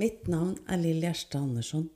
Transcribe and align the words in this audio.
mitt 0.00 0.26
navn 0.26 0.56
er 0.66 0.80
Lill 0.80 1.02
Gjerstad 1.02 1.42
Andersson. 1.42 1.88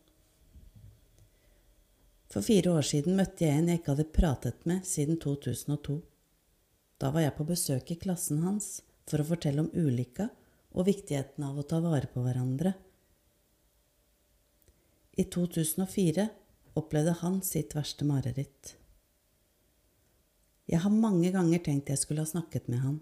For 2.29 2.45
fire 2.45 2.75
år 2.77 2.85
siden 2.85 3.17
møtte 3.17 3.47
jeg 3.47 3.57
en 3.57 3.71
jeg 3.71 3.81
ikke 3.81 3.95
hadde 3.95 4.13
pratet 4.15 4.67
med 4.69 4.85
siden 4.87 5.17
2002. 5.23 5.97
Da 7.01 7.11
var 7.15 7.25
jeg 7.25 7.37
på 7.39 7.47
besøk 7.49 7.93
i 7.95 8.01
klassen 8.01 8.43
hans 8.45 8.81
for 9.09 9.23
å 9.23 9.29
fortelle 9.31 9.65
om 9.65 9.71
ulykka 9.73 10.29
og 10.77 10.89
viktigheten 10.91 11.47
av 11.47 11.59
å 11.59 11.65
ta 11.67 11.81
vare 11.83 12.11
på 12.13 12.23
hverandre. 12.23 12.75
I 15.19 15.25
2004 15.25 16.29
opplevde 16.79 17.17
han 17.23 17.41
sitt 17.43 17.75
verste 17.75 18.07
mareritt. 18.07 18.75
Jeg 20.69 20.85
har 20.85 20.93
mange 20.93 21.33
ganger 21.33 21.65
tenkt 21.65 21.89
jeg 21.91 22.03
skulle 22.03 22.23
ha 22.23 22.29
snakket 22.29 22.69
med 22.69 22.85
han, 22.85 23.01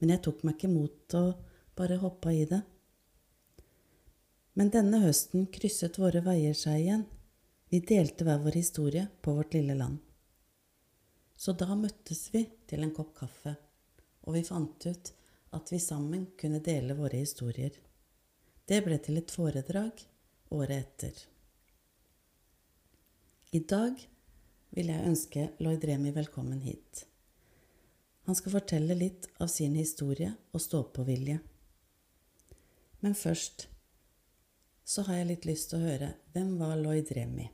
men 0.00 0.14
jeg 0.14 0.24
tok 0.24 0.42
meg 0.46 0.56
ikke 0.56 0.72
mot 0.72 1.18
og 1.20 1.34
bare 1.78 2.00
hoppa 2.00 2.32
i 2.32 2.46
det. 2.48 2.62
Men 4.58 4.72
denne 4.74 4.98
høsten 5.04 5.44
krysset 5.54 6.00
våre 6.02 6.18
veier 6.26 6.56
seg 6.58 6.80
igjen. 6.80 7.04
Vi 7.70 7.78
delte 7.86 8.24
hver 8.26 8.40
vår 8.42 8.56
historie 8.58 9.04
på 9.22 9.36
vårt 9.36 9.54
lille 9.54 9.76
land. 9.78 10.00
Så 11.38 11.54
da 11.54 11.76
møttes 11.78 12.24
vi 12.32 12.42
til 12.66 12.82
en 12.82 12.94
kopp 12.96 13.12
kaffe, 13.20 13.52
og 14.26 14.34
vi 14.34 14.42
fant 14.48 14.88
ut 14.88 15.12
at 15.54 15.70
vi 15.70 15.78
sammen 15.78 16.26
kunne 16.40 16.58
dele 16.64 16.98
våre 16.98 17.22
historier. 17.22 17.70
Det 18.66 18.82
ble 18.82 18.98
til 18.98 19.22
et 19.22 19.30
foredrag 19.30 20.02
året 20.50 20.74
etter. 20.74 21.22
I 23.54 23.62
dag 23.62 24.02
vil 24.74 24.90
jeg 24.90 25.08
ønske 25.12 25.48
Lloyd 25.62 25.86
Remi 25.86 26.10
velkommen 26.18 26.66
hit. 26.66 27.06
Han 28.26 28.34
skal 28.34 28.58
fortelle 28.58 28.98
litt 28.98 29.30
av 29.38 29.54
sin 29.54 29.78
historie 29.78 30.34
og 30.50 30.66
stå-på-vilje. 30.66 31.38
Men 33.06 33.14
først 33.14 33.68
så 34.88 35.04
har 35.04 35.20
jeg 35.20 35.28
litt 35.28 35.46
lyst 35.48 35.70
til 35.70 35.82
å 35.82 35.88
høre 35.90 36.12
hvem 36.32 36.54
var 36.60 36.78
Lloyd 36.80 37.10
Remi 37.16 37.50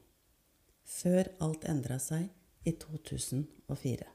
før 0.87 1.33
alt 1.43 1.65
endra 1.67 1.99
seg 1.99 2.29
i 2.69 2.75
2004? 2.79 4.07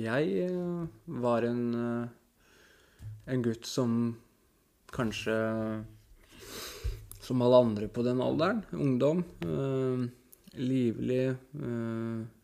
Jeg 0.00 0.34
eh, 0.46 0.82
var 1.20 1.44
en, 1.44 1.62
eh, 1.74 3.06
en 3.34 3.44
gutt 3.44 3.66
som 3.66 3.96
kanskje 4.94 5.36
som 7.30 7.42
alle 7.42 7.62
andre 7.62 7.88
på 7.90 8.02
den 8.06 8.22
alderen. 8.22 8.62
Ungdom. 8.72 9.24
Eh, 9.44 10.06
livlig. 10.58 11.24
Eh, 11.30 12.39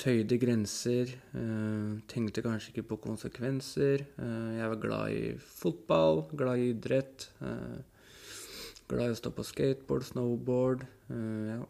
tøyde 0.00 0.38
grenser. 0.40 1.12
Eh, 1.36 1.98
tenkte 2.10 2.44
kanskje 2.44 2.72
ikke 2.72 2.88
på 2.92 3.00
konsekvenser. 3.04 4.06
Eh, 4.16 4.50
jeg 4.56 4.72
var 4.72 4.80
glad 4.82 5.16
i 5.16 5.34
fotball, 5.36 6.24
glad 6.32 6.62
i 6.62 6.70
idrett. 6.72 7.28
Eh, 7.44 7.80
glad 8.88 9.10
i 9.10 9.14
å 9.14 9.18
stå 9.20 9.32
på 9.34 9.46
skateboard, 9.46 10.08
snowboard. 10.08 10.86
Ja. 11.10 11.60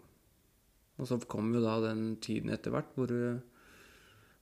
Og 1.00 1.08
så 1.08 1.18
kom 1.26 1.52
jo 1.54 1.62
da 1.64 1.78
den 1.84 2.16
tiden 2.20 2.52
etter 2.52 2.72
hvert 2.74 2.94
hvor 2.96 3.12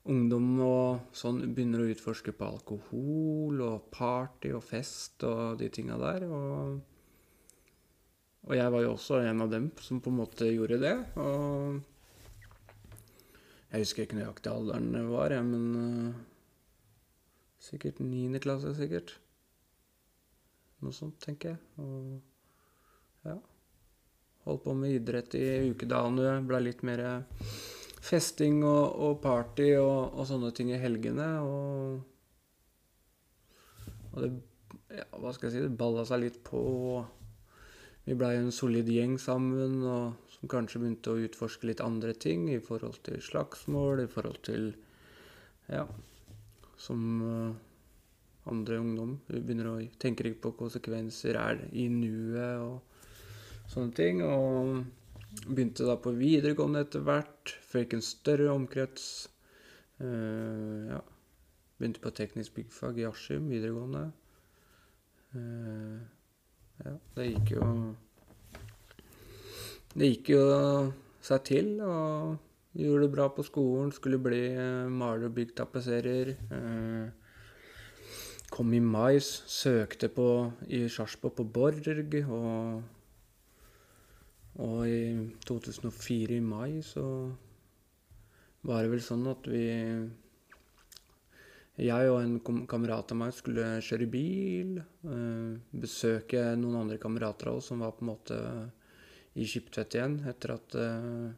ungdom 0.09 0.47
og 0.64 1.14
sånn 1.14 1.42
begynner 1.55 1.83
å 1.84 1.91
utforske 1.92 2.33
på 2.34 2.47
alkohol 2.48 3.61
og 3.62 3.91
party 3.94 4.53
og 4.56 4.64
fest 4.66 5.22
og 5.28 5.59
de 5.61 5.69
tinga 5.75 5.98
der. 6.00 6.27
Og 6.28 6.78
og 8.48 8.56
jeg 8.56 8.72
var 8.72 8.81
jo 8.81 8.94
også 8.94 9.19
en 9.28 9.42
av 9.44 9.50
dem 9.53 9.69
som 9.84 9.98
på 10.00 10.09
en 10.09 10.20
måte 10.22 10.47
gjorde 10.48 10.78
det. 10.81 10.94
Og 11.20 11.83
jeg 13.69 13.84
husker 13.84 14.05
ikke 14.05 14.16
nøyaktig 14.16 14.52
alderen 14.52 14.93
det 14.94 15.04
var, 15.10 15.32
jeg, 15.34 15.44
men 15.44 15.65
uh, 15.76 16.12
sikkert 17.62 18.00
niende 18.00 18.41
klasse, 18.41 18.72
sikkert. 18.78 19.12
Noe 20.81 20.94
sånt, 20.94 21.19
tenker 21.20 21.56
jeg. 21.56 21.60
Og 21.82 23.26
ja. 23.26 23.37
Holdt 24.47 24.62
på 24.65 24.75
med 24.78 24.94
idrett 24.94 25.34
i 25.37 25.44
ukedagene. 25.72 26.38
Blei 26.48 26.62
litt 26.65 26.84
mer 26.87 27.03
festing 28.09 28.62
og, 28.65 28.94
og 28.94 29.19
party 29.25 29.72
og, 29.76 30.14
og, 30.14 30.22
sånne 30.31 30.53
ting 30.56 30.70
i 30.72 30.81
helgene. 30.81 31.28
Og, 31.43 31.98
og 34.14 34.22
det 34.22 34.31
ja, 34.94 35.04
Hva 35.19 35.34
skal 35.34 35.50
jeg 35.50 35.56
si? 35.56 35.64
Det 35.66 35.81
balla 35.81 36.06
seg 36.09 36.22
litt 36.22 36.38
på. 36.47 36.62
Vi 38.06 38.16
blei 38.16 38.38
en 38.38 38.54
solid 38.54 38.88
gjeng 38.88 39.19
sammen 39.20 39.82
og 39.84 40.28
som 40.38 40.50
kanskje 40.50 40.82
begynte 40.82 41.12
å 41.12 41.22
utforske 41.26 41.66
litt 41.66 41.82
andre 41.82 42.15
ting 42.15 42.47
i 42.53 42.60
forhold 42.62 43.00
til 43.06 43.19
slagsmål, 43.22 44.04
i 44.04 44.10
forhold 44.10 44.43
til 44.47 44.71
Ja, 45.69 45.82
som 46.81 47.00
uh, 47.21 47.56
andre 48.49 48.78
ungdom. 48.81 49.19
Begynner 49.28 49.66
å 49.69 49.81
tenke 50.00 50.25
ikke 50.25 50.47
på 50.47 50.54
konsekvenser, 50.62 51.37
er 51.37 51.60
i 51.76 51.88
nuet 51.93 52.62
og 52.62 53.69
sånne 53.69 53.93
ting. 53.99 54.22
Og 54.25 55.44
begynte 55.44 55.84
da 55.84 55.99
på 56.00 56.15
videregående 56.16 56.87
etter 56.87 57.05
hvert. 57.05 57.53
Fikk 57.69 57.99
en 57.99 58.06
større 58.06 58.49
omkrets. 58.55 59.28
Uh, 60.00 60.94
ja. 60.94 61.03
Begynte 61.78 62.03
på 62.03 62.15
teknisk 62.16 62.56
byggfag 62.56 63.03
i 63.03 63.06
Askim 63.10 63.53
videregående. 63.53 64.09
Uh, 65.37 65.99
ja, 66.81 66.97
det 67.19 67.32
gikk 67.34 67.59
jo 67.59 67.66
Det 69.94 70.10
gikk 70.12 70.34
jo 70.34 70.43
seg 71.25 71.44
til, 71.49 71.71
og 71.81 72.37
gjorde 72.76 73.06
det 73.06 73.15
bra 73.15 73.28
på 73.32 73.44
skolen. 73.47 73.93
Skulle 73.94 74.21
bli 74.21 74.43
eh, 74.53 74.91
maler 74.93 75.31
og 75.31 75.34
byggtapetserer. 75.38 76.34
Eh, 76.59 77.09
kom 78.53 78.72
i 78.75 78.81
mai, 78.84 79.19
søkte 79.21 80.09
på 80.12 80.28
i 80.69 80.84
Sarpsborg 80.93 81.37
på 81.41 81.49
Borg, 81.56 81.88
og, 82.28 82.82
og 84.65 84.78
i 84.88 85.03
2004 85.47 86.38
i 86.38 86.44
mai 86.44 86.81
så 86.84 87.05
var 88.69 88.82
det 88.82 88.93
vel 88.93 89.05
sånn 89.05 89.28
at 89.31 89.47
vi 89.49 89.66
jeg 91.78 92.09
og 92.10 92.16
en 92.19 92.65
kamerat 92.66 93.12
av 93.15 93.20
meg 93.20 93.34
skulle 93.37 93.76
kjøre 93.87 94.09
bil. 94.10 94.81
Eh, 95.06 95.53
besøke 95.70 96.43
noen 96.59 96.81
andre 96.82 96.99
kamerater 97.00 97.53
av 97.53 97.60
oss 97.60 97.70
som 97.70 97.84
var 97.84 97.94
på 97.94 98.05
en 98.05 98.10
måte 98.10 98.38
i 99.34 99.47
Skiptvet 99.47 99.97
igjen 99.99 100.19
etter 100.31 100.55
at 100.55 100.77
eh, 100.78 101.28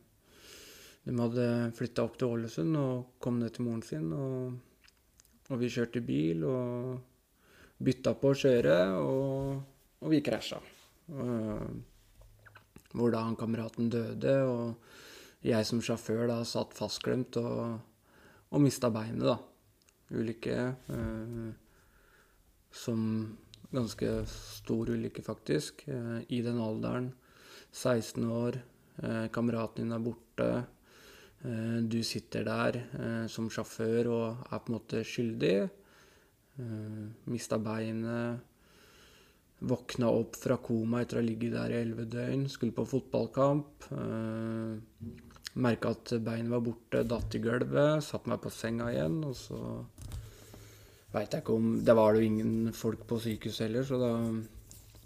de 1.05 1.17
hadde 1.17 1.47
flytta 1.77 2.05
opp 2.07 2.19
til 2.21 2.35
Ålesund 2.37 2.79
og 2.79 3.21
kom 3.23 3.41
ned 3.41 3.55
til 3.57 3.67
moren 3.67 3.83
sin. 3.85 4.13
Og, 4.13 4.55
og 5.51 5.61
vi 5.61 5.71
kjørte 5.73 6.03
bil 6.05 6.45
og 6.47 6.99
bytta 7.81 8.15
på 8.21 8.31
å 8.31 8.37
kjøre, 8.37 8.77
og, 9.01 9.63
og 10.05 10.13
vi 10.13 10.21
krasja. 10.23 10.61
Hvor 12.93 13.15
da 13.15 13.23
han 13.25 13.39
kameraten 13.41 13.89
døde, 13.91 14.35
og 14.45 15.47
jeg 15.49 15.67
som 15.67 15.81
sjåfør 15.83 16.29
da 16.29 16.43
satt 16.45 16.77
fastklemt 16.77 17.41
og, 17.41 17.81
og 18.53 18.63
mista 18.63 18.93
beinet, 18.93 19.25
da 19.25 19.39
ulykke. 20.11 20.75
Eh, 20.89 21.51
som 22.71 23.37
ganske 23.71 24.27
stor 24.27 24.91
ulykke, 24.91 25.23
faktisk. 25.23 25.89
Eh, 25.89 26.21
I 26.29 26.43
den 26.43 26.59
alderen. 26.59 27.13
16 27.73 28.25
år. 28.31 28.61
Eh, 29.03 29.27
kameraten 29.33 29.85
din 29.85 29.93
er 29.93 30.05
borte. 30.05 30.49
Eh, 31.43 31.79
du 31.83 32.03
sitter 32.05 32.45
der 32.45 32.77
eh, 32.77 33.27
som 33.33 33.49
sjåfør 33.51 34.11
og 34.13 34.47
er 34.51 34.59
på 34.61 34.73
en 34.73 34.79
måte 34.79 35.05
skyldig. 35.07 35.59
Mista 37.31 37.57
beinet. 37.57 38.47
Våkna 39.61 40.11
opp 40.13 40.37
fra 40.37 40.59
koma 40.61 41.01
etter 41.01 41.17
å 41.17 41.21
ha 41.23 41.25
ligget 41.25 41.55
der 41.55 41.73
i 41.73 41.79
elleve 41.79 42.05
døgn. 42.11 42.47
Skulle 42.53 42.77
på 42.77 42.85
fotballkamp. 42.91 43.87
Merka 45.61 45.95
at 45.95 46.13
beinet 46.21 46.53
var 46.53 46.65
borte, 46.65 47.01
datt 47.09 47.37
i 47.37 47.41
gulvet. 47.41 48.05
Satte 48.05 48.29
meg 48.29 48.43
på 48.45 48.53
senga 48.53 48.91
igjen, 48.93 49.23
og 49.25 49.33
så 49.39 49.61
veit 51.15 51.33
jeg 51.33 51.43
ikke 51.43 51.57
om 51.57 51.73
Det 51.85 51.97
var 51.97 52.15
jo 52.15 52.29
ingen 52.29 52.73
folk 52.77 53.07
på 53.09 53.19
sykehuset 53.25 53.67
heller, 53.67 53.89
så 53.89 54.01
da 54.01 54.13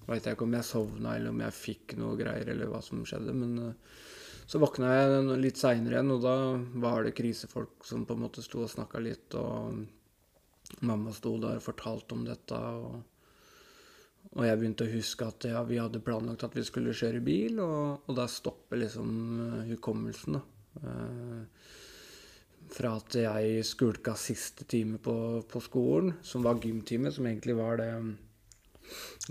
veit 0.08 0.26
jeg 0.26 0.36
ikke 0.36 0.46
om 0.46 0.56
jeg 0.58 0.68
sovna 0.68 1.14
eller 1.16 1.34
om 1.34 1.40
jeg 1.44 1.56
fikk 1.58 1.96
noe 2.00 2.18
greier, 2.18 2.50
eller 2.52 2.70
hva 2.72 2.82
som 2.84 3.04
skjedde. 3.06 3.34
Men 3.36 3.56
uh, 3.70 3.96
så 4.44 4.60
våkna 4.60 4.92
jeg 4.92 5.40
litt 5.40 5.60
seinere 5.60 5.98
igjen, 5.98 6.12
og 6.14 6.22
da 6.24 6.36
var 6.82 7.06
det 7.06 7.16
krisefolk 7.16 7.86
som 7.88 8.04
på 8.04 8.16
en 8.16 8.24
måte 8.26 8.44
sto 8.44 8.64
og 8.64 8.72
snakka 8.72 9.00
litt, 9.00 9.36
og 9.40 10.84
mamma 10.84 11.12
sto 11.16 11.36
der 11.40 11.60
og 11.60 11.66
fortalte 11.66 12.16
om 12.16 12.24
dette. 12.28 12.60
og 12.60 13.02
og 14.34 14.42
jeg 14.42 14.58
begynte 14.58 14.86
å 14.86 14.90
huske 14.90 15.26
at 15.28 15.44
ja, 15.46 15.60
vi 15.68 15.76
hadde 15.78 16.00
planlagt 16.02 16.46
at 16.46 16.54
vi 16.56 16.64
skulle 16.66 16.94
kjøre 16.96 17.20
bil, 17.22 17.60
og, 17.62 18.08
og 18.08 18.16
da 18.18 18.24
stopper 18.30 18.80
liksom 18.80 19.10
uh, 19.38 19.58
hukommelsen. 19.68 20.38
da. 20.38 20.44
Uh, 20.82 21.82
fra 22.74 22.94
at 22.98 23.14
jeg 23.18 23.64
skulka 23.68 24.14
siste 24.18 24.64
time 24.66 24.98
på, 25.02 25.14
på, 25.46 25.60
skolen, 25.62 26.14
som 26.24 26.42
var 26.42 26.62
gymtime, 26.62 27.12
som 27.12 27.26
egentlig 27.28 27.54
var 27.58 27.78
det 27.78 27.90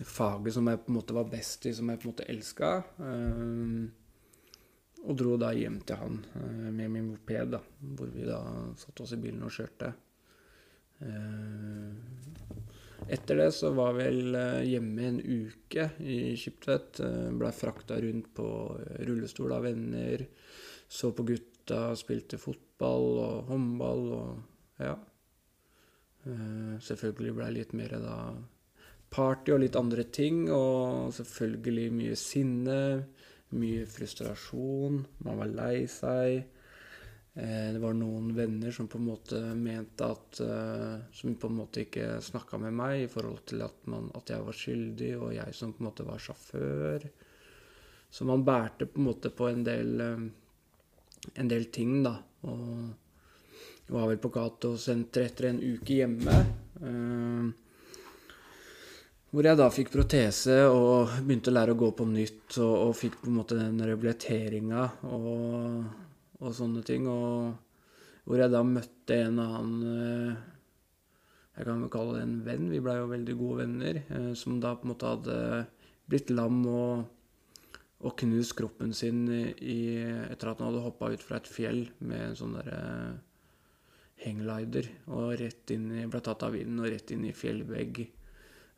faget 0.05 0.55
som 0.55 0.69
jeg 0.69 0.81
på 0.83 0.91
en 0.91 0.97
måte 0.99 1.17
var 1.17 1.29
best 1.31 1.67
i, 1.69 1.73
som 1.75 1.91
jeg 1.91 2.01
på 2.01 2.07
en 2.07 2.13
måte 2.13 2.29
elska. 2.33 2.71
Uh, 3.01 3.83
og 5.03 5.17
dro 5.19 5.35
da 5.39 5.51
hjem 5.55 5.81
til 5.83 5.99
han 5.99 6.21
uh, 6.35 6.69
med 6.71 6.87
min 6.87 7.11
moped, 7.11 7.53
da, 7.57 7.61
hvor 7.97 8.11
vi 8.13 8.25
da 8.27 8.39
satte 8.79 9.05
oss 9.05 9.15
i 9.17 9.21
bilen 9.23 9.43
og 9.43 9.53
kjørte. 9.53 9.93
Uh, 11.03 12.13
etter 13.11 13.35
det 13.35 13.51
så 13.51 13.71
var 13.75 13.95
vel 13.97 14.35
eh, 14.37 14.63
hjemme 14.73 15.07
en 15.07 15.19
uke 15.19 15.89
i 15.99 16.35
Skiptvet. 16.39 17.01
Eh, 17.03 17.31
Blei 17.35 17.51
frakta 17.55 17.97
rundt 18.01 18.29
på 18.35 18.47
rullestol 19.07 19.55
av 19.55 19.65
venner. 19.67 20.25
Så 20.87 21.11
på 21.15 21.25
gutta, 21.27 21.93
spilte 21.99 22.39
fotball 22.39 23.07
og 23.23 23.51
håndball 23.51 24.05
og 24.19 24.83
ja. 24.83 24.95
Eh, 26.23 26.75
Selvfølgelig 26.83 27.35
blei 27.39 27.51
litt 27.57 27.75
mer 27.77 27.97
da 28.03 28.17
party 29.13 29.53
og 29.53 29.61
litt 29.63 29.77
andre 29.79 30.05
ting. 30.09 30.47
Og 30.51 31.13
selvfølgelig 31.15 31.87
mye 31.93 32.17
sinne, 32.19 32.79
mye 33.53 33.85
frustrasjon. 33.89 35.03
Man 35.25 35.39
var 35.41 35.53
lei 35.53 35.85
seg. 35.91 36.49
Eh, 37.35 37.73
Det 37.73 37.81
var 37.81 37.95
noen 37.97 38.33
venner 38.35 38.71
som 38.71 38.87
på 38.87 38.99
en 38.99 39.07
måte 39.09 39.39
mente 39.57 40.05
at 40.05 40.39
eh, 40.45 40.99
Som 41.11 41.33
på 41.35 41.49
en 41.49 41.55
måte 41.57 41.81
ikke 41.81 42.19
snakka 42.21 42.59
med 42.61 42.75
meg 42.77 43.03
i 43.03 43.09
forhold 43.09 43.41
til 43.49 43.63
at, 43.65 43.79
man, 43.89 44.11
at 44.13 44.29
jeg 44.29 44.45
var 44.45 44.53
skyldig, 44.53 45.11
og 45.17 45.33
jeg 45.33 45.55
som 45.57 45.73
på 45.73 45.81
en 45.81 45.89
måte 45.89 46.05
var 46.05 46.21
sjåfør. 46.21 47.07
Så 48.13 48.25
man 48.29 48.45
bærte 48.45 48.85
på 48.85 49.01
en 49.01 49.07
måte 49.07 49.33
på 49.33 49.49
en 49.49 49.63
del 49.65 50.01
eh, 50.01 50.29
En 51.39 51.47
del 51.47 51.69
ting, 51.71 52.03
da. 52.03 52.17
Og 52.43 53.91
var 53.95 54.09
vel 54.09 54.17
på 54.19 54.29
Cato-senteret 54.33 55.31
etter 55.31 55.47
en 55.47 55.61
uke 55.63 56.01
hjemme. 56.01 56.33
Eh, 59.33 59.35
hvor 59.35 59.47
jeg 59.49 59.57
da 59.57 59.69
fikk 59.73 59.89
protese 59.89 60.59
og 60.69 61.09
begynte 61.25 61.49
å 61.49 61.57
lære 61.57 61.73
å 61.73 61.79
gå 61.79 61.91
på 61.97 62.05
nytt, 62.05 62.57
og, 62.61 62.73
og 62.87 62.97
fikk 62.97 63.17
på 63.23 63.31
en 63.31 63.37
måte 63.39 63.57
den 63.57 63.81
rehabiliteringa 63.81 64.83
og, 65.09 65.87
og 66.39 66.53
sånne 66.53 66.83
ting. 66.85 67.07
Og 67.09 68.27
hvor 68.27 68.39
jeg 68.39 68.53
da 68.53 68.61
møtte 68.63 69.17
en 69.25 69.41
annen 69.41 69.81
eh, 69.89 70.35
Jeg 71.53 71.67
kan 71.67 71.81
vel 71.83 71.89
kalle 71.93 72.13
det 72.17 72.21
en 72.25 72.37
venn, 72.45 72.69
vi 72.71 72.79
blei 72.81 72.95
jo 72.97 73.09
veldig 73.11 73.33
gode 73.37 73.57
venner, 73.65 73.99
eh, 74.05 74.31
som 74.37 74.61
da 74.61 74.75
på 74.77 74.87
en 74.87 74.93
måte 74.93 75.11
hadde 75.11 75.35
blitt 76.09 76.31
lam 76.33 76.63
og, 76.69 77.03
og 78.03 78.15
knust 78.19 78.55
kroppen 78.57 78.93
sin 78.93 79.27
i, 79.33 79.97
etter 80.29 80.49
at 80.49 80.61
han 80.61 80.71
hadde 80.71 80.81
hoppa 80.85 81.11
ut 81.13 81.21
fra 81.21 81.37
et 81.37 81.49
fjell 81.49 81.85
med 82.01 82.29
en 82.29 82.39
sånn 82.39 82.57
derre 82.57 82.81
hangglider 84.23 84.89
og 85.11 85.35
rett 85.39 85.73
inn 85.73 85.91
i, 85.91 86.05
ble 86.09 86.21
tatt 86.23 86.45
av 86.45 86.53
vinden 86.55 86.81
og 86.83 86.89
rett 86.91 87.13
inn 87.15 87.25
i 87.27 87.35
fjellvegg. 87.35 88.03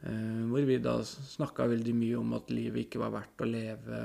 Eh, 0.04 0.42
hvor 0.52 0.66
vi 0.68 0.78
da 0.84 0.98
snakka 1.06 1.70
veldig 1.72 1.94
mye 1.98 2.18
om 2.20 2.34
at 2.38 2.52
livet 2.54 2.86
ikke 2.86 3.02
var 3.02 3.14
verdt 3.16 3.42
å 3.42 3.50
leve, 3.50 4.02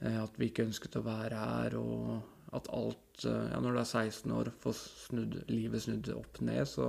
eh, 0.00 0.18
at 0.22 0.38
vi 0.38 0.48
ikke 0.48 0.66
ønsket 0.68 1.00
å 1.00 1.06
være 1.06 1.40
her, 1.40 1.76
og 1.80 2.54
at 2.56 2.70
alt 2.72 3.26
eh, 3.26 3.48
Ja, 3.52 3.60
når 3.60 3.76
du 3.76 3.80
er 3.82 3.88
16 3.88 4.36
år, 4.38 4.52
får 4.62 4.78
snudd, 4.78 5.36
livet 5.50 5.84
snudd 5.84 6.12
opp 6.14 6.40
ned, 6.40 6.64
så, 6.68 6.86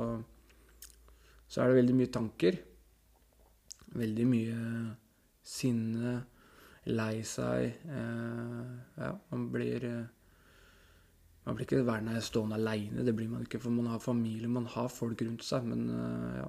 så 1.47 1.63
er 1.63 1.71
det 1.71 1.81
veldig 1.81 1.97
mye 1.99 2.13
tanker. 2.19 2.59
Veldig 3.93 4.29
mye 4.29 4.61
sinne, 5.45 6.15
lei 6.89 7.21
seg. 7.27 7.83
Ja, 7.85 9.11
man 9.29 9.45
blir 9.53 9.85
Man 11.43 11.57
blir 11.57 11.67
ikke 11.67 11.83
værende 11.85 12.21
stående 12.23 12.55
aleine, 12.55 13.03
det 13.03 13.13
blir 13.15 13.27
man 13.27 13.43
ikke, 13.43 13.59
for 13.59 13.75
man 13.75 13.89
har 13.91 13.99
familie, 13.99 14.47
man 14.47 14.65
har 14.65 14.87
folk 14.87 15.21
rundt 15.21 15.43
seg, 15.43 15.65
men 15.67 15.89
ja. 16.39 16.47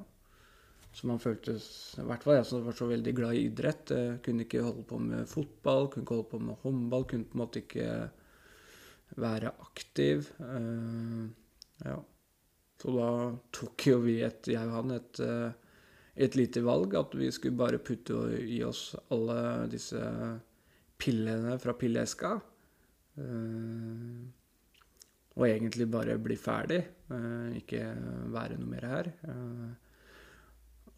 Så 0.95 1.09
man 1.11 1.19
føltes 1.23 1.65
I 1.99 2.05
hvert 2.07 2.23
fall 2.23 2.37
jeg 2.39 2.47
som 2.49 2.63
var 2.67 2.77
så 2.79 2.87
veldig 2.87 3.15
glad 3.19 3.35
i 3.35 3.47
idrett. 3.49 3.91
jeg 3.91 4.21
kunne 4.23 4.45
ikke 4.47 4.63
holde 4.63 4.85
på 4.87 4.99
med 5.03 5.27
fotball, 5.31 5.89
kunne 5.91 6.07
ikke 6.07 6.15
holde 6.21 6.31
på 6.31 6.43
med 6.47 6.61
håndball. 6.63 7.07
Kunne 7.11 7.27
på 7.31 7.39
en 7.39 7.43
måte 7.43 7.63
ikke 7.65 7.89
være 9.25 9.51
aktiv. 9.67 10.31
eh, 10.41 11.25
ja. 11.85 11.99
Så 12.79 12.93
da 12.95 13.09
tok 13.55 13.87
jo 13.89 13.99
vi 14.05 14.19
et, 14.27 14.47
jeg 14.51 14.69
og 14.69 14.75
han 14.79 14.95
et, 14.97 15.21
eh, 15.21 15.53
et 16.27 16.37
lite 16.39 16.63
valg. 16.63 16.95
At 16.95 17.15
vi 17.19 17.31
skulle 17.35 17.59
bare 17.59 17.83
putte 17.83 18.19
i 18.45 18.63
oss 18.67 18.95
alle 19.15 19.67
disse 19.73 20.01
pillene 20.99 21.59
fra 21.59 21.75
pilleeska. 21.75 22.37
eh, 23.19 24.25
og 25.35 25.49
egentlig 25.49 25.89
bare 25.91 26.19
bli 26.23 26.37
ferdig. 26.39 26.85
eh, 27.11 27.57
ikke 27.59 27.83
være 28.31 28.59
noe 28.61 28.71
mer 28.71 28.87
her. 28.87 29.13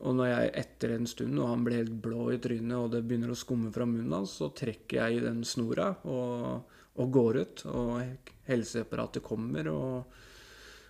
Og 0.05 0.13
når 0.13 0.29
jeg 0.29 0.51
etter 0.61 0.93
en 0.93 1.07
stund, 1.09 1.39
og 1.41 1.49
han 1.49 1.63
blir 1.65 1.81
helt 1.81 1.95
blå 2.05 2.29
i 2.35 2.41
trynet, 2.43 2.77
og 2.77 2.91
det 2.93 3.05
begynner 3.07 3.33
å 3.33 3.39
skumme 3.39 3.71
fra 3.73 3.87
munnen 3.89 4.13
hans, 4.13 4.35
så 4.41 4.51
trekker 4.53 4.99
jeg 5.01 5.17
i 5.17 5.25
den 5.25 5.41
snora 5.49 5.89
og, 6.05 6.75
og 7.01 7.15
går 7.15 7.39
ut. 7.41 7.63
Og 7.73 8.35
helseapparatet 8.51 9.25
kommer, 9.25 9.71
og, 9.73 10.19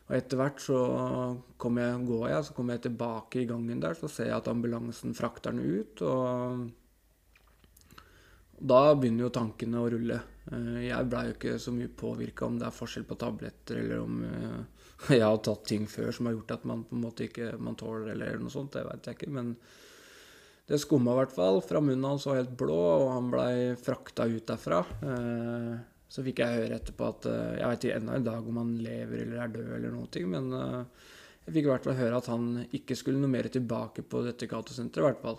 og 0.08 0.16
etter 0.16 0.40
hvert 0.40 0.58
så 0.62 0.80
kommer 1.62 1.86
jeg, 1.86 2.02
går 2.10 2.26
jeg, 2.32 2.48
så 2.48 2.56
kommer 2.56 2.76
jeg 2.76 2.86
tilbake 2.88 3.44
i 3.44 3.46
gangen 3.52 3.84
der, 3.84 3.94
så 3.98 4.10
ser 4.10 4.32
jeg 4.32 4.40
at 4.40 4.50
ambulansen 4.50 5.14
frakter 5.16 5.54
den 5.54 5.62
ut, 5.78 6.02
og 6.02 6.66
da 8.56 8.80
begynner 8.96 9.26
jo 9.26 9.34
tankene 9.36 9.80
å 9.82 9.88
rulle. 9.92 10.18
Eh, 10.50 10.86
Jeg 10.88 11.08
blei 11.10 11.26
jo 11.28 11.34
ikke 11.36 11.58
så 11.60 11.74
mye 11.76 11.92
påvirka 11.92 12.46
om 12.46 12.58
det 12.58 12.66
er 12.68 12.74
forskjell 12.76 13.04
på 13.08 13.18
tabletter, 13.20 13.82
eller 13.82 14.02
om 14.02 14.22
eh, 14.24 14.60
jeg 15.12 15.24
har 15.24 15.42
tatt 15.44 15.66
ting 15.68 15.84
før 15.90 16.12
som 16.14 16.28
har 16.28 16.36
gjort 16.38 16.54
at 16.56 16.64
man 16.68 16.84
på 16.88 16.96
en 16.96 17.02
måte 17.04 17.26
ikke 17.28 17.52
man 17.60 17.76
tåler 17.78 18.14
eller 18.14 18.38
noe 18.40 18.52
sånt. 18.52 18.72
Det 18.76 18.86
veit 18.86 19.08
jeg 19.08 19.18
ikke. 19.18 19.32
Men 19.36 19.52
det 20.66 20.80
skumma 20.82 21.14
i 21.14 21.18
hvert 21.20 21.34
fall. 21.34 21.60
Fra 21.62 21.82
munnen 21.82 22.08
hans 22.08 22.26
var 22.26 22.40
helt 22.40 22.56
blå, 22.58 22.78
og 22.78 23.12
han 23.12 23.28
blei 23.30 23.52
frakta 23.78 24.26
ut 24.26 24.48
derfra. 24.48 24.80
Eh, 25.10 25.76
Så 26.08 26.22
fikk 26.22 26.38
jeg 26.38 26.58
høre 26.60 26.76
etterpå 26.78 27.06
at 27.10 27.26
eh, 27.26 27.56
Jeg 27.58 27.68
veit 27.70 27.84
ennå 27.96 28.16
i 28.16 28.24
dag 28.24 28.48
om 28.48 28.58
han 28.60 28.76
lever 28.78 29.24
eller 29.24 29.40
er 29.42 29.48
død 29.56 29.70
eller 29.74 29.94
noe, 29.94 30.20
men 30.30 30.52
eh, 30.54 31.08
jeg 31.46 31.54
fikk 31.54 31.66
i 31.66 31.70
hvert 31.70 31.86
fall 31.86 31.98
høre 31.98 32.20
at 32.20 32.28
han 32.30 32.46
ikke 32.74 32.96
skulle 32.98 33.22
noe 33.22 33.30
mer 33.30 33.46
tilbake 33.54 34.02
på 34.02 34.22
dette 34.26 34.48
gatosenteret, 34.50 35.02
i 35.02 35.06
hvert 35.06 35.22
fall. 35.22 35.36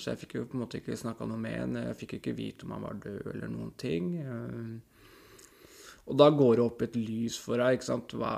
Så 0.00 0.12
jeg 0.12 0.20
fikk 0.22 0.38
jo 0.38 0.44
på 0.48 0.56
en 0.56 0.62
måte 0.62 0.78
ikke 0.80 0.96
snakka 0.96 1.26
noe 1.28 1.40
med 1.40 1.56
han. 1.58 1.76
Jeg 1.82 1.98
fikk 2.00 2.14
ikke 2.16 2.32
vite 2.38 2.64
om 2.64 2.72
han 2.72 2.86
var 2.86 2.96
død 3.02 3.26
eller 3.34 3.52
noen 3.52 3.74
ting. 3.80 4.06
Og 6.08 6.16
da 6.16 6.30
går 6.32 6.54
det 6.56 6.64
opp 6.64 6.86
et 6.86 6.96
lys 6.96 7.36
for 7.44 7.60
deg, 7.60 7.76
ikke 7.76 7.90
sant. 7.90 8.16
Hva, 8.16 8.32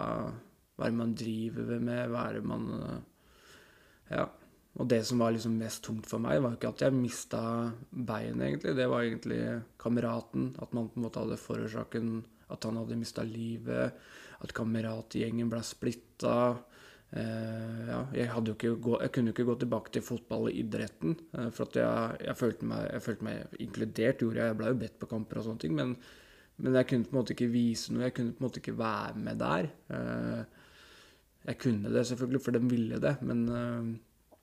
hva 0.83 0.89
er 0.89 0.95
det 0.95 0.99
man 0.99 1.15
driver 1.15 1.75
med? 1.79 2.01
Hva 2.11 2.23
er 2.29 2.39
det 2.39 2.47
man 2.51 2.71
eh, 2.81 3.03
Ja. 4.17 4.29
Og 4.81 4.89
det 4.89 5.03
som 5.05 5.21
var 5.21 5.35
liksom 5.35 5.59
mest 5.61 5.83
tungt 5.85 6.07
for 6.09 6.23
meg, 6.25 6.39
var 6.41 6.55
ikke 6.57 6.71
at 6.73 6.83
jeg 6.87 6.97
mista 6.97 7.43
beinet, 7.93 8.41
egentlig. 8.41 8.73
Det 8.79 8.87
var 8.89 9.05
egentlig 9.05 9.41
kameraten. 9.77 10.47
At 10.65 10.73
man 10.73 10.89
på 10.89 10.97
en 10.97 11.05
måte 11.05 11.21
hadde 11.21 11.37
forårsaken 11.37 12.15
at 12.53 12.65
han 12.65 12.79
hadde 12.81 12.97
mista 12.97 13.25
livet. 13.27 13.99
At 14.41 14.55
kameratgjengen 14.57 15.51
ble 15.53 15.61
splitta. 15.67 16.39
Eh, 17.13 17.83
ja, 17.91 18.01
jeg, 18.17 18.57
gå, 18.57 18.97
jeg 19.05 19.13
kunne 19.13 19.29
jo 19.29 19.37
ikke 19.37 19.49
gå 19.51 19.59
tilbake 19.61 19.93
til 19.93 20.07
fotball 20.07 20.49
og 20.49 20.57
idretten. 20.57 21.19
Eh, 21.37 21.51
for 21.53 21.69
at 21.69 21.79
jeg, 21.83 22.25
jeg, 22.31 22.39
følte 22.41 22.73
meg, 22.73 22.89
jeg 22.95 23.07
følte 23.11 23.29
meg 23.29 23.61
inkludert, 23.67 24.25
gjorde 24.25 24.41
jeg. 24.41 24.55
Jeg 24.55 24.61
ble 24.63 24.73
jo 24.73 24.81
bedt 24.87 24.99
på 25.03 25.13
kamper 25.13 25.43
og 25.43 25.49
sånne 25.51 25.67
ting. 25.67 25.77
Men, 25.77 25.95
men 26.65 26.81
jeg 26.81 26.89
kunne 26.89 27.11
på 27.11 27.13
en 27.13 27.21
måte 27.21 27.37
ikke 27.37 27.53
vise 27.53 27.93
noe. 27.93 28.07
Jeg 28.09 28.17
kunne 28.17 28.33
på 28.33 28.41
en 28.41 28.49
måte 28.49 28.65
ikke 28.65 28.79
være 28.81 29.25
med 29.29 29.45
der. 29.45 29.71
Eh, 29.93 30.62
jeg 31.43 31.59
kunne 31.59 31.91
det 31.93 32.05
selvfølgelig, 32.09 32.43
for 32.45 32.57
de 32.57 32.63
ville 32.71 33.01
det. 33.03 33.17
Men, 33.27 33.43
eh, 33.49 34.37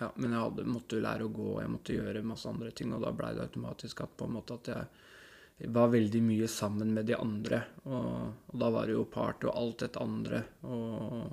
ja, 0.00 0.10
men 0.16 0.30
jeg 0.30 0.40
hadde, 0.40 0.66
måtte 0.68 0.98
jo 0.98 1.04
lære 1.04 1.28
å 1.28 1.32
gå, 1.32 1.50
jeg 1.62 1.72
måtte 1.72 1.96
gjøre 1.96 2.26
masse 2.26 2.50
andre 2.50 2.72
ting. 2.76 2.92
Og 2.94 3.04
da 3.04 3.12
blei 3.16 3.32
det 3.36 3.46
automatisk 3.46 4.04
at 4.04 4.16
på 4.18 4.28
en 4.28 4.36
måte 4.38 4.58
at 4.58 4.72
jeg 4.74 5.70
var 5.72 5.92
veldig 5.92 6.20
mye 6.26 6.50
sammen 6.50 6.92
med 6.96 7.06
de 7.08 7.16
andre. 7.16 7.62
Og, 7.84 8.10
og 8.50 8.60
da 8.60 8.72
var 8.74 8.90
det 8.90 8.98
jo 8.98 9.06
party 9.08 9.48
og 9.48 9.56
alt 9.60 9.86
dette 9.86 10.02
andre. 10.02 10.42
Og 10.66 11.24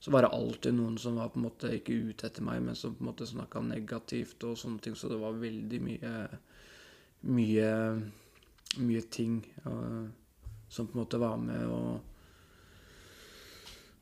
så 0.00 0.12
var 0.14 0.24
det 0.24 0.32
alltid 0.36 0.76
noen 0.76 0.94
som 1.00 1.18
var 1.20 1.32
på 1.32 1.40
en 1.40 1.48
måte 1.48 1.72
ikke 1.76 1.96
ute 2.10 2.28
etter 2.28 2.44
meg, 2.44 2.62
men 2.64 2.78
som 2.78 2.94
på 2.94 3.04
en 3.04 3.10
måte 3.10 3.28
snakka 3.28 3.60
negativt 3.64 4.46
og 4.48 4.56
sånne 4.60 4.80
ting. 4.84 4.94
Så 4.96 5.10
det 5.12 5.18
var 5.20 5.40
veldig 5.40 5.82
mye 5.84 6.14
mye, 7.20 8.00
mye 8.80 9.02
ting 9.12 9.40
uh, 9.66 10.06
som 10.68 10.86
på 10.86 10.96
en 10.96 11.02
måte 11.02 11.20
var 11.20 11.36
med 11.40 11.66
og 11.66 12.09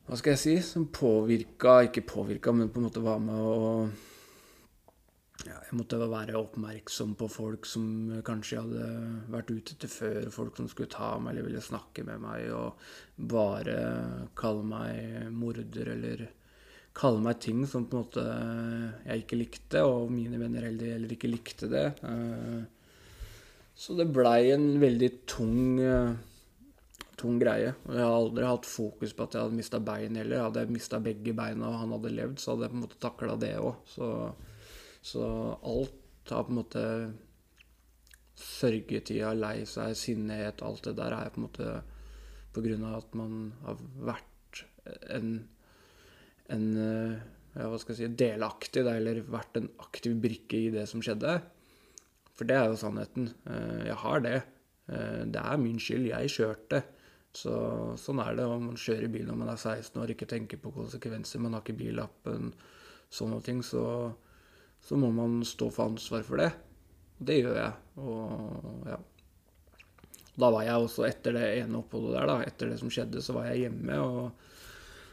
Hva 0.09 0.17
skal 0.17 0.33
jeg 0.33 0.41
si? 0.41 0.53
Som 0.65 0.87
påvirka 0.89 1.83
Ikke 1.85 2.01
påvirka, 2.01 2.51
men 2.51 2.71
på 2.73 2.81
en 2.81 2.87
måte 2.89 3.03
var 3.05 3.19
med 3.21 3.37
å 3.37 3.59
ja, 5.47 5.55
jeg 5.69 5.77
måtte 5.79 5.95
være 6.01 6.35
oppmerksom 6.35 7.13
på 7.15 7.29
folk 7.31 7.67
som 7.69 7.83
kanskje 8.27 8.59
hadde 8.59 8.87
vært 9.31 9.53
ute 9.53 9.77
til 9.79 9.91
før. 9.91 10.25
Folk 10.33 10.57
som 10.59 10.67
skulle 10.67 10.91
ta 10.91 11.13
meg 11.15 11.31
eller 11.31 11.45
ville 11.47 11.61
snakke 11.63 12.03
med 12.03 12.19
meg 12.25 12.49
og 12.51 12.81
bare 13.31 13.77
kalle 14.35 14.65
meg 14.67 15.29
morder 15.31 15.93
eller 15.93 16.25
kalle 16.97 17.23
meg 17.23 17.39
ting 17.39 17.63
som 17.69 17.85
på 17.87 17.95
en 17.95 18.03
måte 18.03 18.25
jeg 19.05 19.23
ikke 19.23 19.39
likte, 19.39 19.85
og 19.87 20.11
mine 20.11 20.41
venner 20.41 20.67
heller, 20.67 21.07
ikke 21.15 21.31
likte 21.31 21.69
det. 21.71 21.85
Så 23.79 23.95
det 23.95 24.09
blei 24.11 24.51
en 24.51 24.73
veldig 24.81 25.11
tung, 25.29 25.79
tung 27.19 27.39
greie. 27.41 27.73
Og 27.87 27.95
jeg 27.95 28.05
har 28.05 28.15
aldri 28.15 28.47
hatt 28.47 28.67
fokus 28.69 29.15
på 29.15 29.25
at 29.25 29.35
jeg 29.35 29.45
hadde 29.45 29.59
mista 29.59 29.81
bein 29.83 30.17
heller. 30.19 30.45
Hadde 30.47 30.63
jeg 30.63 30.75
mista 30.75 30.99
begge 31.03 31.35
beina 31.37 31.69
og 31.69 31.81
han 31.83 31.95
hadde 31.97 32.13
levd, 32.15 32.39
så 32.41 32.53
hadde 32.53 32.67
jeg 32.67 32.73
på 32.73 32.79
en 32.79 32.85
måte 32.85 33.01
takla 33.03 33.35
det 33.39 33.55
òg. 33.59 33.75
Så 33.89 34.09
så 35.01 35.25
alt 35.63 36.31
har 36.31 36.43
på 36.43 36.51
en 36.51 36.59
måte 36.59 36.85
Sørgetida, 38.39 39.33
lei 39.35 39.65
seg, 39.67 39.95
sinnehet, 39.99 40.61
alt 40.63 40.85
det 40.87 40.93
der 40.95 41.11
er 41.11 41.31
på 41.33 41.41
en 41.41 41.45
måte 41.49 41.71
på 42.55 42.61
grunn 42.63 42.85
av 42.87 43.01
at 43.01 43.17
man 43.19 43.33
har 43.65 43.81
vært 44.07 44.61
en, 45.11 45.33
en 46.47 46.69
ja, 46.79 47.65
hva 47.67 47.79
skal 47.81 47.95
jeg 47.95 47.99
si, 47.99 48.09
delaktig, 48.21 48.85
eller 48.87 49.19
vært 49.27 49.59
en 49.59 49.67
aktiv 49.83 50.15
brikke 50.23 50.61
i 50.69 50.71
det 50.71 50.85
som 50.87 51.03
skjedde. 51.03 51.35
For 52.39 52.47
det 52.47 52.55
er 52.55 52.71
jo 52.71 52.79
sannheten. 52.79 53.27
Eh, 53.51 53.89
jeg 53.89 53.97
har 54.05 54.23
det. 54.23 54.37
Eh, 54.87 55.21
det 55.27 55.43
er 55.43 55.59
min 55.59 55.81
skyld. 55.83 56.07
Jeg 56.13 56.31
kjørte. 56.37 56.83
Så, 57.35 57.53
sånn 58.01 58.21
er 58.23 58.39
det 58.39 58.47
om 58.49 58.71
man 58.71 58.79
kjører 58.79 59.11
bil 59.13 59.27
når 59.27 59.37
man 59.37 59.51
er 59.51 59.59
16 59.59 59.99
år, 60.01 60.13
ikke 60.13 60.29
tenker 60.29 60.61
på 60.61 60.73
konsekvenser, 60.73 61.41
man 61.43 61.55
har 61.55 61.61
ikke 61.63 61.77
billappen, 61.77 62.49
sånne 63.13 63.39
ting, 63.45 63.61
så, 63.65 63.83
så 64.81 64.97
må 64.97 65.11
man 65.13 65.39
stå 65.45 65.69
for 65.73 65.91
ansvar 65.91 66.25
for 66.25 66.41
det. 66.41 66.49
Det 67.19 67.37
gjør 67.41 67.57
jeg. 67.59 67.73
Og 68.01 68.89
ja. 68.89 68.99
Da 70.39 70.49
var 70.55 70.63
jeg 70.63 70.85
også, 70.85 71.03
etter 71.07 71.35
det 71.35 71.47
ene 71.59 71.81
oppholdet 71.81 72.15
der, 72.15 72.29
da, 72.29 72.37
etter 72.47 72.71
det 72.71 72.79
som 72.79 72.91
skjedde, 72.93 73.21
så 73.21 73.35
var 73.35 73.49
jeg 73.49 73.65
hjemme 73.65 73.97
og 73.99 74.21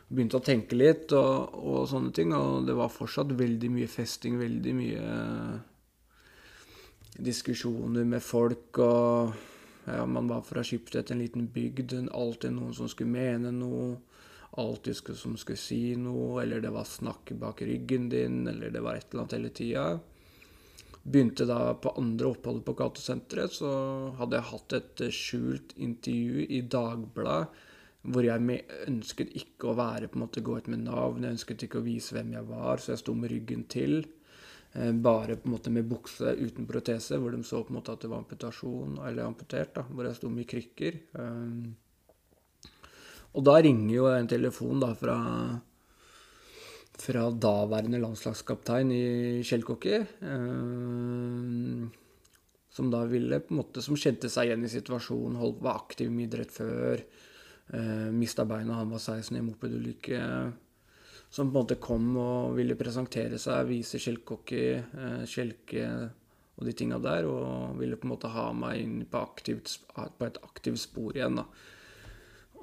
begynte 0.07 0.39
å 0.39 0.45
tenke 0.45 0.79
litt 0.79 1.11
og, 1.19 1.57
og 1.59 1.89
sånne 1.91 2.13
ting. 2.15 2.35
Og 2.37 2.69
det 2.69 2.77
var 2.79 2.93
fortsatt 2.95 3.35
veldig 3.37 3.73
mye 3.75 3.91
festing, 3.91 4.39
veldig 4.39 4.77
mye 4.79 5.17
diskusjoner 7.27 8.07
med 8.07 8.23
folk 8.23 8.79
og 8.85 9.35
Man 9.87 10.27
var 10.27 10.43
fra 10.43 10.65
Skiptvet, 10.67 11.11
en 11.11 11.23
liten 11.23 11.47
bygd. 11.55 11.95
Alltid 12.11 12.57
noen 12.57 12.75
som 12.75 12.89
skulle 12.91 13.13
mene 13.13 13.53
noe. 13.55 13.93
Alltid 14.59 15.15
som 15.15 15.37
skulle 15.39 15.61
si 15.61 15.95
noe, 16.01 16.41
eller 16.43 16.65
det 16.65 16.73
var 16.75 16.89
snakk 16.89 17.31
bak 17.39 17.63
ryggen 17.63 18.09
din, 18.11 18.47
eller 18.51 18.73
det 18.75 18.83
var 18.83 18.99
et 18.99 19.09
eller 19.11 19.27
annet 19.27 19.37
hele 19.37 19.55
tida 19.55 19.87
begynte 21.07 21.47
da 21.47 21.75
på 21.79 21.93
andre 22.01 22.33
oppholdet 22.33 22.67
på 22.67 22.75
gatesenteret, 22.81 23.55
så 23.55 23.71
hadde 24.19 24.41
jeg 24.41 24.51
hatt 24.51 24.77
et 24.77 25.03
eh, 25.07 25.15
skjult 25.15 25.75
intervju 25.79 26.47
i 26.51 26.63
Dagbladet 26.67 27.65
hvor 28.07 28.23
jeg 28.23 28.61
ønsket 28.87 29.33
ikke 29.35 29.73
å 29.73 29.79
være 29.79 30.07
på 30.07 30.19
en 30.19 30.23
måte 30.23 30.43
gå 30.47 30.61
ut 30.61 30.69
med 30.71 30.85
navn, 30.85 31.25
jeg 31.27 31.35
ønsket 31.35 31.65
ikke 31.67 31.81
å 31.81 31.87
vise 31.87 32.15
hvem 32.15 32.37
jeg 32.37 32.47
var, 32.47 32.79
så 32.79 32.93
jeg 32.93 33.01
sto 33.03 33.15
med 33.19 33.33
ryggen 33.33 33.65
til. 33.67 33.97
Eh, 34.77 34.93
bare 34.93 35.37
på 35.37 35.49
en 35.49 35.55
måte 35.55 35.71
med 35.73 35.89
bukse 35.89 36.35
uten 36.37 36.67
protese, 36.69 37.17
hvor 37.17 37.33
de 37.33 37.45
så 37.45 37.63
på 37.65 37.73
en 37.73 37.79
måte 37.79 37.95
at 37.95 38.03
det 38.05 38.11
var 38.13 38.21
amputasjon, 38.21 38.99
eller 39.09 39.25
amputert, 39.25 39.73
da, 39.79 39.87
hvor 39.89 40.05
jeg 40.05 40.19
sto 40.19 40.29
med 40.33 40.49
krykker. 40.51 40.99
Eh, 41.17 42.67
og 43.37 43.45
da 43.45 43.55
ringer 43.61 43.95
jo 43.95 44.11
en 44.11 44.29
telefon 44.29 44.81
da 44.85 44.93
fra 44.97 45.17
fra 46.97 47.27
daværende 47.29 47.99
landslagskaptein 48.01 48.91
i 48.93 49.43
Kjellkåker. 49.45 50.07
Eh, 50.29 51.89
som 52.73 52.93
da 52.93 53.03
ville 53.09 53.41
på 53.41 53.53
en 53.55 53.61
måte, 53.61 53.85
som 53.85 53.97
kjente 53.97 54.29
seg 54.33 54.49
igjen 54.49 54.65
i 54.65 54.73
situasjonen, 54.73 55.37
holdt, 55.41 55.63
var 55.65 55.81
aktiv 55.81 56.11
med 56.13 56.29
idrett 56.29 56.53
før. 56.53 57.01
Mista 58.13 58.45
beina, 58.47 58.77
han 58.77 58.93
var 58.93 59.01
16 59.01 59.33
i 59.33 59.41
en 59.41 59.47
mopedulykke. 59.49 60.19
Som 61.31 61.51
på 61.51 61.59
en 61.59 61.65
måte 61.65 61.79
kom 61.83 62.13
og 62.21 62.55
ville 62.57 62.79
presentere 62.79 63.39
seg, 63.43 63.67
vise 63.69 64.01
Kjellkåker, 64.01 64.85
eh, 64.95 65.25
Kjelke 65.29 65.87
og 66.57 66.65
de 66.69 66.73
tinga 66.73 66.99
der. 67.03 67.27
Og 67.29 67.79
ville 67.81 67.99
på 67.99 68.09
en 68.09 68.15
måte 68.15 68.33
ha 68.33 68.51
meg 68.57 68.81
inn 68.83 69.01
på, 69.11 69.21
aktivt, 69.21 69.79
på 69.93 70.29
et 70.29 70.39
aktivt 70.43 70.81
spor 70.81 71.17
igjen. 71.17 71.41
da. 71.43 71.47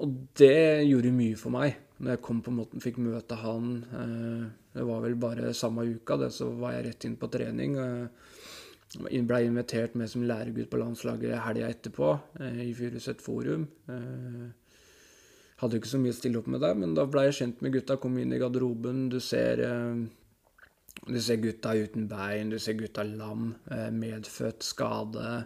Og 0.02 0.16
det 0.40 0.88
gjorde 0.88 1.14
mye 1.14 1.38
for 1.38 1.54
meg 1.54 1.76
når 2.04 2.16
jeg 2.16 2.24
kom 2.26 2.40
på 2.44 2.52
en 2.52 2.58
måte, 2.58 2.80
fikk 2.84 2.98
møte 3.00 3.38
han 3.40 3.68
eh, 3.96 4.48
Det 4.74 4.84
var 4.90 5.04
vel 5.06 5.14
bare 5.22 5.54
samme 5.56 5.86
uka, 5.86 6.18
det, 6.20 6.34
så 6.36 6.50
var 6.58 6.74
jeg 6.74 6.88
rett 6.88 7.06
inn 7.08 7.20
på 7.22 7.30
trening. 7.32 7.78
Eh, 7.80 9.22
blei 9.30 9.46
invitert 9.46 9.96
med 9.96 10.10
som 10.12 10.26
læregutt 10.26 10.72
på 10.72 10.82
landslaget 10.82 11.40
helga 11.46 11.70
etterpå 11.70 12.10
i 12.66 12.74
Furuset 12.78 13.22
Forum. 13.22 13.68
Hadde 15.62 15.80
ikke 15.80 15.92
så 15.92 16.02
mye 16.02 16.14
å 16.16 16.18
stille 16.18 16.40
opp 16.42 16.50
med 16.52 16.64
der, 16.64 16.76
men 16.80 16.96
da 16.98 17.06
blei 17.08 17.28
jeg 17.30 17.38
kjent 17.40 17.64
med 17.64 17.76
gutta. 17.78 18.00
Kom 18.02 18.18
inn 18.20 18.34
i 18.34 18.40
garderoben. 18.42 19.06
Du 19.14 19.20
ser, 19.24 19.62
du 21.06 21.20
ser 21.22 21.40
gutta 21.44 21.76
uten 21.78 22.08
bein, 22.10 22.52
du 22.52 22.58
ser 22.60 22.80
gutta 22.80 23.06
lam, 23.08 23.54
medfødt 23.94 24.66
skade. 24.66 25.38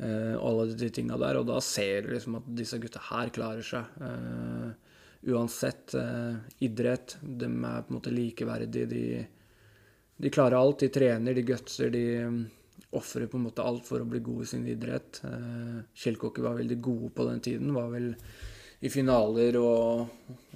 alle 0.00 0.66
de 0.74 0.90
tinga 0.90 1.16
der. 1.20 1.38
Og 1.40 1.46
da 1.46 1.60
ser 1.64 2.02
du 2.02 2.14
liksom 2.14 2.40
at 2.40 2.52
disse 2.58 2.80
gutta 2.82 3.02
her 3.10 3.32
klarer 3.32 3.64
seg 3.64 4.76
uansett 5.22 5.94
eh, 5.94 6.34
idrett. 6.58 7.18
De 7.20 7.44
er 7.44 7.82
på 7.82 7.92
en 7.92 7.98
måte 7.98 8.12
likeverdige. 8.14 8.86
De, 8.86 9.26
de 10.16 10.32
klarer 10.32 10.58
alt. 10.58 10.80
De 10.80 10.88
trener, 10.88 11.34
de 11.34 11.44
gutser, 11.46 11.90
de 11.92 12.04
um, 12.24 12.40
ofrer 12.96 13.28
på 13.30 13.38
en 13.38 13.46
måte 13.48 13.64
alt 13.64 13.86
for 13.86 14.02
å 14.02 14.08
bli 14.08 14.22
gode 14.24 14.46
i 14.46 14.50
sin 14.54 14.66
idrett. 14.68 15.20
Kjellkokker 15.94 16.46
var 16.46 16.58
veldig 16.58 16.80
gode 16.82 17.12
på 17.14 17.28
den 17.28 17.44
tiden. 17.44 17.74
Var 17.76 17.92
vel 17.92 18.08
i 18.80 18.88
finaler 18.88 19.58
og, 19.60 20.08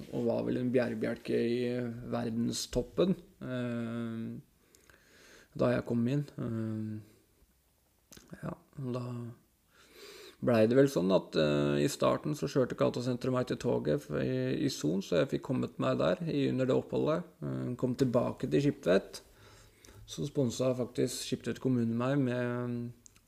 og 0.09 0.25
var 0.25 0.43
vel 0.47 0.59
en 0.61 0.71
bjærebjelke 0.73 1.37
i 1.37 1.57
verdenstoppen 2.09 3.13
eh, 3.45 4.21
da 5.55 5.71
jeg 5.71 5.85
kom 5.87 6.01
inn. 6.11 6.23
Eh, 6.41 6.95
ja, 8.41 8.55
da 8.95 9.03
blei 10.45 10.65
det 10.69 10.77
vel 10.77 10.89
sånn 10.91 11.13
at 11.15 11.37
uh, 11.39 11.77
i 11.79 11.87
starten 11.89 12.35
så 12.37 12.49
kjørte 12.51 12.75
Gatosenteret 12.77 13.33
meg 13.33 13.47
til 13.49 13.57
toget 13.61 14.03
i, 14.19 14.65
i 14.67 14.69
Son, 14.69 14.99
så 15.01 15.21
jeg 15.21 15.31
fikk 15.31 15.45
kommet 15.47 15.79
meg 15.81 15.97
der 16.01 16.21
under 16.51 16.69
det 16.69 16.75
oppholdet. 16.75 17.23
Kom 17.79 17.95
tilbake 17.97 18.49
til 18.51 18.65
Skiptvet. 18.65 19.21
Så 20.05 20.27
sponsa 20.27 20.73
faktisk 20.77 21.23
Skiptvet 21.23 21.61
kommune 21.63 21.95
meg 21.97 22.19
med, 22.21 22.75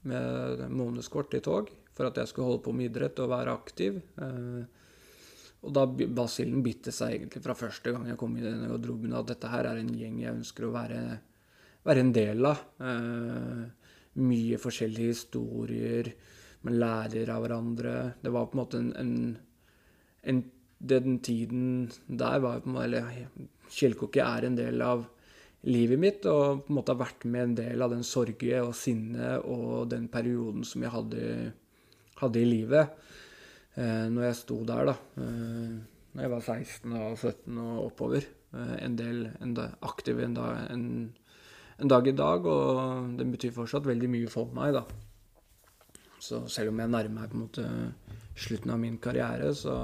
med 0.06 0.68
månedskort 0.70 1.34
i 1.34 1.42
tog 1.42 1.72
for 1.98 2.12
at 2.12 2.20
jeg 2.20 2.30
skulle 2.30 2.51
holde 2.51 2.66
på 2.68 2.75
med 2.75 2.92
idrett 2.92 3.24
og 3.24 3.32
være 3.32 3.56
aktiv. 3.56 3.98
Uh, 4.20 4.68
og 5.66 5.74
da 5.74 5.86
basillen 5.90 6.62
bitte 6.66 6.94
seg 6.94 7.16
egentlig 7.16 7.42
fra 7.44 7.56
første 7.58 7.94
gang 7.94 8.06
jeg 8.12 8.20
kom 8.20 8.36
i 8.38 8.44
denne 8.44 8.70
garderoben 8.70 9.16
at 9.18 9.32
dette 9.32 9.50
her 9.52 9.70
er 9.72 9.82
en 9.82 9.90
gjeng 9.98 10.20
jeg 10.22 10.36
ønsker 10.36 10.68
å 10.68 10.74
være, 10.76 11.02
være 11.88 12.04
en 12.04 12.14
del 12.16 12.50
av. 12.52 12.62
mye 14.18 14.58
forskjellige 14.58 15.14
historier 15.14 16.12
man 16.66 16.78
lærer 16.82 17.30
av 17.30 17.44
hverandre. 17.44 17.96
Det 18.22 18.32
var 18.34 18.48
på 18.48 18.58
en 18.58 18.62
måte 18.62 18.80
en, 18.82 18.94
en, 19.02 19.12
en 20.24 20.46
Den 20.78 21.20
tiden 21.26 21.90
der 22.06 22.40
var 22.40 22.60
på 22.62 22.70
en 22.70 22.74
måte 22.76 22.86
Eller 22.86 23.08
Kjellkokke 23.74 24.22
er 24.22 24.46
en 24.46 24.58
del 24.58 24.82
av 24.82 25.08
livet 25.68 26.00
mitt, 26.00 26.26
og 26.26 26.62
på 26.66 26.72
en 26.72 26.78
måte 26.78 26.94
har 26.94 27.02
vært 27.02 27.26
med 27.26 27.44
en 27.44 27.56
del 27.58 27.82
av 27.82 27.92
den 27.92 28.04
sorge 28.06 28.62
og 28.62 28.76
sinne 28.78 29.40
og 29.42 29.90
den 29.90 30.06
perioden 30.08 30.64
som 30.64 30.86
jeg 30.86 30.94
hadde, 30.94 31.24
hadde 32.22 32.40
i 32.40 32.46
livet 32.48 32.86
eh, 32.86 33.07
når 33.78 34.24
jeg 34.30 34.38
sto 34.40 34.64
der, 34.66 34.90
da. 34.90 34.98
Eh, 35.22 35.78
når 36.18 36.26
jeg 36.26 36.34
var 36.34 36.42
16 36.42 36.94
og 36.98 37.18
17 37.18 37.58
og 37.62 37.86
oppover. 37.92 38.26
Eh, 38.58 38.76
en 38.86 38.96
del 38.98 39.28
en 39.44 39.54
da, 39.54 39.68
aktive 39.86 40.24
en, 40.26 40.34
da, 40.38 40.48
en, 40.74 40.86
en 41.78 41.92
dag 41.92 42.08
i 42.10 42.16
dag, 42.16 42.48
og 42.50 43.18
det 43.20 43.28
betyr 43.36 43.54
fortsatt 43.54 43.86
veldig 43.86 44.10
mye 44.10 44.32
for 44.32 44.50
meg, 44.56 44.74
da. 44.80 44.86
Så 46.18 46.42
selv 46.50 46.72
om 46.72 46.82
jeg 46.82 46.90
nærmer 46.90 47.14
meg 47.20 47.30
på 47.30 47.38
en 47.38 47.44
måte 47.44 47.68
slutten 48.38 48.74
av 48.74 48.82
min 48.82 48.98
karriere, 49.02 49.52
så, 49.54 49.76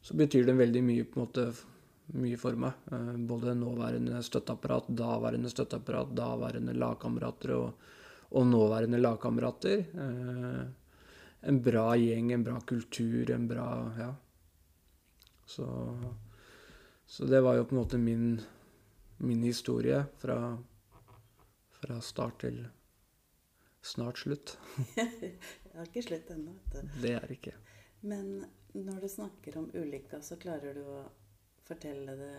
så 0.00 0.16
betyr 0.16 0.48
det 0.48 0.56
veldig 0.56 0.84
mye, 0.86 1.04
på 1.04 1.20
en 1.20 1.26
måte, 1.26 1.46
mye 2.16 2.40
for 2.40 2.56
meg. 2.62 2.88
Eh, 2.96 3.12
både 3.28 3.58
nåværende 3.60 4.22
støtteapparat, 4.24 4.88
daværende 5.02 5.52
støtteapparat, 5.52 6.16
daværende 6.16 6.78
lagkamerater 6.80 7.56
og, 7.58 7.92
og, 8.30 8.48
nåværende 8.48 9.04
lagkamerater. 9.04 9.84
En 11.40 11.62
bra 11.62 11.96
gjeng, 11.96 12.32
en 12.32 12.44
bra 12.44 12.60
kultur, 12.60 13.30
en 13.30 13.48
bra 13.48 13.68
Ja. 13.98 14.14
Så, 15.46 15.66
så 17.06 17.24
det 17.24 17.40
var 17.40 17.54
jo 17.54 17.64
på 17.64 17.74
en 17.74 17.80
måte 17.80 17.98
min, 17.98 18.40
min 19.16 19.42
historie 19.42 20.00
fra, 20.18 20.58
fra 21.70 22.00
start 22.02 22.40
til 22.40 22.64
snart 23.86 24.18
slutt. 24.18 24.56
det 24.96 25.36
er 25.74 25.86
ikke 25.86 26.02
slutt 26.02 26.32
ennå. 26.34 26.56
Det 27.02 27.14
er 27.14 27.30
ikke. 27.30 27.54
Men 28.00 28.42
når 28.74 29.00
du 29.00 29.08
snakker 29.08 29.58
om 29.58 29.70
ulykka, 29.74 30.20
så 30.22 30.36
klarer 30.40 30.74
du 30.74 30.82
å 30.82 31.04
fortelle 31.66 32.16
det 32.18 32.34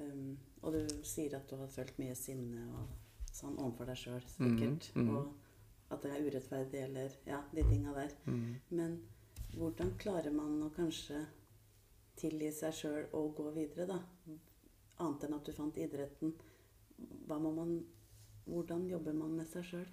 um, 0.00 0.38
Og 0.62 0.74
du 0.74 0.96
sier 1.06 1.36
at 1.38 1.48
du 1.48 1.56
har 1.60 1.70
følt 1.72 2.00
mye 2.00 2.16
sinne 2.18 2.66
og 2.76 2.88
sånn 3.32 3.56
overfor 3.60 3.88
deg 3.88 4.00
sjøl, 4.00 4.24
sikkert. 4.32 4.90
Mm, 4.96 5.06
mm. 5.06 5.12
Og 5.16 5.49
at 5.90 6.02
det 6.04 6.12
er 6.14 6.26
urettferdig, 6.26 6.82
eller 6.86 7.14
ja, 7.26 7.40
de 7.54 7.64
tinga 7.66 7.94
der. 7.96 8.12
Mm. 8.26 8.54
Men 8.78 8.98
hvordan 9.56 9.94
klarer 9.98 10.30
man 10.34 10.60
å 10.62 10.70
kanskje 10.74 11.24
tilgi 12.20 12.50
seg 12.54 12.76
sjøl 12.76 13.06
og 13.16 13.32
gå 13.38 13.50
videre, 13.56 13.88
da? 13.90 13.98
Annet 15.00 15.24
enn 15.26 15.36
at 15.38 15.48
du 15.48 15.56
fant 15.56 15.78
idretten. 15.80 16.34
Hva 17.26 17.40
må 17.40 17.54
man 17.56 17.80
Hvordan 18.50 18.86
jobber 18.88 19.14
man 19.14 19.36
med 19.38 19.46
seg 19.46 19.62
sjøl? 19.68 19.88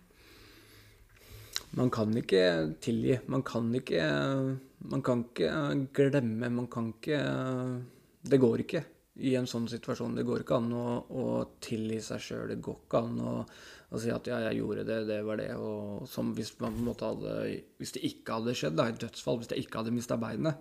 Man 1.77 1.91
kan 1.93 2.13
ikke 2.17 2.41
tilgi. 2.81 3.19
Man 3.27 3.43
kan 3.45 3.67
ikke 3.75 4.03
Man 4.91 5.03
kan 5.05 5.23
ikke 5.29 6.07
glemme. 6.09 6.49
Man 6.49 6.67
kan 6.67 6.93
ikke 6.95 7.19
Det 8.23 8.39
går 8.41 8.63
ikke 8.65 8.83
i 9.27 9.35
en 9.35 9.47
sånn 9.49 9.67
situasjon. 9.69 10.15
Det 10.17 10.25
går 10.25 10.43
ikke 10.43 10.57
an 10.57 10.73
å, 10.77 10.85
å 11.09 11.25
tilgi 11.63 11.99
seg 12.05 12.23
sjøl. 12.23 12.47
Det 12.51 12.59
går 12.61 12.81
ikke 12.85 13.01
an 13.01 13.21
å, 13.21 13.35
å, 13.87 13.99
si 14.01 14.11
at 14.11 14.27
ja, 14.27 14.39
jeg 14.49 14.59
gjorde 14.59 14.83
det, 14.87 14.97
det 15.07 15.21
var 15.23 15.39
det. 15.39 15.51
Og 15.55 16.07
som 16.11 16.33
hvis 16.35 16.51
man 16.59 16.75
på 16.75 16.81
en 16.81 16.89
måte 16.89 17.07
hadde 17.07 17.35
Hvis 17.79 17.95
det 17.95 18.03
ikke 18.09 18.39
hadde 18.39 18.55
skjedd, 18.57 18.75
da, 18.79 18.89
et 18.89 18.99
dødsfall, 18.99 19.39
hvis 19.39 19.53
jeg 19.53 19.63
ikke 19.63 19.83
hadde 19.83 19.95
mista 19.95 20.17
beinet, 20.19 20.59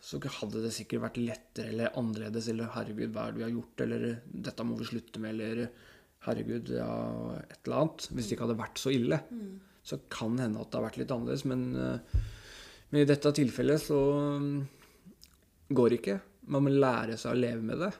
så 0.00 0.16
hadde 0.40 0.62
det 0.64 0.72
sikkert 0.72 1.04
vært 1.04 1.18
lettere 1.20 1.72
eller 1.74 1.96
annerledes, 2.00 2.48
eller 2.48 2.70
'herregud, 2.72 3.10
hva 3.12 3.26
er 3.26 3.32
det 3.34 3.40
vi 3.40 3.44
har 3.44 3.52
gjort', 3.52 3.82
eller 3.84 4.04
'dette 4.24 4.64
må 4.64 4.78
vi 4.78 4.88
slutte 4.88 5.20
med', 5.20 5.34
eller 5.36 5.68
'herregud, 6.24 6.72
ja, 6.72 6.92
et 7.44 7.60
eller 7.66 7.82
annet'. 7.82 8.08
Hvis 8.08 8.28
det 8.28 8.32
ikke 8.36 8.46
hadde 8.48 8.62
vært 8.62 8.80
så 8.80 8.92
ille. 8.94 9.20
Mm. 9.28 9.60
Så 9.84 10.00
kan 10.08 10.36
det 10.36 10.46
hende 10.46 10.60
at 10.60 10.70
det 10.70 10.80
har 10.80 10.88
vært 10.88 11.00
litt 11.00 11.12
annerledes, 11.12 11.44
men, 11.44 11.76
eh, 11.76 11.98
men 12.90 13.02
i 13.02 13.08
dette 13.08 13.32
tilfellet 13.36 13.80
så 13.80 14.00
mm, 14.40 14.68
går 15.76 15.88
det 15.90 16.00
ikke. 16.00 16.20
Man 16.48 16.64
må 16.64 16.72
lære 16.72 17.16
seg 17.20 17.34
å 17.34 17.40
leve 17.40 17.62
med 17.62 17.84
det. 17.84 17.92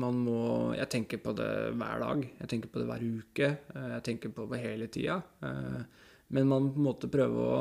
Man 0.00 0.20
må 0.24 0.40
Jeg 0.78 0.88
tenker 0.94 1.20
på 1.22 1.34
det 1.36 1.50
hver 1.76 2.02
dag. 2.04 2.24
Jeg 2.40 2.50
tenker 2.52 2.72
på 2.72 2.80
det 2.82 2.88
hver 2.90 3.04
uke. 3.04 3.48
eh, 3.74 3.88
Jeg 3.96 4.04
tenker 4.08 4.32
på 4.36 4.46
det 4.50 4.60
hele 4.62 4.88
tida. 4.88 5.20
eh, 5.42 5.82
Men 6.30 6.48
man 6.48 6.70
på 6.72 6.78
en 6.80 6.88
måte 6.88 7.10
prøve 7.10 7.46
å 7.54 7.60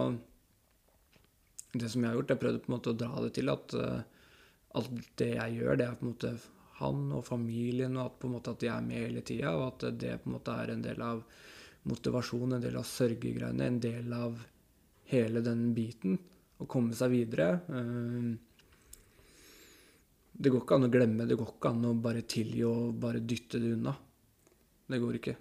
Det 1.74 1.90
som 1.90 2.02
jeg 2.02 2.10
har 2.10 2.16
gjort, 2.18 2.32
jeg 2.34 2.42
prøvde 2.42 2.62
på 2.64 2.72
en 2.72 2.78
måte 2.78 2.90
å 2.94 2.98
dra 2.98 3.22
det 3.22 3.34
til 3.38 3.50
at 3.54 3.74
eh, 3.78 4.02
alt 4.80 4.90
det 5.22 5.34
jeg 5.36 5.60
gjør, 5.60 5.78
det 5.78 5.86
er 5.86 5.98
på 6.00 6.06
en 6.06 6.12
måte 6.14 6.32
han 6.80 7.12
og 7.14 7.26
familien, 7.28 7.98
og 7.98 8.06
at 8.06 8.20
på 8.22 8.28
en 8.30 8.34
måte 8.38 8.54
at 8.54 8.64
de 8.64 8.70
er 8.72 8.82
med 8.82 9.04
hele 9.04 9.22
tida, 9.22 9.52
og 9.58 9.66
at 9.68 10.00
det 10.00 10.16
på 10.24 10.30
en 10.30 10.36
måte 10.38 10.56
er 10.56 10.72
en 10.74 10.82
del 10.82 11.02
av 11.06 11.24
motivasjon, 11.90 12.54
en 12.56 12.64
del 12.64 12.78
av 12.80 12.88
sørgegreiene, 12.90 13.68
en 13.68 13.80
del 13.84 14.14
av 14.14 14.40
hele 15.12 15.42
den 15.46 15.74
biten. 15.78 16.18
Å 16.60 16.68
komme 16.68 16.96
seg 16.98 17.14
videre. 17.14 17.52
Det 20.40 20.52
går 20.54 20.62
ikke 20.64 20.78
an 20.80 20.88
å 20.88 20.92
glemme, 20.92 21.26
det 21.28 21.36
går 21.36 21.50
ikke 21.52 21.70
an 21.74 21.88
å 21.90 21.96
bare 22.00 22.22
tilgi 22.24 22.62
og 22.64 22.94
bare 23.04 23.20
dytte 23.20 23.60
det 23.60 23.74
unna. 23.76 23.92
Det 24.88 25.00
går 25.04 25.18
ikke. 25.20 25.34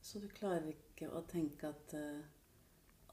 Så 0.00 0.22
du 0.22 0.28
klarer 0.30 0.68
ikke 0.70 1.08
å 1.10 1.24
tenke 1.26 1.72
at, 1.72 1.94
eh, 1.98 2.22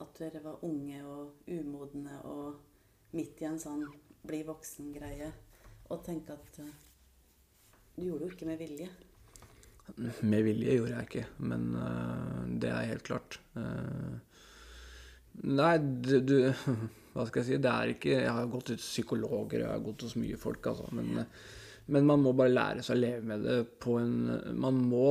at 0.05 0.21
dere 0.21 0.43
var 0.43 0.61
unge 0.67 1.01
og 1.01 1.49
umodne 1.49 2.19
og 2.29 3.15
midt 3.17 3.41
i 3.41 3.49
en 3.49 3.57
sånn 3.59 3.87
bli 4.27 4.43
voksen-greie, 4.45 5.31
og 5.89 6.03
tenke 6.05 6.37
at 6.37 6.61
eh, 6.61 6.71
du 7.97 8.05
gjorde 8.05 8.27
det 8.27 8.29
jo 8.29 8.35
ikke 8.35 8.49
med 8.51 8.61
vilje. 8.61 8.89
Med 9.97 10.43
vilje 10.45 10.77
gjorde 10.77 10.93
jeg 10.93 11.07
ikke, 11.09 11.25
men 11.49 11.69
øh, 11.79 12.41
det 12.61 12.69
er 12.69 12.89
helt 12.91 13.05
klart. 13.07 13.39
Eh, 13.57 14.17
nei, 15.43 15.77
du, 15.79 16.19
du 16.21 16.37
Hva 17.13 17.25
skal 17.25 17.41
jeg 17.41 17.47
si? 17.47 17.61
Det 17.61 17.71
er 17.71 17.93
ikke 17.93 18.11
Jeg 18.13 18.33
har 18.33 18.51
gått 18.51 18.67
til 18.71 18.81
psykologer, 18.81 19.63
jeg 19.63 19.71
har 19.71 19.85
gått 19.85 20.05
hos 20.05 20.17
mye 20.21 20.37
folk, 20.37 20.69
altså. 20.69 20.89
Men, 20.93 21.23
men 21.93 22.09
man 22.09 22.21
må 22.21 22.35
bare 22.37 22.53
lære 22.53 22.85
seg 22.85 22.97
å 22.97 23.01
leve 23.01 23.23
med 23.31 23.47
det 23.47 23.57
på 23.81 23.97
en 24.01 24.13
Man 24.59 24.83
må 24.89 25.07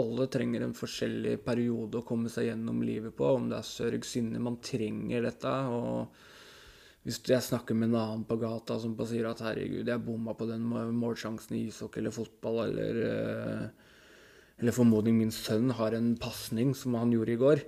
Alle 0.00 0.28
trenger 0.32 0.64
en 0.64 0.76
forskjellig 0.76 1.38
periode 1.44 2.00
å 2.00 2.06
komme 2.08 2.32
seg 2.32 2.50
gjennom 2.50 2.80
livet 2.84 3.16
på. 3.16 3.28
Om 3.36 3.50
det 3.52 3.60
er 3.60 3.68
sørg, 3.68 4.08
sinne 4.08 4.40
Man 4.44 4.60
trenger 4.64 5.28
dette. 5.28 5.52
og 5.72 6.24
hvis 7.06 7.20
jeg 7.22 7.38
snakker 7.38 7.76
med 7.78 7.92
en 7.92 8.00
annen 8.00 8.22
på 8.26 8.34
gata 8.40 8.80
som 8.82 8.96
bare 8.98 9.12
sier 9.12 9.28
at 9.28 9.38
'herregud, 9.38 9.86
jeg 9.86 10.02
bomma 10.02 10.32
på 10.34 10.48
den 10.48 10.64
målsjansen 10.66 11.54
i 11.54 11.68
ishockey 11.68 12.00
eller 12.00 12.10
fotball', 12.10 12.64
eller 12.66 12.94
eh, 13.06 13.68
Eller 14.58 14.72
formodning 14.72 15.18
min 15.18 15.30
sønn 15.30 15.68
har 15.76 15.92
en 15.92 16.16
pasning 16.16 16.74
som 16.74 16.94
han 16.94 17.12
gjorde 17.12 17.32
i 17.32 17.36
går, 17.36 17.60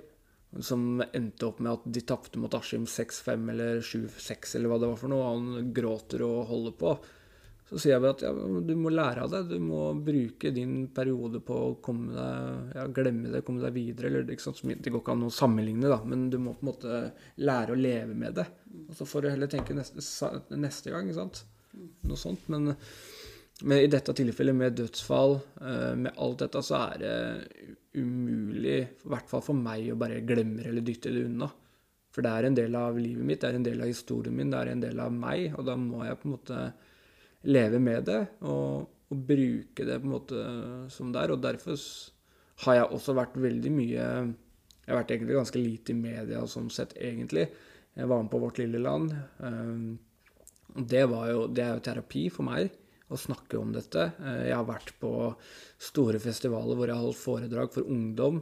som 0.57 1.03
endte 1.13 1.45
opp 1.45 1.59
med 1.61 1.77
at 1.77 1.85
de 1.85 2.01
tapte 2.01 2.41
mot 2.41 2.53
Askim 2.57 2.87
6-5 2.89 3.49
eller 3.53 3.81
7-6 3.85 4.55
eller 4.57 4.71
hva 4.71 4.79
det 4.81 4.89
var 4.89 4.99
for 4.99 5.13
noe, 5.13 5.21
og 5.21 5.31
han 5.35 5.73
gråter 5.75 6.23
og 6.25 6.47
holder 6.49 6.77
på. 6.79 6.93
Så 7.69 7.77
sier 7.77 7.93
jeg 7.93 8.01
bare 8.01 8.15
at 8.15 8.23
ja, 8.25 8.31
du 8.65 8.71
må 8.81 8.89
lære 8.89 9.27
av 9.27 9.33
det. 9.33 9.43
Du 9.51 9.59
må 9.61 9.91
bruke 9.93 10.49
din 10.55 10.87
periode 10.93 11.37
på 11.45 11.57
å 11.67 11.75
komme 11.85 12.15
deg, 12.15 12.71
ja, 12.79 12.87
glemme 12.97 13.29
det, 13.29 13.43
komme 13.45 13.61
deg 13.61 13.75
videre. 13.75 14.09
Eller? 14.09 14.25
Det 14.25 14.89
går 14.89 15.03
ikke 15.03 15.13
an 15.13 15.27
å 15.27 15.29
sammenligne, 15.33 15.91
da, 15.91 15.99
men 16.01 16.31
du 16.33 16.39
må 16.41 16.55
på 16.57 16.65
en 16.65 16.71
måte 16.71 17.03
lære 17.45 17.75
å 17.75 17.77
leve 17.77 18.17
med 18.17 18.39
det. 18.41 18.47
Og 18.87 18.97
så 18.97 19.05
får 19.11 19.21
du 19.21 19.29
heller 19.35 19.53
tenke 19.53 19.77
neste, 19.77 20.01
neste 20.57 20.95
gang. 20.95 21.13
Noe 21.13 22.17
sånt. 22.17 22.49
Men, 22.49 22.73
men 23.61 23.81
i 23.81 23.87
dette 23.91 24.13
tilfellet, 24.15 24.55
med 24.55 24.75
dødsfall, 24.77 25.33
eh, 25.61 25.95
med 25.99 26.15
alt 26.15 26.43
dette, 26.45 26.61
så 26.63 26.77
er 26.93 27.01
det 27.01 27.15
umulig, 27.99 28.77
i 28.87 29.09
hvert 29.11 29.27
fall 29.27 29.43
for 29.43 29.57
meg, 29.57 29.89
å 29.91 29.97
bare 29.99 30.21
glemme 30.23 30.63
eller 30.63 30.85
dytte 30.85 31.11
det 31.11 31.25
unna. 31.27 31.49
For 32.13 32.25
det 32.25 32.31
er 32.31 32.47
en 32.47 32.55
del 32.55 32.77
av 32.79 32.97
livet 32.97 33.25
mitt, 33.25 33.41
det 33.41 33.49
er 33.49 33.59
en 33.59 33.67
del 33.67 33.83
av 33.83 33.91
historien 33.91 34.35
min, 34.35 34.49
det 34.53 34.61
er 34.61 34.71
en 34.71 34.85
del 34.85 35.01
av 35.03 35.11
meg, 35.13 35.51
og 35.57 35.67
da 35.67 35.75
må 35.79 36.05
jeg 36.07 36.21
på 36.21 36.29
en 36.29 36.35
måte 36.37 36.61
leve 37.49 37.79
med 37.79 38.07
det 38.09 38.21
og, 38.41 38.87
og 39.11 39.27
bruke 39.27 39.85
det 39.87 39.99
på 40.01 40.07
en 40.07 40.15
måte 40.15 40.47
som 40.91 41.11
det 41.13 41.21
er. 41.21 41.35
Og 41.35 41.43
derfor 41.43 41.77
har 42.65 42.79
jeg 42.79 42.91
også 42.95 43.15
vært 43.15 43.37
veldig 43.39 43.71
mye 43.71 44.05
Jeg 44.89 44.95
har 44.95 45.03
vært 45.03 45.11
egentlig 45.13 45.35
ganske 45.37 45.59
lite 45.61 45.93
i 45.93 45.99
media 45.99 46.39
sånn 46.49 46.71
sett, 46.73 46.95
egentlig. 46.97 47.45
Jeg 47.93 48.09
var 48.09 48.23
med 48.23 48.31
på 48.31 48.39
Vårt 48.41 48.57
lille 48.57 48.79
land. 48.81 49.11
eh, 49.13 50.79
det, 50.79 51.03
jo, 51.03 51.47
det 51.47 51.63
er 51.65 51.75
jo 51.75 51.83
terapi 51.85 52.29
for 52.33 52.47
meg 52.47 52.71
å 53.09 53.17
snakke 53.17 53.57
om 53.59 53.71
dette. 53.73 54.11
Eh, 54.21 54.47
Jeg 54.49 54.55
har 54.55 54.67
vært 54.67 54.93
på 55.01 55.13
store 55.79 56.19
festivaler 56.19 56.75
hvor 56.77 56.87
jeg 56.87 56.95
har 56.95 57.05
holdt 57.05 57.23
foredrag 57.23 57.71
for 57.73 57.87
ungdom. 57.89 58.41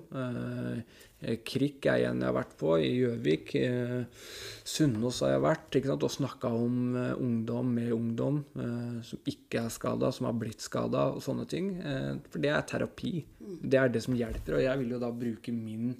Krik 1.17 1.45
Krikk 1.47 1.85
er 1.89 2.03
en 2.11 2.19
jeg 2.21 2.29
har 2.29 2.35
vært 2.35 2.53
på, 2.59 2.75
i 2.77 2.91
Gjøvik. 2.99 3.53
Eh, 3.57 4.25
Sunnaas 4.67 5.21
har 5.25 5.33
jeg 5.33 5.43
vært 5.45 5.77
og 5.95 6.11
snakka 6.13 6.51
om 6.53 6.95
eh, 6.95 7.13
ungdom 7.17 7.71
med 7.73 7.93
ungdom 7.95 8.43
eh, 8.55 8.99
som 9.03 9.19
ikke 9.25 9.63
er 9.63 9.73
skada, 9.73 10.11
som 10.13 10.27
har 10.29 10.37
blitt 10.37 10.61
skada 10.61 11.07
og 11.15 11.23
sånne 11.25 11.47
ting. 11.49 11.71
Eh, 11.81 12.13
For 12.29 12.43
det 12.43 12.51
er 12.53 12.67
terapi. 12.69 13.25
Det 13.39 13.79
er 13.79 13.89
det 13.89 14.03
som 14.05 14.17
hjelper, 14.17 14.59
og 14.59 14.65
jeg 14.67 14.83
vil 14.83 14.93
jo 14.93 15.01
da 15.01 15.09
bruke 15.11 15.53
min 15.55 15.95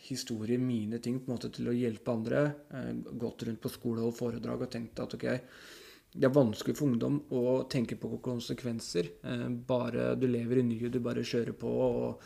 historie, 0.00 0.56
mine 0.56 0.98
ting, 1.04 1.20
på 1.20 1.28
en 1.28 1.36
måte 1.36 1.52
til 1.52 1.68
å 1.68 1.76
hjelpe 1.76 2.14
andre. 2.14 2.46
Eh, 2.72 2.92
gått 3.20 3.44
rundt 3.44 3.60
på 3.60 3.72
skole 3.72 4.06
og 4.08 4.16
foredrag 4.16 4.64
og 4.64 4.72
tenkt 4.72 5.04
at 5.04 5.18
ok, 5.18 5.28
det 6.12 6.26
er 6.26 6.34
vanskelig 6.34 6.74
for 6.76 6.90
ungdom 6.90 7.20
å 7.30 7.62
tenke 7.70 7.96
på 8.00 8.16
konsekvenser. 8.24 9.10
Eh, 9.22 9.48
bare 9.68 10.14
du 10.18 10.26
lever 10.26 10.58
i 10.60 10.66
nyet, 10.66 10.92
du 10.92 11.00
bare 11.04 11.22
kjører 11.26 11.54
på. 11.58 11.70
Og, 11.70 12.24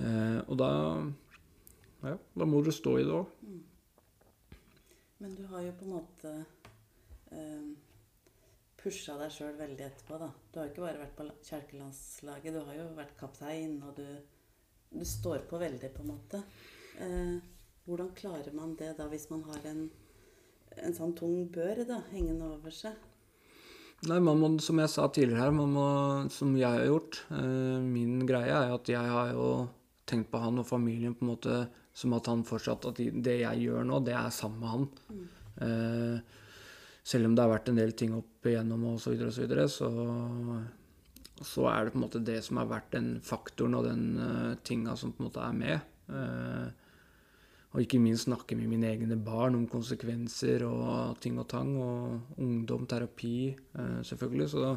eh, 0.00 0.38
og 0.46 0.56
da 0.60 0.70
ja, 2.06 2.14
da 2.36 2.46
må 2.48 2.62
du 2.64 2.70
stå 2.72 2.98
i 3.00 3.04
det 3.08 3.16
òg. 3.16 3.26
Men 5.18 5.34
du 5.34 5.44
har 5.50 5.62
jo 5.64 5.72
på 5.78 5.86
en 5.86 5.94
måte 5.96 6.32
eh, 7.32 7.68
pusha 8.76 9.16
deg 9.18 9.32
sjøl 9.32 9.56
veldig 9.58 9.86
etterpå, 9.88 10.18
da. 10.20 10.28
Du 10.52 10.58
har 10.60 10.66
jo 10.68 10.72
ikke 10.74 10.84
bare 10.84 11.00
vært 11.02 11.16
på 11.18 11.26
la- 11.26 11.38
kjelkelandslaget, 11.48 12.52
du 12.54 12.60
har 12.68 12.76
jo 12.78 12.88
vært 12.98 13.16
kaptein, 13.20 13.78
og 13.82 13.96
du, 13.96 14.06
du 14.92 15.04
står 15.08 15.46
på 15.50 15.60
veldig, 15.60 15.90
på 15.96 16.04
en 16.04 16.12
måte. 16.12 16.42
Eh, 17.00 17.36
hvordan 17.88 18.12
klarer 18.18 18.52
man 18.54 18.76
det 18.78 18.92
da, 18.98 19.08
hvis 19.08 19.28
man 19.32 19.42
har 19.48 19.64
en, 19.72 19.86
en 20.82 20.96
sånn 20.96 21.14
tung 21.16 21.46
bør 21.52 21.84
da, 21.88 22.00
hengende 22.12 22.48
over 22.56 22.74
seg? 22.74 22.96
Nei, 24.06 24.18
man 24.20 24.40
må, 24.42 24.50
som 24.60 24.80
jeg 24.82 24.92
sa 24.92 25.06
tidligere 25.08 25.46
her, 25.46 25.54
man 25.56 25.72
må, 25.72 25.88
som 26.32 26.52
jeg 26.58 26.68
har 26.68 26.84
gjort 26.84 27.22
eh, 27.32 27.78
Min 27.80 28.26
greie 28.28 28.52
er 28.52 28.74
at 28.74 28.90
jeg 28.92 29.00
har 29.00 29.30
jo 29.32 29.46
tenkt 30.06 30.28
på 30.30 30.40
han 30.42 30.60
og 30.60 30.68
familien 30.68 31.14
på 31.16 31.24
en 31.24 31.30
måte 31.32 31.60
som 31.96 32.12
at 32.12 32.28
han 32.28 32.44
fortsatt 32.44 32.90
At 32.90 33.00
det 33.00 33.38
jeg 33.40 33.62
gjør 33.64 33.88
nå, 33.88 34.02
det 34.04 34.12
er 34.18 34.28
sammen 34.34 34.60
med 34.60 34.74
han. 34.74 35.24
Eh, 35.64 36.42
selv 37.06 37.28
om 37.28 37.36
det 37.36 37.44
har 37.44 37.52
vært 37.54 37.70
en 37.70 37.78
del 37.80 37.94
ting 37.96 38.14
opp 38.16 38.48
igjennom 38.50 38.84
og 38.90 38.98
så 39.00 39.12
videre 39.14 39.30
og 39.30 39.36
så 39.36 39.44
videre, 39.44 39.66
så, 39.70 39.90
så 41.38 41.68
er 41.70 41.86
det 41.86 41.94
på 41.94 42.00
en 42.00 42.04
måte 42.04 42.24
det 42.26 42.40
som 42.44 42.58
har 42.60 42.70
vært 42.70 42.90
den 42.96 43.12
faktoren 43.24 43.76
og 43.78 43.86
den 43.86 44.02
uh, 44.18 44.56
tinga 44.66 44.96
som 44.98 45.12
på 45.14 45.22
en 45.22 45.28
måte 45.28 45.44
er 45.44 45.54
med. 45.54 45.92
Eh, 46.10 46.66
og 47.76 47.82
ikke 47.84 48.00
minst 48.00 48.24
snakke 48.24 48.56
med 48.56 48.70
mine 48.72 48.88
egne 48.88 49.18
barn 49.20 49.56
om 49.58 49.66
konsekvenser 49.68 50.62
og 50.64 51.18
ting 51.20 51.36
og 51.36 51.44
tang. 51.50 51.74
Og 51.76 52.38
ungdom, 52.40 52.86
terapi, 52.88 53.52
eh, 53.52 53.98
selvfølgelig. 54.08 54.48
Så 54.48 54.70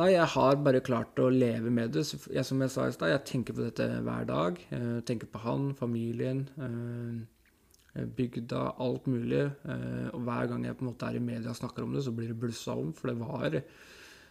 nei, 0.00 0.14
jeg 0.14 0.24
har 0.34 0.56
bare 0.64 0.80
klart 0.80 1.20
å 1.20 1.28
leve 1.28 1.68
med 1.68 1.92
det. 1.92 2.06
Jeg, 2.32 2.46
som 2.48 2.64
jeg 2.64 2.72
sa 2.72 2.88
i 2.88 2.96
stad, 2.96 3.12
jeg 3.12 3.26
tenker 3.28 3.58
på 3.58 3.66
dette 3.66 4.00
hver 4.00 4.24
dag. 4.24 4.64
Jeg 4.70 5.04
tenker 5.04 5.28
på 5.28 5.44
han, 5.44 5.74
familien, 5.76 6.48
eh, 6.56 8.08
bygda, 8.16 8.64
alt 8.80 9.04
mulig. 9.04 9.44
Eh, 9.68 10.08
og 10.14 10.24
hver 10.24 10.48
gang 10.48 10.64
jeg 10.64 10.80
på 10.80 10.86
en 10.86 10.92
måte 10.94 11.04
er 11.04 11.20
i 11.20 11.24
media 11.28 11.52
og 11.52 11.60
snakker 11.60 11.84
om 11.84 11.92
det, 11.92 12.06
så 12.08 12.16
blir 12.16 12.32
det 12.32 12.40
blussa 12.40 12.80
om. 12.80 12.94
For 12.96 13.12
det 13.12 13.20
var 13.20 13.60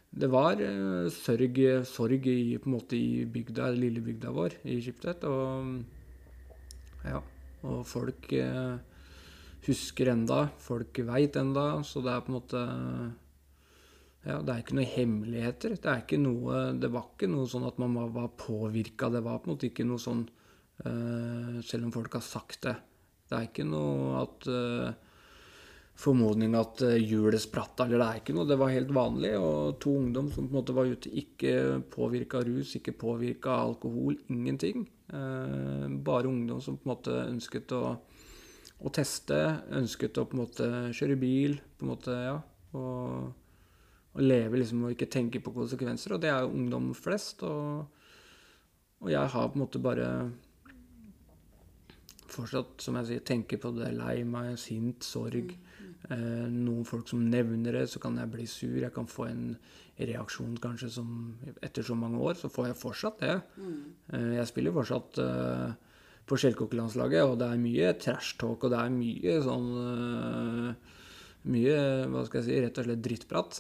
det 0.09 0.31
var 0.33 0.57
eh, 0.57 1.05
sørg, 1.13 1.85
sorg 1.85 2.25
i, 2.25 2.57
på 2.57 2.65
en 2.65 2.79
måte 2.79 2.97
i 2.97 3.25
bygda, 3.29 3.69
lille 3.77 4.01
bygda 4.01 4.33
vår 4.33 4.57
i 4.65 4.81
Skiptvet. 4.81 5.29
Og 5.29 5.85
ja, 7.05 7.21
og 7.67 7.81
folk 7.87 8.31
eh, 8.37 8.77
husker 9.65 10.13
enda, 10.13 10.45
folk 10.63 11.01
veit 11.07 11.35
enda, 11.39 11.81
så 11.83 12.03
det 12.03 12.13
er 12.13 12.23
på 12.23 12.31
en 12.31 12.37
måte 12.39 12.63
Ja, 14.19 14.41
det 14.43 14.51
er 14.51 14.61
ikke 14.61 14.75
noen 14.75 14.93
hemmeligheter. 14.93 15.75
Det 15.79 15.87
er 15.87 16.01
ikke 16.03 16.19
noe 16.19 16.69
Det 16.75 16.89
var 16.91 17.05
ikke 17.07 17.29
noe 17.31 17.47
sånn 17.47 17.67
at 17.67 17.77
man 17.79 17.95
var, 17.95 18.31
påvirka. 18.39 19.07
Det 19.11 19.21
var 19.23 19.39
på 19.39 19.49
en 19.49 19.55
måte 19.55 19.69
ikke 19.69 19.87
noe 19.87 20.01
sånn 20.03 20.25
eh, 20.83 21.59
Selv 21.63 21.87
om 21.87 21.93
folk 21.95 22.19
har 22.19 22.25
sagt 22.25 22.65
det. 22.67 22.75
Det 23.29 23.37
er 23.37 23.47
ikke 23.47 23.67
noe 23.67 24.19
at 24.23 24.49
eh, 24.51 25.07
formodning 25.99 26.53
at 26.55 26.83
hjulet 26.99 27.41
spratt 27.43 27.81
eller 27.83 27.99
det 27.99 28.05
er 28.09 28.21
ikke 28.21 28.35
noe. 28.35 28.47
Det 28.47 28.59
var 28.59 28.75
helt 28.75 28.91
vanlig. 28.95 29.33
Og 29.39 29.79
to 29.83 29.95
ungdom 29.99 30.31
som 30.35 30.47
på 30.47 30.51
en 30.51 30.59
måte 30.61 30.75
var 30.75 30.91
ute, 30.91 31.11
ikke 31.23 31.81
påvirka 31.91 32.43
rus, 32.47 32.75
ikke 32.79 32.95
påvirka 32.99 33.55
alkohol, 33.55 34.19
ingenting. 34.31 34.87
Eh, 35.09 35.85
bare 36.05 36.29
ungdom 36.29 36.61
som 36.61 36.77
på 36.77 36.87
en 36.87 36.93
måte 36.95 37.19
ønsket 37.25 37.75
å 37.77 37.83
å 38.79 38.91
teste. 38.93 39.37
Ønsket 39.75 40.19
å 40.19 40.25
på 40.27 40.37
en 40.37 40.43
måte 40.43 40.69
kjøre 40.95 41.19
bil, 41.19 41.57
på 41.77 41.85
en 41.85 41.91
måte, 41.93 42.15
ja. 42.29 42.35
Og, 42.77 43.31
og 44.13 44.21
leve 44.23 44.61
liksom 44.61 44.85
og 44.85 44.93
ikke 44.95 45.09
tenke 45.11 45.41
på 45.43 45.53
konsekvenser. 45.55 46.15
Og 46.15 46.23
det 46.23 46.31
er 46.31 46.43
jo 46.45 46.53
ungdom 46.53 46.91
flest. 46.97 47.43
Og, 47.47 47.87
og 49.03 49.11
jeg 49.11 49.33
har 49.35 49.49
på 49.49 49.59
en 49.59 49.65
måte 49.65 49.83
bare 49.83 50.09
fortsatt, 52.29 52.77
som 52.83 52.99
jeg 52.99 53.09
sier, 53.09 53.25
tenker 53.25 53.61
på 53.61 53.73
det. 53.75 53.91
Lei 53.97 54.21
meg, 54.27 54.53
sint, 54.61 55.03
sorg. 55.07 55.51
Eh, 55.51 55.68
noen 56.07 56.85
folk 56.87 57.09
som 57.11 57.25
nevner 57.27 57.75
det, 57.75 57.87
så 57.91 57.99
kan 57.99 58.15
jeg 58.17 58.31
bli 58.31 58.45
sur. 58.47 58.77
Jeg 58.79 58.93
kan 58.95 59.07
få 59.09 59.27
en 59.27 59.43
reaksjon 59.99 60.55
kanskje 60.61 60.89
som 60.93 61.09
Etter 61.65 61.83
så 61.83 61.95
mange 61.97 62.19
år, 62.23 62.37
så 62.39 62.49
får 62.51 62.69
jeg 62.69 62.79
fortsatt 62.79 63.23
det. 63.23 63.35
Eh, 64.13 64.35
jeg 64.37 64.49
spiller 64.49 64.75
fortsatt 64.75 65.19
eh, 65.23 65.73
på 66.29 66.37
Skjellkokkelandslaget, 66.39 67.25
og 67.25 67.39
det 67.41 67.49
er 67.49 67.63
mye 67.63 67.91
trash 67.99 68.37
talk, 68.39 68.63
og 68.63 68.73
det 68.73 68.79
er 68.79 68.95
mye 68.95 69.41
sånn 69.45 69.69
eh, 69.83 70.95
Mye, 71.49 71.75
hva 72.11 72.25
skal 72.27 72.41
jeg 72.41 72.45
si, 72.49 72.55
rett 72.59 72.79
og 72.81 72.83
slett 72.83 73.03
drittprat. 73.05 73.57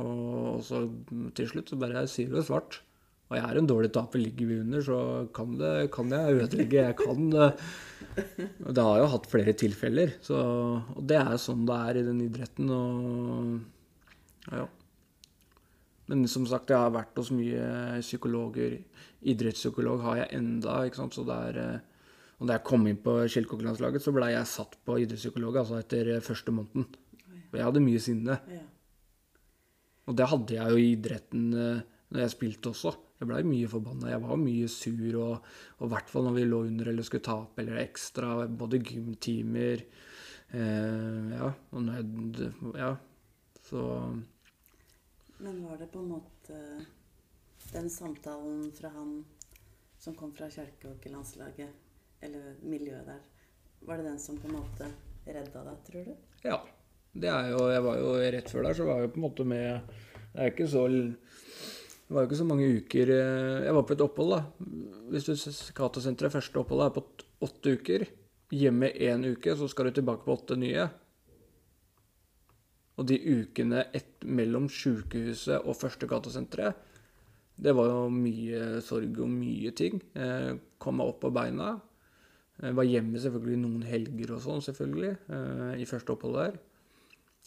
Og 0.00 0.62
så 0.64 0.78
til 1.36 1.50
slutt 1.50 1.68
så 1.68 1.76
bare 1.78 2.06
sier 2.08 2.30
du 2.30 2.38
det 2.38 2.46
svart. 2.48 2.78
Og 3.30 3.36
jeg 3.38 3.46
er 3.46 3.60
en 3.60 3.68
dårlig 3.70 3.92
taper. 3.94 4.18
Ligger 4.18 4.48
vi 4.48 4.58
under, 4.64 4.82
så 4.82 4.98
kan, 5.34 5.54
det, 5.58 5.74
kan 5.94 6.10
jeg 6.10 6.40
ødelegge. 6.40 6.82
Jeg 6.88 6.96
kan 6.98 7.28
det. 7.30 7.50
Det 8.74 8.82
har 8.82 8.96
jo 8.98 9.10
hatt 9.12 9.28
flere 9.30 9.54
tilfeller. 9.54 10.16
Så, 10.24 10.36
og 10.82 11.04
det 11.06 11.20
er 11.20 11.36
sånn 11.38 11.62
det 11.68 11.76
er 11.78 12.00
i 12.00 12.06
den 12.08 12.24
idretten. 12.24 12.72
Og 12.74 14.50
ja. 14.50 14.64
Men 16.10 16.24
som 16.30 16.46
sagt, 16.50 16.72
jeg 16.72 16.82
har 16.82 16.90
vært 16.90 17.20
hos 17.22 17.30
mye 17.30 18.00
psykologer. 18.02 18.80
Idrettspsykolog 19.30 20.02
har 20.08 20.24
jeg 20.24 20.40
enda, 20.40 20.80
ikke 20.88 20.98
sant. 21.04 21.14
Så 21.14 21.22
det 21.28 21.36
er 21.52 21.60
eh, 21.62 21.86
Og 22.40 22.48
da 22.48 22.56
jeg 22.56 22.66
kom 22.66 22.86
inn 22.88 22.98
på 23.04 23.14
skilkokkelandslaget, 23.30 24.02
så 24.02 24.14
blei 24.16 24.32
jeg 24.32 24.48
satt 24.48 24.74
på 24.82 24.96
idrettspsykolog 25.04 25.60
altså 25.60 25.78
etter 25.78 26.16
eh, 26.16 26.24
første 26.24 26.54
måneden. 26.56 26.88
Og 27.52 27.54
jeg 27.58 27.66
hadde 27.68 27.84
mye 27.84 28.02
sinne. 28.02 28.40
Og 30.10 30.18
det 30.18 30.26
hadde 30.32 30.56
jeg 30.56 30.74
jo 30.74 30.82
i 30.82 30.90
idretten 30.96 31.46
eh, 31.54 31.86
når 32.10 32.24
jeg 32.24 32.34
spilte 32.34 32.74
også. 32.74 32.96
Jeg 33.20 33.28
blei 33.28 33.42
mye 33.44 33.68
forbanna. 33.68 34.08
Jeg 34.14 34.22
var 34.24 34.38
mye 34.40 34.68
sur, 34.72 35.16
og 35.20 35.84
i 35.84 35.90
hvert 35.92 36.08
fall 36.08 36.24
når 36.24 36.36
vi 36.38 36.44
lå 36.48 36.62
under 36.70 36.88
eller 36.88 37.04
skulle 37.04 37.26
tape 37.26 37.60
eller 37.60 37.82
ekstra. 37.82 38.46
Både 38.48 38.80
gymtimer 38.80 39.84
eh, 40.56 41.34
Ja. 41.36 41.52
Og 41.72 41.84
når 41.84 42.78
Ja. 42.80 42.94
Så 43.70 43.82
Men 45.38 45.62
var 45.64 45.76
det 45.78 45.92
på 45.92 46.00
en 46.00 46.08
måte 46.08 46.56
den 47.72 47.90
samtalen 47.90 48.72
fra 48.72 48.88
han 48.88 49.24
som 49.98 50.14
kom 50.14 50.32
fra 50.32 50.48
kjelkehockeylandslaget, 50.50 51.68
eller 52.20 52.56
miljøet 52.62 53.06
der, 53.06 53.20
var 53.84 53.96
det 54.00 54.04
den 54.04 54.18
som 54.18 54.38
på 54.40 54.48
en 54.48 54.56
måte 54.56 54.88
redda 55.26 55.64
deg, 55.64 55.82
tror 55.86 56.04
du? 56.08 56.14
Ja. 56.44 56.60
Det 57.12 57.28
er 57.28 57.48
jo 57.50 57.64
Jeg 57.70 57.82
var 57.82 57.96
jo 57.98 58.10
rett 58.32 58.50
før 58.50 58.62
der, 58.62 58.74
så 58.74 58.84
var 58.86 59.00
jeg 59.00 59.08
jo 59.08 59.12
på 59.14 59.18
en 59.18 59.24
måte 59.24 59.44
med 59.44 59.80
Det 60.32 60.40
er 60.40 60.52
ikke 60.52 60.68
så 60.70 60.84
Det 62.10 62.16
var 62.16 62.24
jo 62.24 62.26
ikke 62.26 62.38
så 62.40 62.44
mange 62.48 62.68
uker 62.74 63.10
eh, 63.14 63.64
Jeg 63.68 63.74
var 63.76 63.84
på 63.86 63.94
et 63.94 64.00
opphold, 64.02 64.32
da. 64.34 64.38
Hvis 65.12 65.28
du 65.28 65.36
Cato-senteret 65.78 66.34
første 66.34 66.58
oppholdet 66.58 66.88
er 66.88 66.96
på 66.96 67.04
åtte 67.46 67.74
uker. 67.78 68.04
Hjemme 68.50 68.88
én 68.90 69.28
uke, 69.30 69.54
så 69.54 69.68
skal 69.70 69.86
du 69.86 69.94
tilbake 69.94 70.26
på 70.26 70.34
åtte 70.34 70.56
nye. 70.58 70.88
Og 72.98 73.06
de 73.06 73.14
ukene 73.14 73.84
et, 73.94 74.10
mellom 74.26 74.66
sykehuset 74.66 75.62
og 75.62 75.78
første 75.78 76.10
Cato-senteret, 76.10 76.82
det 77.62 77.76
var 77.78 77.92
jo 77.92 78.02
mye 78.10 78.80
sorg 78.82 79.22
og 79.22 79.30
mye 79.30 79.70
ting. 79.78 80.02
Eh, 80.18 80.58
kom 80.82 80.98
opp 81.06 81.22
på 81.22 81.30
beina. 81.30 81.76
Jeg 82.58 82.74
var 82.74 82.90
hjemme 82.90 83.22
selvfølgelig 83.22 83.62
noen 83.62 83.86
helger 83.86 84.34
og 84.34 84.42
sånn, 84.48 84.66
selvfølgelig, 84.66 85.14
eh, 85.30 85.78
i 85.78 85.86
første 85.86 86.18
opphold 86.18 86.40
der. 86.42 86.58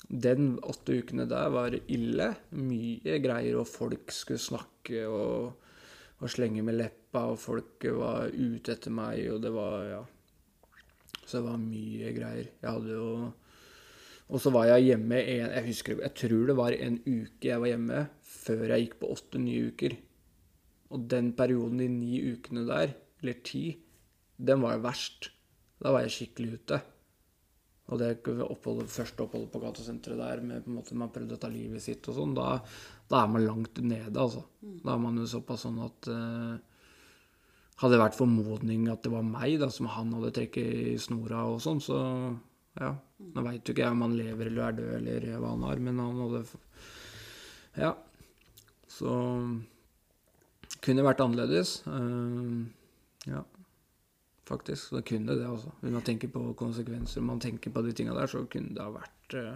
Den 0.09 0.57
åtte 0.59 0.97
ukene 0.99 1.25
der 1.29 1.51
var 1.53 1.75
ille. 1.75 2.29
Mye 2.57 3.19
greier, 3.23 3.59
og 3.61 3.69
folk 3.69 4.11
skulle 4.13 4.41
snakke 4.41 5.05
og, 5.07 5.53
og 6.19 6.31
slenge 6.31 6.63
med 6.65 6.77
leppa, 6.77 7.27
og 7.31 7.39
folk 7.41 7.87
var 7.97 8.33
ute 8.33 8.75
etter 8.75 8.93
meg, 8.93 9.23
og 9.33 9.41
det 9.45 9.53
var 9.55 9.87
Ja. 9.91 10.03
Så 11.23 11.39
det 11.39 11.47
var 11.47 11.61
mye 11.61 12.11
greier. 12.15 12.49
Jeg 12.61 12.69
hadde 12.69 12.97
jo 12.97 13.31
Og 14.27 14.41
så 14.41 14.51
var 14.51 14.65
jeg 14.65 14.89
hjemme 14.89 15.19
en 15.21 15.51
Jeg 15.53 15.65
husker 15.67 16.01
Jeg 16.01 16.13
tror 16.19 16.47
det 16.47 16.55
var 16.57 16.75
en 16.75 16.97
uke 17.05 17.47
jeg 17.47 17.61
var 17.61 17.71
hjemme 17.71 18.01
før 18.33 18.63
jeg 18.73 18.83
gikk 18.83 18.95
på 18.99 19.11
åtte 19.13 19.39
nye 19.39 19.69
uker. 19.71 19.95
Og 20.91 21.05
den 21.09 21.31
perioden, 21.33 21.79
de 21.79 21.87
ni 21.87 22.19
ukene 22.33 22.65
der, 22.67 22.91
eller 23.21 23.37
ti, 23.45 23.77
den 24.37 24.61
var 24.61 24.81
verst. 24.83 25.29
Da 25.79 25.93
var 25.95 26.03
jeg 26.03 26.11
skikkelig 26.11 26.59
ute. 26.59 26.79
Og 27.91 27.99
det 27.99 28.13
oppholdet, 28.45 28.91
første 28.91 29.25
oppholdet 29.25 29.51
på 29.51 29.59
gatesenteret 29.59 30.19
der, 30.19 30.41
med 30.45 30.63
på 30.63 30.71
en 30.71 30.77
måte 30.77 30.95
man 30.97 31.11
prøvde 31.11 31.35
å 31.35 31.41
ta 31.41 31.49
livet 31.51 31.83
sitt 31.83 32.07
og 32.07 32.15
sånn, 32.15 32.35
da, 32.37 32.55
da 33.11 33.23
er 33.25 33.33
man 33.33 33.43
langt 33.43 33.81
nede, 33.83 34.13
altså. 34.15 34.45
Da 34.85 34.93
er 34.93 35.01
man 35.03 35.19
jo 35.19 35.27
såpass 35.27 35.65
sånn 35.67 35.81
at 35.83 36.11
uh, 36.11 36.53
Hadde 37.81 37.97
det 37.97 38.03
vært 38.03 38.15
formodning 38.15 38.83
at 38.91 39.01
det 39.03 39.09
var 39.11 39.23
meg 39.25 39.55
da, 39.59 39.67
som 39.73 39.87
han 39.91 40.11
hadde 40.13 40.29
trekket 40.35 40.75
i 40.93 40.97
snora 41.01 41.41
og 41.49 41.57
sånn, 41.59 41.81
så 41.83 41.97
ja. 42.77 42.91
Nå 43.33 43.43
veit 43.43 43.65
jo 43.65 43.73
ikke 43.73 43.83
jeg 43.83 43.95
om 43.95 44.03
han 44.05 44.13
lever 44.15 44.47
eller 44.51 44.67
er 44.67 44.77
død 44.77 44.93
eller 44.99 45.25
hva 45.41 45.51
han 45.55 45.65
har, 45.67 45.81
men 45.83 45.99
han 45.99 46.21
hadde 46.21 46.43
Ja. 47.81 47.91
Så 48.93 49.17
kunne 50.85 51.05
vært 51.09 51.25
annerledes. 51.25 51.81
Uh, 51.89 52.63
ja 53.27 53.41
faktisk. 54.53 54.87
Så 54.87 54.99
det 54.99 55.05
kunne 55.09 55.35
det, 55.35 55.49
altså. 55.49 55.73
Hvis 55.81 55.97
man 55.97 56.07
tenker 56.07 56.31
på 56.33 56.47
konsekvenser, 56.59 57.25
man 57.25 57.43
tenker 57.43 57.73
på 57.73 57.85
de 57.85 57.93
tinga 57.97 58.15
der, 58.17 58.31
så 58.31 58.45
kunne 58.45 58.73
det 58.77 58.85
ha 58.85 58.93
vært 58.95 59.37
eh, 59.41 59.53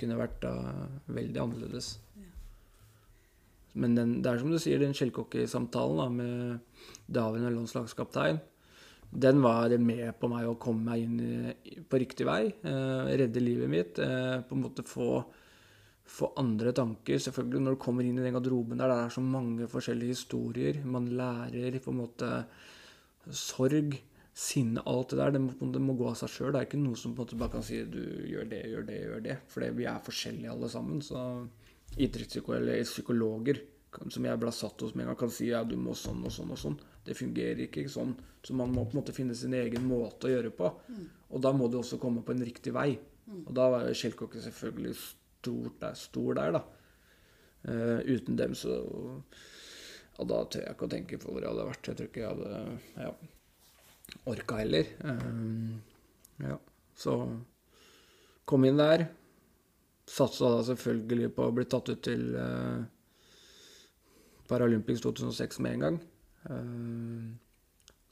kunne 0.00 0.16
vært 0.16 0.46
uh, 0.48 0.86
veldig 1.12 1.40
annerledes. 1.42 1.96
Men 3.72 3.94
den, 3.96 4.16
det 4.24 4.28
er 4.28 4.40
som 4.40 4.52
du 4.52 4.58
sier, 4.60 4.80
den 4.80 4.96
skjellkokkesamtalen 4.96 6.00
da, 6.00 6.08
med 6.12 6.88
daværende 7.12 7.52
landslagskaptein, 7.54 8.40
den 9.12 9.42
var 9.44 9.72
med 9.76 10.06
på 10.20 10.28
meg 10.32 10.48
å 10.48 10.58
komme 10.60 10.88
meg 10.88 11.04
inn 11.04 11.84
på 11.88 12.00
riktig 12.00 12.24
vei. 12.28 12.46
eh, 12.48 13.12
redde 13.20 13.40
livet 13.40 13.68
mitt. 13.68 13.98
eh, 13.98 14.40
på 14.40 14.56
en 14.56 14.62
måte 14.62 14.82
få, 14.82 15.24
få 16.04 16.32
andre 16.40 16.72
tanker. 16.72 17.18
Selvfølgelig 17.20 17.60
når 17.60 17.76
du 17.76 17.80
kommer 17.80 18.04
inn 18.04 18.18
i 18.18 18.22
den 18.24 18.32
garderoben 18.32 18.78
der, 18.78 18.88
der 18.88 19.06
er 19.06 19.10
så 19.12 19.20
mange 19.20 19.68
forskjellige 19.68 20.16
historier. 20.16 20.84
Man 20.84 21.10
lærer 21.12 21.78
på 21.80 21.92
en 21.92 22.00
måte 22.00 22.44
sorg, 23.30 23.98
sinne, 24.32 24.80
alt 24.88 25.12
det 25.12 25.18
der, 25.20 25.34
det 25.34 25.42
må, 25.44 25.52
det 25.74 25.80
må 25.84 25.94
gå 25.98 26.06
av 26.08 26.16
seg 26.16 26.30
sjøl. 26.32 26.52
Det 26.54 26.62
er 26.62 26.68
ikke 26.70 26.80
noe 26.80 26.96
som 26.98 27.12
på 27.12 27.20
en 27.20 27.26
måte 27.26 27.40
bare 27.40 27.52
kan 27.52 27.66
si 27.66 27.82
du 27.84 28.00
gjør 28.30 28.48
det, 28.48 28.62
gjør 28.72 28.86
det, 28.88 29.00
gjør 29.02 29.26
det. 29.26 29.36
For 29.52 29.76
vi 29.76 29.88
er 29.90 30.06
forskjellige 30.06 30.54
alle 30.54 30.70
sammen. 30.72 31.02
Så 31.04 31.20
idrettspsykologer 32.00 32.88
psykologer 32.88 33.60
som 33.92 34.24
jeg 34.24 34.40
ble 34.40 34.52
satt 34.56 34.80
hos 34.80 34.94
med 34.96 35.04
en 35.04 35.10
gang, 35.10 35.18
kan 35.20 35.32
si 35.32 35.50
ja, 35.50 35.60
du 35.68 35.74
må 35.76 35.92
sånn 35.98 36.22
og 36.24 36.32
sånn 36.32 36.52
og 36.54 36.60
sånn. 36.60 36.78
Det 37.04 37.16
fungerer 37.18 37.66
ikke 37.66 37.84
sånn. 37.92 38.14
Så 38.42 38.56
man 38.56 38.72
må 38.72 38.86
på 38.86 38.96
en 38.96 39.02
måte 39.02 39.14
finne 39.14 39.36
sin 39.36 39.54
egen 39.58 39.84
måte 39.84 40.28
å 40.28 40.32
gjøre 40.32 40.52
på. 40.56 40.70
Og 41.32 41.42
da 41.44 41.52
må 41.56 41.68
du 41.68 41.78
også 41.80 42.00
komme 42.00 42.24
på 42.24 42.32
en 42.32 42.44
riktig 42.46 42.72
vei. 42.74 42.94
Og 43.44 43.52
da 43.54 43.68
var 43.72 43.86
jo 43.86 43.98
Kjellkokke 43.98 44.40
selvfølgelig 44.42 44.94
stort 44.98 45.76
der, 45.82 45.98
stor 45.98 46.38
der, 46.38 46.56
da. 46.56 46.62
Uh, 47.62 48.00
uten 48.08 48.34
dem 48.38 48.56
så 48.58 48.74
ja, 50.16 50.26
da 50.28 50.42
tør 50.44 50.66
jeg 50.66 50.76
ikke 50.76 50.86
å 50.86 50.92
tenke 50.92 51.18
på 51.20 51.32
hvor 51.32 51.44
jeg 51.44 51.52
hadde 51.52 51.68
vært. 51.68 51.88
Jeg 51.88 51.98
tror 51.98 52.10
ikke 52.10 52.22
jeg 52.22 52.34
hadde 52.34 53.06
ja, 53.06 53.12
orka 54.32 54.60
heller. 54.60 54.90
Ehm, 55.08 55.76
ja, 56.42 56.58
så 56.98 57.16
kom 58.48 58.66
inn 58.68 58.80
der. 58.80 59.06
Satsa 60.12 60.50
da 60.56 60.64
selvfølgelig 60.66 61.30
på 61.36 61.46
å 61.46 61.54
bli 61.56 61.64
tatt 61.70 61.88
ut 61.88 62.02
til 62.04 62.34
uh, 62.34 62.82
Paralympics 64.50 65.00
2006 65.04 65.62
med 65.64 65.78
en 65.78 65.86
gang. 65.86 66.00
Ehm, 66.52 67.30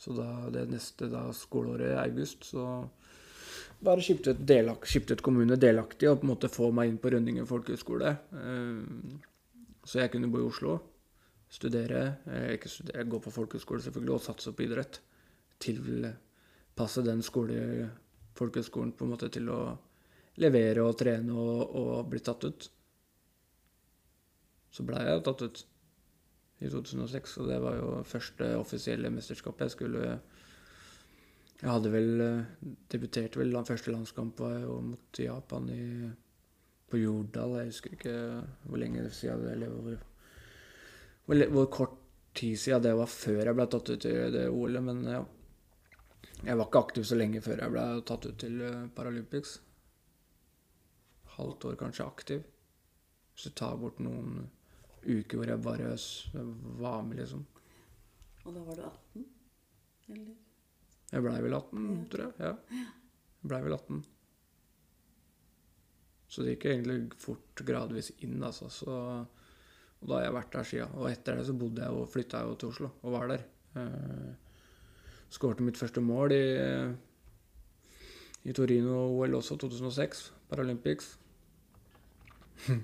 så 0.01 0.15
da 0.17 0.31
det 0.55 0.71
neste 0.71 1.11
da, 1.13 1.27
skoleåret, 1.37 1.93
i 1.93 1.99
august, 2.01 2.47
så 2.49 2.65
bare 3.85 4.01
skiftet, 4.05 4.41
delak 4.49 4.87
skiftet 4.89 5.21
kommune 5.25 5.59
delaktig 5.61 6.09
og 6.09 6.23
på 6.23 6.27
en 6.27 6.33
måte 6.33 6.49
få 6.53 6.71
meg 6.73 6.89
inn 6.89 7.01
på 7.01 7.13
Rønningen 7.13 7.49
folkehøgskole. 7.49 8.15
Så 9.85 10.01
jeg 10.01 10.13
kunne 10.13 10.29
bo 10.33 10.41
i 10.41 10.47
Oslo 10.49 10.79
studere, 11.51 12.03
eh, 12.27 12.53
ikke 12.55 12.71
studere, 12.71 13.05
gå 13.05 13.19
på 13.19 13.33
folkehøyskole 13.35 13.83
selvfølgelig, 13.83 14.15
og 14.15 14.25
satse 14.25 14.53
på 14.55 14.65
idrett. 14.67 15.01
Tilpasse 15.61 17.03
den 17.05 17.23
skole, 17.27 17.91
folkehøyskolen 18.39 18.93
på 18.97 19.05
en 19.05 19.15
måte 19.17 19.31
til 19.35 19.51
å 19.51 19.61
levere 20.41 20.85
og 20.87 20.97
trene 20.99 21.35
og, 21.35 21.75
og 21.77 22.11
bli 22.11 22.23
tatt 22.25 22.47
ut. 22.47 22.69
Så 24.71 24.87
blei 24.87 25.03
jeg 25.03 25.25
tatt 25.27 25.43
ut 25.43 25.65
i 26.61 26.69
2006, 26.71 27.39
og 27.41 27.49
det 27.51 27.59
var 27.65 27.81
jo 27.81 27.89
første 28.07 28.53
offisielle 28.61 29.11
mesterskapet 29.11 29.67
jeg 29.67 29.75
skulle 29.75 30.21
Jeg 31.61 31.69
hadde 31.69 31.91
vel 31.93 32.23
debutert 32.89 33.37
vel, 33.37 33.59
første 33.67 33.93
landskamp 33.93 34.39
var 34.41 34.61
jo 34.63 34.79
mot 34.81 35.19
Japan 35.19 35.67
i, 35.69 36.09
på 36.89 36.97
Jordal. 36.97 37.59
Jeg 37.59 37.73
husker 37.75 37.97
ikke 37.99 38.15
hvor 38.65 38.81
lenge 38.81 39.11
siden 39.11 39.45
det 39.45 39.59
eller 39.59 39.99
hvor 41.27 41.43
hvor, 41.55 41.67
kort 41.71 41.97
tid 42.35 42.59
siden 42.59 42.83
det 42.83 42.95
var 42.99 43.11
før 43.11 43.45
jeg 43.45 43.57
ble 43.59 43.67
tatt 43.71 43.91
ut 43.91 44.01
til 44.03 44.33
det 44.35 44.47
OL-et, 44.49 44.83
men 44.87 45.03
ja. 45.05 45.25
Jeg 46.41 46.57
var 46.57 46.69
ikke 46.69 46.81
aktiv 46.87 47.05
så 47.05 47.19
lenge 47.19 47.43
før 47.45 47.61
jeg 47.61 47.73
ble 47.75 47.85
tatt 48.09 48.27
ut 48.27 48.39
til 48.41 48.63
eh, 48.65 48.87
Paralympics. 48.97 49.59
Halvt 51.37 51.67
år 51.69 51.77
kanskje 51.81 52.07
aktiv. 52.07 52.47
Hvis 53.35 53.49
du 53.49 53.57
tar 53.61 53.77
bort 53.81 54.01
noen 54.01 54.47
uker 55.05 55.41
hvor 55.41 55.49
jeg 55.49 55.65
bare 55.65 55.91
var 56.81 57.03
med, 57.05 57.21
liksom. 57.21 57.45
Og 58.45 58.55
da 58.57 58.63
var 58.65 58.79
du 58.79 58.87
18? 58.87 59.27
Eller? 60.15 60.39
Jeg 61.11 61.25
blei 61.27 61.37
vel 61.45 61.57
18, 61.59 61.85
tror 62.13 62.25
jeg. 62.25 62.33
Ja. 62.39 62.87
Jeg 63.41 63.53
blei 63.53 63.61
vel 63.67 63.77
18. 63.77 64.01
Så 66.31 66.45
det 66.47 66.55
gikk 66.55 66.69
egentlig 66.71 66.99
fort 67.19 67.63
gradvis 67.67 68.13
inn, 68.23 68.39
altså. 68.47 68.69
Så, 68.71 68.97
og 70.01 70.09
da 70.09 70.17
har 70.17 70.25
jeg 70.25 70.37
vært 70.37 70.53
der 70.55 70.69
siden. 70.69 70.95
Og 70.97 71.11
etter 71.11 71.37
det 71.37 71.47
så 71.49 71.55
bodde 71.57 71.85
jeg 71.85 71.97
og 71.97 72.09
flytta 72.09 72.41
jeg 72.41 72.59
til 72.61 72.73
Oslo 72.73 72.89
og 73.03 73.15
var 73.17 73.27
der. 73.33 73.43
Eh, 73.77 74.31
Skårte 75.31 75.63
mitt 75.63 75.79
første 75.79 76.03
mål 76.03 76.33
i, 76.35 76.45
i 78.51 78.55
Torino-OL 78.57 79.37
også, 79.39 79.55
2006. 79.63 80.33
Paralympics. 80.51 81.13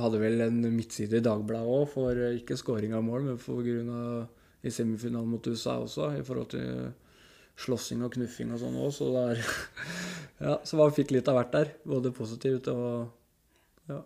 Hadde 0.00 0.20
vel 0.22 0.40
en 0.44 0.60
midtside 0.72 1.18
i 1.18 1.24
Dagbladet 1.24 1.68
òg, 1.68 1.88
for 1.90 2.14
eh, 2.14 2.38
ikke 2.38 2.56
scoring 2.60 2.94
av 2.96 3.02
mål, 3.04 3.26
men 3.32 3.40
for 3.42 3.64
grunn 3.66 3.90
av 3.92 4.28
i 4.62 4.70
semifinalen 4.72 5.28
mot 5.32 5.46
USA 5.48 5.78
også, 5.80 6.12
i 6.20 6.24
forhold 6.24 6.50
til 6.52 6.92
slåssing 7.60 8.04
og 8.04 8.14
knuffing 8.14 8.52
og 8.54 8.60
sånn 8.62 8.78
òg. 8.80 8.92
Så 8.96 9.10
der 9.16 9.42
Ja, 10.46 10.54
så 10.64 10.78
man 10.78 10.94
fikk 10.96 11.10
litt 11.12 11.28
av 11.28 11.36
hvert 11.36 11.52
der. 11.56 11.74
Både 11.88 12.14
positivt 12.16 12.70
og 12.72 13.10
Ja. 13.90 14.00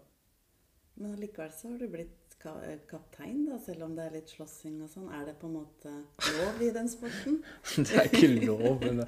Men 1.01 1.17
allikevel 1.17 1.51
så 1.51 1.73
har 1.73 1.81
du 1.81 1.89
blitt 1.91 2.37
ka 2.39 2.53
kaptein, 2.91 3.47
da, 3.49 3.59
selv 3.63 3.87
om 3.87 3.95
det 3.97 4.05
er 4.05 4.17
litt 4.19 4.31
slåssing 4.31 4.77
og 4.85 4.91
sånn. 4.93 5.09
Er 5.17 5.25
det 5.27 5.37
på 5.41 5.49
en 5.49 5.57
måte 5.57 5.93
lov 6.37 6.63
i 6.63 6.71
den 6.75 6.91
sporten? 6.93 7.41
Det 7.81 7.99
er 7.99 8.11
ikke 8.11 8.31
lov, 8.45 8.85
men, 8.85 9.03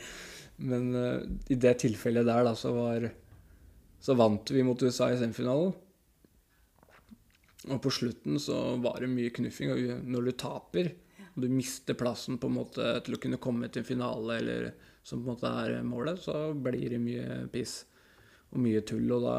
men 0.72 0.88
uh, 0.96 1.20
i 1.52 1.58
det 1.60 1.76
tilfellet 1.84 2.26
der, 2.26 2.46
da, 2.48 2.54
så 2.58 2.72
var 2.74 3.10
Så 4.02 4.16
vant 4.18 4.50
vi 4.50 4.64
mot 4.66 4.82
USA 4.82 5.10
i 5.12 5.18
semifinalen. 5.20 5.74
Og 7.66 7.80
på 7.82 7.90
slutten 7.90 8.38
så 8.38 8.76
var 8.82 9.00
det 9.02 9.10
mye 9.10 9.32
knuffing. 9.34 9.72
Og 9.72 10.04
når 10.06 10.28
du 10.28 10.32
taper, 10.38 10.92
og 11.34 11.42
du 11.42 11.48
mister 11.50 11.96
plassen 11.98 12.38
på 12.38 12.50
en 12.50 12.58
måte 12.60 12.92
til 13.04 13.16
å 13.16 13.20
kunne 13.22 13.40
komme 13.42 13.68
til 13.68 13.82
en 13.82 13.88
finale, 13.88 14.38
eller 14.38 14.68
som 15.02 15.22
på 15.22 15.26
en 15.26 15.34
måte 15.34 15.50
er 15.64 15.82
målet, 15.86 16.22
så 16.22 16.52
blir 16.54 16.94
det 16.94 17.02
mye 17.02 17.40
piss 17.50 17.80
og 18.52 18.62
mye 18.62 18.84
tull. 18.86 19.10
Og 19.16 19.26
da 19.26 19.36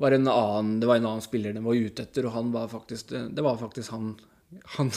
var 0.00 0.16
en 0.16 0.28
annen, 0.32 0.74
det 0.80 0.88
var 0.88 1.00
en 1.00 1.06
annen 1.10 1.24
spiller 1.24 1.52
de 1.56 1.62
var 1.64 1.76
ute 1.76 2.04
etter, 2.06 2.26
og 2.28 2.32
han 2.36 2.50
var 2.54 2.68
faktisk 2.72 3.12
Det 3.12 3.44
var 3.44 3.58
faktisk 3.60 3.92
han 3.94 4.14
han, 4.76 4.88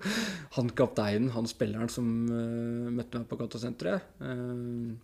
han 0.56 0.70
kapteinen, 0.74 1.28
han 1.30 1.46
spilleren 1.46 1.88
som 1.92 2.06
uh, 2.26 2.88
møtte 2.90 3.20
meg 3.20 3.28
på 3.30 3.36
gatasenteret. 3.38 4.02
Uh, 4.18 4.96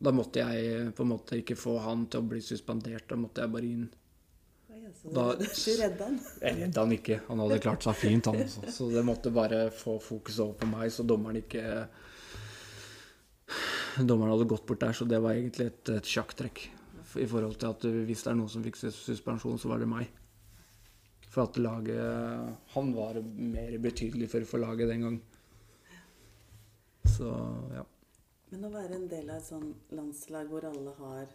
da 0.00 0.12
måtte 0.16 0.40
jeg 0.40 0.86
på 0.96 1.04
en 1.04 1.10
måte 1.10 1.36
ikke 1.42 1.58
få 1.60 1.74
han 1.84 2.06
til 2.08 2.22
å 2.22 2.28
bli 2.30 2.40
suspendert, 2.40 3.04
da 3.10 3.18
måtte 3.20 3.44
jeg 3.44 3.52
bare 3.52 3.68
inn. 3.68 3.84
Altså, 4.72 5.12
Da- 5.12 5.34
du, 5.42 5.44
du 5.44 5.74
redda 5.82 6.08
han. 6.08 6.16
Jeg 6.40 6.58
redda 6.62 6.86
han 6.86 6.96
ikke, 6.96 7.20
han 7.28 7.44
hadde 7.44 7.60
klart 7.66 7.84
seg 7.84 8.00
fint, 8.00 8.30
han 8.32 8.40
også. 8.46 8.64
Så 8.78 8.88
det 8.94 9.04
måtte 9.04 9.34
bare 9.34 9.66
få 9.76 9.98
fokuset 10.00 10.40
over 10.46 10.56
på 10.62 10.72
meg, 10.72 10.88
så 10.94 11.04
dommeren 11.04 11.42
ikke 11.44 11.66
Dommeren 14.00 14.30
hadde 14.32 14.46
gått 14.48 14.64
bort 14.68 14.80
der, 14.80 14.94
så 14.94 15.04
det 15.04 15.18
var 15.20 15.34
egentlig 15.34 15.66
et, 15.68 15.88
et 15.98 16.06
sjakktrekk. 16.06 16.68
I 17.18 17.26
forhold 17.26 17.56
til 17.58 17.72
at 17.72 17.84
hvis 18.06 18.22
det 18.24 18.30
er 18.30 18.38
noen 18.38 18.52
som 18.52 18.62
fikk 18.62 18.76
suspensjon, 18.78 19.58
så 19.58 19.70
var 19.72 19.82
det 19.82 19.88
meg. 19.90 20.10
For 21.30 21.46
at 21.46 21.58
laget 21.62 22.56
Han 22.74 22.92
var 22.94 23.20
mer 23.22 23.76
betydelig 23.78 24.28
for, 24.30 24.44
for 24.44 24.62
laget 24.62 24.88
den 24.90 25.04
gang. 25.06 25.20
Så 27.06 27.30
ja. 27.74 27.84
Men 28.50 28.66
å 28.66 28.72
være 28.72 28.96
en 28.98 29.08
del 29.10 29.30
av 29.30 29.38
et 29.38 29.46
sånn 29.46 29.70
landslag 29.94 30.50
hvor 30.50 30.66
alle 30.66 30.92
har 30.98 31.30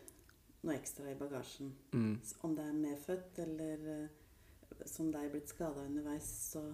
noe 0.65 0.75
ekstra 0.75 1.11
i 1.11 1.17
bagasjen, 1.19 1.71
Mm. 1.93 2.19
om 2.43 2.55
det 2.55 2.63
er 2.65 2.73
medfødt 2.73 3.39
eller 3.39 3.87
eh, 3.93 4.85
som 4.85 5.11
deg 5.11 5.31
blitt 5.31 5.47
skada 5.47 5.85
underveis, 5.85 6.27
så 6.51 6.73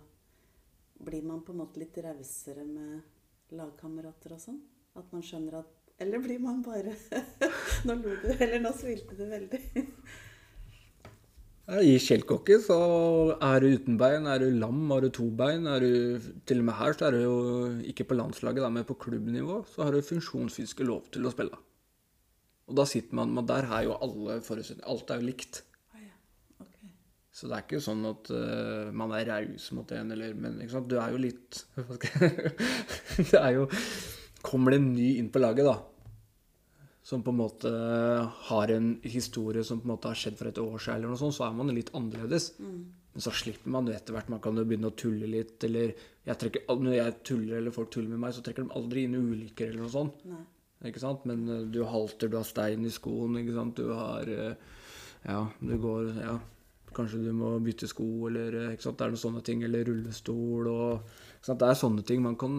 blir 1.03 1.23
man 1.23 1.43
på 1.43 1.51
en 1.53 1.59
måte 1.61 1.79
litt 1.79 1.97
rausere 1.97 2.63
med 2.65 3.01
lagkamerater 3.51 4.33
og 4.33 4.39
sånn? 4.41 4.61
At 4.95 5.11
man 5.11 5.21
skjønner 5.21 5.59
at 5.59 5.80
Eller 6.01 6.21
blir 6.23 6.41
man 6.41 6.63
bare 6.65 6.95
Nå 7.87 7.95
lo 7.99 8.17
du, 8.23 8.27
eller 8.33 8.61
nå 8.63 8.73
smilte 8.77 9.17
du 9.17 9.25
veldig. 9.29 9.61
I 11.71 11.93
skjellkokke 12.01 12.57
så 12.59 12.77
er 13.37 13.61
du 13.63 13.67
uten 13.77 13.97
bein, 13.99 14.25
er 14.27 14.41
du 14.41 14.49
lam, 14.59 14.81
har 14.91 15.05
du 15.05 15.11
to 15.13 15.29
bein, 15.37 15.67
er 15.69 15.83
du 15.83 16.31
Til 16.49 16.63
og 16.63 16.67
med 16.67 16.75
her 16.79 16.95
så 16.97 17.07
er 17.07 17.15
du 17.15 17.21
jo 17.21 17.35
ikke 17.87 18.09
på 18.09 18.17
landslaget, 18.17 18.65
men 18.73 18.87
på 18.87 18.97
klubbnivå, 19.05 19.61
så 19.69 19.85
har 19.85 19.95
du 19.95 20.03
funksjonsfiske 20.03 20.87
lov 20.87 21.05
til 21.13 21.27
å 21.27 21.33
spille. 21.33 21.59
Og 22.67 22.77
da 22.79 22.87
sitter 22.89 23.15
man 23.21 23.35
Men 23.35 23.47
der 23.47 23.69
er 23.69 23.85
jo 23.87 23.99
alle 23.99 24.39
forutsetninger 24.43 24.89
Alt 24.89 25.13
er 25.13 25.21
jo 25.21 25.29
likt. 25.29 25.61
Ja. 25.95 26.11
Ok. 26.65 26.75
Så 27.31 27.47
det 27.47 27.57
er 27.57 27.65
ikke 27.67 27.83
sånn 27.83 28.03
at 28.09 28.33
uh, 28.33 28.89
man 28.95 29.13
er 29.15 29.29
raus 29.29 29.69
mot 29.77 29.95
en, 29.95 30.11
eller 30.17 30.33
Men 30.33 30.59
ikke 30.59 30.75
sant? 30.79 30.89
du 30.91 30.97
er 30.99 31.13
jo 31.13 31.21
litt 31.21 31.61
Det 33.31 33.37
er 33.37 33.61
jo 33.61 33.69
Kommer 34.41 34.73
det 34.73 34.81
en 34.81 34.93
ny 34.95 35.07
inn 35.21 35.29
på 35.29 35.37
laget, 35.37 35.67
da, 35.67 35.77
som 37.11 37.23
på 37.25 37.33
en 37.33 37.41
måte 37.41 37.69
har 38.47 38.71
en 38.71 38.93
historie 39.03 39.63
som 39.67 39.81
på 39.81 39.87
en 39.89 39.93
måte 39.95 40.11
har 40.11 40.19
skjedd 40.19 40.37
for 40.39 40.47
et 40.47 40.61
år 40.61 40.77
siden, 40.79 41.01
eller 41.01 41.11
noe 41.11 41.19
sånt, 41.19 41.35
så 41.35 41.49
er 41.49 41.57
man 41.57 41.73
litt 41.75 41.91
annerledes. 41.97 42.53
Men 43.11 43.25
så 43.25 43.33
slipper 43.35 43.73
man 43.73 43.89
det 43.89 43.97
etter 43.97 44.15
hvert. 44.15 44.29
Man 44.31 44.39
kan 44.43 44.55
jo 44.55 44.63
begynne 44.67 44.87
å 44.87 44.95
tulle 44.95 45.27
litt, 45.27 45.57
eller 45.67 45.91
jeg 46.23 46.39
trekker, 46.39 46.63
Når 46.69 46.95
jeg 46.95 47.17
tuller, 47.27 47.57
eller 47.57 47.75
folk 47.75 47.91
tuller 47.91 48.13
med 48.13 48.23
meg, 48.23 48.35
så 48.37 48.43
trekker 48.45 48.63
de 48.63 48.77
aldri 48.79 49.03
inn 49.03 49.17
ulykker 49.19 49.73
eller 49.73 49.83
noe 49.83 49.91
sånt. 49.91 50.23
Nei. 50.29 50.45
Ikke 50.87 51.01
sant? 51.03 51.25
Men 51.29 51.43
eh, 51.49 51.67
du 51.73 51.83
halter, 51.85 52.31
du 52.31 52.39
har 52.39 52.47
stein 52.47 52.87
i 52.87 52.93
skoen, 52.93 53.35
ikke 53.41 53.57
sant? 53.57 53.81
Du 53.81 53.91
har 53.97 54.31
eh, 54.31 54.79
Ja, 55.27 55.43
du 55.59 55.75
går 55.77 56.13
Ja, 56.21 56.39
kanskje 56.95 57.19
du 57.25 57.29
må 57.35 57.51
bytte 57.61 57.89
sko, 57.91 58.07
eller 58.29 58.55
eh, 58.61 58.71
ikke 58.77 58.87
sant? 58.87 59.01
Det 59.01 59.05
er 59.09 59.13
noen 59.13 59.25
sånne 59.25 59.43
ting. 59.45 59.65
Eller 59.67 59.85
rullestol 59.91 60.71
og? 60.71 61.11
Det 61.45 61.67
er 61.67 61.77
sånne 61.77 62.05
ting. 62.07 62.23
Man 62.23 62.39
kan 62.39 62.57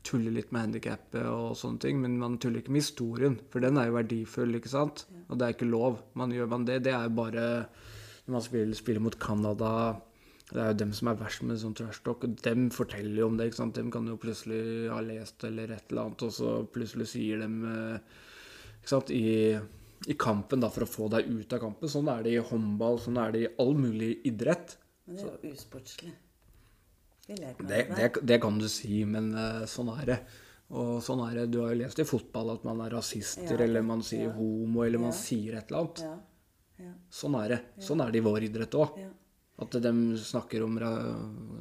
eh, 0.00 0.04
tulle 0.06 0.32
litt 0.34 0.52
med 0.52 0.66
handikappet 0.66 1.24
og 1.28 1.56
sånne 1.60 1.82
ting, 1.84 2.00
men 2.02 2.18
man 2.18 2.38
tuller 2.40 2.62
ikke 2.62 2.72
med 2.72 2.84
historien. 2.84 3.40
For 3.52 3.60
den 3.60 3.78
er 3.78 3.90
jo 3.90 3.98
verdifull, 3.98 4.54
ikke 4.56 4.72
sant? 4.72 5.06
Og 5.28 5.38
det 5.38 5.46
er 5.46 5.56
ikke 5.56 5.68
lov. 5.68 6.00
Man 6.18 6.32
gjør 6.32 6.48
man 6.50 6.64
det, 6.68 6.82
det 6.86 6.94
er 6.96 7.08
jo 7.08 7.16
bare 7.20 7.48
når 8.26 8.36
man 8.36 8.44
spiller, 8.44 8.78
spiller 8.78 9.04
mot 9.04 9.18
Canada 9.20 9.72
det 10.50 10.58
er 10.58 10.72
jo 10.72 10.78
dem 10.80 10.92
som 10.96 11.10
er 11.10 11.18
verst 11.20 11.44
med 11.46 11.60
sånn 11.62 11.76
trash 11.78 12.00
talk, 12.02 12.24
og 12.26 12.40
dem 12.42 12.70
forteller 12.74 13.22
jo 13.22 13.28
om 13.30 13.36
det. 13.38 13.46
ikke 13.48 13.60
sant? 13.60 13.76
Dem 13.76 13.90
kan 13.94 14.08
jo 14.10 14.16
plutselig 14.18 14.88
ha 14.90 14.98
lest 15.04 15.44
eller 15.46 15.76
et 15.76 15.92
eller 15.92 16.08
annet, 16.08 16.24
og 16.26 16.32
så 16.34 16.54
plutselig 16.74 17.06
sier 17.12 17.44
dem 17.44 17.60
eh, 17.70 18.24
ikke 18.80 18.90
sant? 18.90 19.12
I, 19.14 19.54
I 20.10 20.16
kampen, 20.18 20.64
da, 20.64 20.72
for 20.74 20.86
å 20.86 20.90
få 20.90 21.06
deg 21.14 21.30
ut 21.30 21.54
av 21.54 21.62
kampen. 21.62 21.92
Sånn 21.92 22.10
er 22.10 22.26
det 22.26 22.34
i 22.34 22.42
håndball, 22.50 22.98
sånn 22.98 23.20
er 23.22 23.36
det 23.36 23.44
i 23.44 23.52
all 23.62 23.76
mulig 23.78 24.16
idrett. 24.26 24.74
Men 25.06 25.20
det 25.20 25.28
er 25.28 25.46
jo 25.46 25.54
usportslig. 25.54 26.16
Det, 27.36 27.82
det, 27.96 28.08
det 28.26 28.40
kan 28.42 28.58
du 28.58 28.68
si, 28.68 29.04
men 29.04 29.32
eh, 29.34 29.66
sånn 29.70 29.90
er 30.00 30.06
det. 30.06 30.18
Og 30.70 31.00
sånn 31.02 31.22
er 31.28 31.34
det. 31.40 31.46
Du 31.50 31.60
har 31.64 31.72
jo 31.74 31.80
lest 31.82 31.98
i 31.98 32.06
fotball 32.06 32.52
at 32.54 32.64
man 32.64 32.80
er 32.84 32.90
rasister, 32.94 33.56
Ja, 33.58 33.64
eller 33.66 33.82
man 33.82 34.02
sier 34.06 34.28
ja. 34.28 34.34
homo, 34.36 34.84
eller 34.86 35.02
man 35.02 35.12
sier 35.16 35.56
et 35.58 35.70
eller 35.70 35.80
annet. 35.84 36.02
Ja. 36.06 36.16
Ja. 36.80 36.92
Sånn 37.12 37.34
er 37.42 37.48
det. 37.56 37.60
Sånn 37.82 38.00
er 38.04 38.10
det 38.14 38.20
i 38.22 38.24
vår 38.24 38.46
idrett 38.46 38.76
òg. 38.78 39.00
At 39.60 39.74
de 39.84 39.90
snakker 40.16 40.62
om 40.64 40.78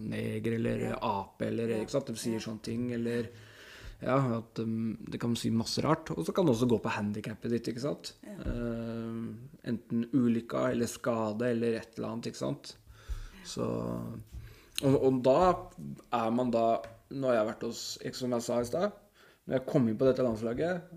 neger 0.08 0.54
eller 0.56 0.80
Ja. 0.92 1.00
ape 1.02 1.48
eller 1.50 1.70
Ja. 1.74 1.82
ikke 1.84 1.92
sant? 1.92 2.06
De 2.08 2.16
sier 2.16 2.38
Ja. 2.38 2.40
sånne 2.46 2.62
ting. 2.64 2.92
Eller 2.94 3.30
ja, 4.02 4.38
at 4.38 4.60
um, 4.60 4.96
Det 5.10 5.20
kan 5.20 5.36
si 5.36 5.50
masse 5.50 5.82
rart. 5.84 6.12
Og 6.12 6.24
så 6.26 6.32
kan 6.34 6.46
det 6.46 6.54
også 6.56 6.70
gå 6.70 6.80
på 6.82 6.90
handikappet 6.90 7.50
ditt, 7.52 7.68
ikke 7.68 7.82
sant. 7.82 8.14
Ja. 8.24 8.38
Eh, 8.46 9.68
enten 9.74 10.06
ulykka 10.14 10.70
eller 10.72 10.86
skade 10.88 11.50
eller 11.50 11.74
et 11.82 11.98
eller 11.98 12.08
annet, 12.14 12.28
ikke 12.32 12.38
sant. 12.46 12.78
Så 13.44 13.66
og, 14.86 14.96
og 14.96 15.22
da 15.26 15.38
er 16.22 16.34
man 16.36 16.52
da 16.54 16.66
Nå 17.10 17.26
har 17.32 17.40
jeg 17.40 17.48
vært 17.48 17.64
hos 17.66 17.84
Som 18.14 18.36
jeg 18.36 18.46
sa 18.46 18.60
i 18.62 18.68
stad, 18.70 18.92
når 19.48 19.58
jeg 19.58 19.66
kom 19.72 19.88
inn 19.90 19.98
på 19.98 20.06
dette 20.06 20.22
landslaget, 20.22 20.92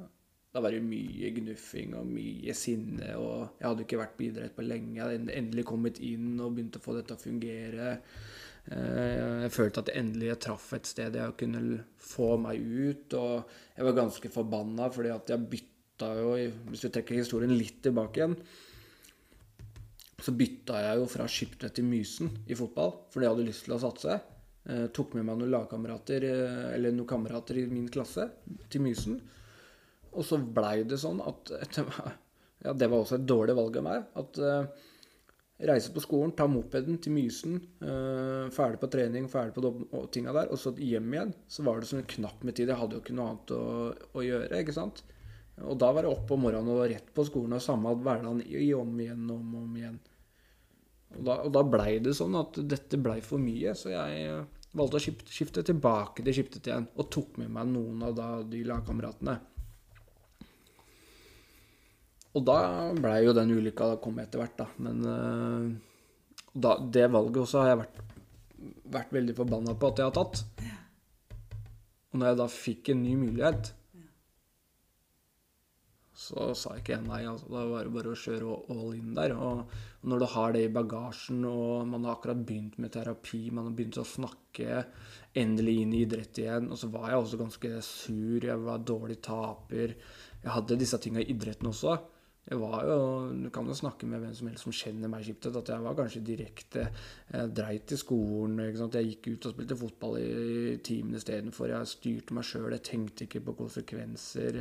da 0.53 0.61
var 0.61 0.75
det 0.75 0.83
mye 0.85 1.31
gnuffing 1.33 1.95
og 1.97 2.11
mye 2.13 2.53
sinne. 2.53 3.15
Og 3.17 3.57
jeg 3.57 3.65
hadde 3.65 3.87
ikke 3.87 4.01
vært 4.03 4.19
på 4.19 4.27
idrett 4.27 4.53
på 4.53 4.67
lenge. 4.67 4.99
Jeg 4.99 5.07
hadde 5.07 5.37
endelig 5.41 5.65
kommet 5.71 6.01
inn 6.05 6.35
og 6.37 6.59
begynt 6.59 6.77
å 6.77 6.83
få 6.85 6.99
dette 6.99 7.15
til 7.15 7.17
å 7.17 7.23
fungere. 7.23 7.95
Eh, 8.69 9.47
Jeg 9.47 9.55
følte 9.57 9.87
at 9.87 9.95
endelig 9.97 10.29
jeg 10.29 10.43
traff 10.45 10.67
et 10.77 10.91
sted 10.91 11.17
jeg 11.17 11.39
kunne 11.41 11.79
få 11.97 12.35
meg 12.45 12.61
ut. 12.61 13.17
Og 13.17 13.57
jeg 13.79 13.89
var 13.89 13.97
ganske 14.03 14.33
forbanna 14.37 14.91
fordi 14.93 15.15
at 15.17 15.33
jeg 15.33 15.49
bytta 15.57 16.13
jo 16.19 16.37
Hvis 16.69 16.85
du 16.85 16.91
trekker 16.91 17.23
historien 17.23 17.57
litt 17.57 17.81
tilbake 17.85 18.21
igjen, 18.21 18.37
så 20.23 20.35
bytta 20.39 20.79
jeg 20.85 21.01
jo 21.01 21.07
fra 21.11 21.27
Skiptvet 21.31 21.75
til 21.75 21.87
Mysen 21.89 22.31
i 22.47 22.55
fotball, 22.59 22.93
fordi 23.11 23.27
jeg 23.27 23.35
hadde 23.35 23.47
lyst 23.49 23.67
til 23.67 23.75
å 23.77 23.81
satse. 23.83 24.21
Eh, 24.71 24.85
tok 24.95 25.17
med 25.19 25.27
meg 25.27 25.41
noen 25.41 25.51
lagkamerater, 25.51 26.27
eh, 26.29 26.69
eller 26.77 26.95
noen 26.95 27.09
kamerater 27.11 27.59
i 27.59 27.67
min 27.71 27.89
klasse, 27.91 28.29
til 28.71 28.85
Mysen. 28.85 29.19
Og 30.13 30.23
så 30.29 30.39
blei 30.39 30.83
det 30.87 31.01
sånn 31.03 31.23
at 31.25 31.51
Ja, 32.63 32.71
det 32.79 32.87
var 32.93 33.01
også 33.03 33.17
et 33.19 33.27
dårlig 33.27 33.57
valg 33.59 33.77
av 33.81 33.87
meg. 33.89 34.05
At 34.23 34.39
eh, 34.39 34.89
Reise 35.63 35.93
på 35.95 36.03
skolen, 36.03 36.33
ta 36.35 36.47
mopeden 36.51 36.97
til 37.03 37.15
Mysen. 37.15 37.57
eh, 37.83 38.47
ferdig 38.55 38.79
på 38.83 38.89
trening, 38.91 39.27
ferdig 39.31 39.55
på 39.57 39.63
dob- 39.63 39.83
tinga 40.15 40.33
der. 40.35 40.51
Og 40.55 40.59
så 40.59 40.73
hjem 40.79 41.11
igjen. 41.15 41.35
Så 41.51 41.63
var 41.67 41.81
det 41.83 41.91
sånn 41.91 42.07
knapp 42.07 42.43
med 42.47 42.55
tid. 42.55 42.71
Jeg 42.71 42.79
hadde 42.79 42.99
jo 42.99 43.03
ikke 43.03 43.15
noe 43.19 43.33
annet 43.33 43.53
å, 43.55 43.63
å 44.15 44.25
gjøre. 44.27 44.61
ikke 44.63 44.75
sant? 44.75 45.03
Og 45.63 45.77
da 45.79 45.91
var 45.95 46.03
det 46.07 46.11
opp 46.11 46.31
om 46.35 46.43
morgenen 46.47 46.71
og 46.73 46.87
rett 46.91 47.11
på 47.15 47.27
skolen, 47.29 47.55
og 47.59 47.63
samme 47.63 47.93
hverdagen 47.99 48.31
om 48.31 48.41
igjen 48.43 49.27
og 49.31 49.37
om, 49.37 49.55
om 49.67 49.77
igjen. 49.79 49.99
Og 51.19 51.23
da, 51.27 51.39
og 51.45 51.53
da 51.55 51.63
blei 51.67 51.97
det 52.03 52.15
sånn 52.17 52.37
at 52.41 52.59
dette 52.69 53.01
blei 53.01 53.21
for 53.25 53.43
mye, 53.43 53.75
så 53.79 53.93
jeg 53.93 54.27
eh, 54.27 54.67
valgte 54.79 54.99
å 54.99 55.05
skifte, 55.05 55.33
skifte 55.33 55.65
tilbake 55.67 56.25
til 56.25 56.37
skiftet 56.37 56.69
igjen. 56.69 56.89
Og 56.97 57.11
tok 57.13 57.39
med 57.43 57.53
meg 57.53 57.73
noen 57.73 58.05
av 58.09 58.15
da 58.17 58.29
de 58.49 58.63
lagkameratene. 58.69 59.39
Og 62.33 62.45
da 62.49 62.59
blei 62.97 63.19
jo 63.27 63.35
den 63.37 63.53
ulykka 63.53 63.91
kom 64.01 64.21
etter 64.23 64.41
hvert, 64.41 64.57
da. 64.57 64.69
Men 64.81 65.03
uh, 65.05 65.67
da, 66.53 66.79
det 66.81 67.11
valget 67.13 67.43
også 67.43 67.61
har 67.61 67.73
jeg 67.73 67.81
vært, 67.83 68.01
vært 68.95 69.13
veldig 69.19 69.37
forbanna 69.37 69.77
på 69.77 69.91
at 69.93 70.01
jeg 70.01 70.09
har 70.09 70.17
tatt. 70.17 70.43
Og 72.13 72.21
når 72.21 72.31
jeg 72.31 72.41
da 72.41 72.49
fikk 72.55 72.93
en 72.93 73.05
ny 73.05 73.13
mulighet, 73.21 73.73
så 76.23 76.53
sa 76.57 76.77
ikke 76.79 76.95
jeg 76.95 77.05
nei. 77.05 77.23
altså 77.29 77.49
Da 77.53 77.67
var 77.69 77.85
det 77.85 77.95
bare 77.97 78.13
å 78.13 78.21
kjøre 78.23 78.59
all 78.73 78.93
in 78.97 79.15
der. 79.17 79.35
Og 79.37 79.77
når 80.03 80.19
du 80.19 80.27
har 80.33 80.55
det 80.55 80.65
i 80.67 80.73
bagasjen, 80.73 81.45
og 81.47 81.87
man 81.87 82.07
har 82.07 82.17
akkurat 82.17 82.41
begynt 82.47 82.79
med 82.83 82.91
terapi, 82.95 83.45
man 83.55 83.69
har 83.69 83.77
begynt 83.79 84.01
å 84.03 84.07
snakke 84.07 84.81
endelig 85.39 85.77
inn 85.83 85.93
i 85.95 86.03
idrett 86.07 86.41
igjen, 86.43 86.71
og 86.73 86.81
så 86.81 86.91
var 86.91 87.13
jeg 87.13 87.23
også 87.23 87.39
ganske 87.45 87.71
sur, 87.87 88.49
jeg 88.49 88.65
var 88.65 88.83
dårlig 88.83 89.21
taper. 89.23 89.95
Jeg 90.43 90.57
hadde 90.57 90.81
disse 90.81 90.99
tinga 91.03 91.23
i 91.23 91.31
idretten 91.31 91.71
også. 91.71 92.01
Jeg 92.51 92.59
var 92.59 92.83
jo, 92.89 92.97
Du 93.39 93.51
kan 93.55 93.69
jo 93.71 93.75
snakke 93.75 94.07
med 94.11 94.19
hvem 94.19 94.35
som 94.35 94.49
helst 94.51 94.67
som 94.67 94.75
kjenner 94.75 95.11
meg 95.11 95.23
kjipt, 95.23 95.47
at 95.47 95.69
jeg 95.71 95.85
var 95.85 95.95
kanskje 95.95 96.25
direkte 96.27 96.89
Jeg 97.31 97.53
dreit 97.55 97.95
i 97.95 97.99
skolen. 98.01 98.59
Jeg 98.59 99.07
gikk 99.13 99.29
ut 99.29 99.47
og 99.47 99.55
spilte 99.55 99.79
fotball 99.79 100.19
i, 100.19 100.27
i 100.73 100.77
timene 100.83 101.23
istedenfor. 101.23 101.71
Jeg 101.71 101.93
styrte 101.93 102.35
meg 102.35 102.49
sjøl. 102.49 102.73
Jeg 102.75 102.87
tenkte 102.91 103.29
ikke 103.29 103.45
på 103.47 103.55
konsekvenser. 103.63 104.59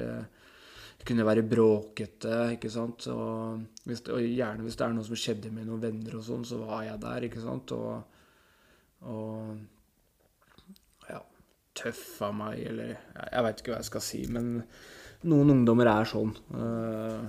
Jeg 1.02 1.08
kunne 1.10 1.24
være 1.26 1.42
bråkete, 1.50 2.34
ikke 2.54 2.70
sant. 2.70 3.08
Og, 3.10 3.62
hvis, 3.90 4.04
og 4.14 4.22
gjerne 4.22 4.62
hvis 4.62 4.76
det 4.78 4.84
er 4.86 4.92
noe 4.94 5.06
som 5.08 5.18
skjedde 5.18 5.50
med 5.50 5.66
noen 5.66 5.82
venner 5.82 6.18
og 6.20 6.26
sånn, 6.28 6.44
så 6.46 6.60
var 6.62 6.84
jeg 6.86 7.02
der, 7.02 7.26
ikke 7.26 7.42
sant. 7.42 7.72
Og, 7.74 8.04
og 9.10 11.08
ja, 11.10 11.24
tøff 11.82 12.04
av 12.28 12.36
meg, 12.38 12.60
eller 12.70 12.92
Jeg, 12.92 13.26
jeg 13.32 13.46
veit 13.48 13.64
ikke 13.64 13.74
hva 13.74 13.80
jeg 13.80 13.90
skal 13.90 14.04
si, 14.06 14.20
men 14.30 14.52
noen 15.32 15.56
ungdommer 15.56 15.90
er 15.90 16.12
sånn. 16.12 16.36
Uh, 16.54 17.26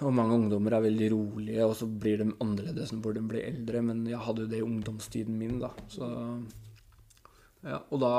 og 0.00 0.16
mange 0.16 0.38
ungdommer 0.40 0.78
er 0.78 0.86
veldig 0.86 1.10
rolige, 1.12 1.66
og 1.66 1.76
så 1.76 1.88
blir 2.00 2.22
de 2.22 2.30
annerledes 2.40 2.94
når 2.96 3.18
de 3.18 3.26
blir 3.34 3.44
eldre. 3.44 3.84
Men 3.84 4.00
jeg 4.08 4.24
hadde 4.24 4.46
jo 4.46 4.52
det 4.54 4.62
i 4.62 4.64
ungdomstiden 4.64 5.36
min, 5.36 5.60
da. 5.60 5.74
Så 5.92 6.08
ja, 7.60 7.82
Og 7.90 8.00
da 8.00 8.14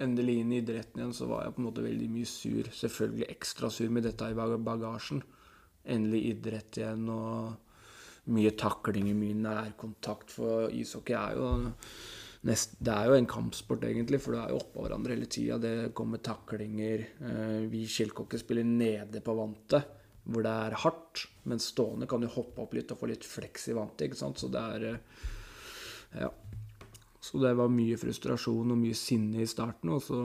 endelig 0.00 0.38
inn 0.40 0.52
i 0.52 0.60
idretten 0.62 1.00
igjen, 1.00 1.16
så 1.16 1.28
var 1.30 1.44
jeg 1.44 1.56
på 1.56 1.62
en 1.62 1.68
måte 1.68 1.84
veldig 1.84 2.08
mye 2.12 2.28
sur. 2.28 2.70
Selvfølgelig 2.76 3.28
ekstra 3.34 3.70
sur 3.72 3.90
med 3.92 4.06
dette 4.08 4.30
i 4.30 4.36
bagasjen. 4.36 5.22
Endelig 5.90 6.22
idrett 6.34 6.80
igjen 6.80 7.06
og 7.12 8.30
mye 8.30 8.54
taklinger, 8.58 9.16
mye 9.16 9.36
nærkontakt. 9.38 10.32
For 10.34 10.72
ishockey 10.76 11.16
er 11.16 11.38
jo 11.38 11.52
nest, 12.48 12.76
Det 12.80 12.92
er 12.92 13.06
jo 13.10 13.16
en 13.18 13.26
kampsport, 13.28 13.84
egentlig, 13.84 14.20
for 14.20 14.32
du 14.32 14.40
er 14.40 14.52
jo 14.52 14.60
oppå 14.60 14.84
hverandre 14.86 15.16
hele 15.16 15.26
tida. 15.26 15.58
Det 15.58 15.94
kommer 15.94 16.18
taklinger. 16.24 17.06
Vi 17.68 17.86
skilkokker 17.86 18.40
spiller 18.40 18.64
nede 18.64 19.20
på 19.20 19.36
vantet 19.36 19.96
hvor 20.30 20.44
det 20.44 20.52
er 20.52 20.76
hardt, 20.82 21.24
men 21.48 21.58
stående 21.58 22.06
kan 22.06 22.20
du 22.20 22.28
hoppe 22.30 22.62
opp 22.62 22.74
litt 22.76 22.92
og 22.92 23.00
få 23.00 23.08
litt 23.10 23.24
fleks 23.26 23.70
i 23.72 23.76
vantet. 23.76 24.08
ikke 24.08 24.20
sant? 24.20 24.38
Så 24.38 24.50
det 24.52 24.60
er 24.60 25.00
Ja. 26.10 26.30
Så 27.20 27.40
det 27.42 27.52
var 27.58 27.72
mye 27.72 27.98
frustrasjon 28.00 28.72
og 28.72 28.80
mye 28.80 28.96
sinne 28.96 29.42
i 29.44 29.48
starten, 29.50 29.92
og 29.92 30.02
så 30.04 30.20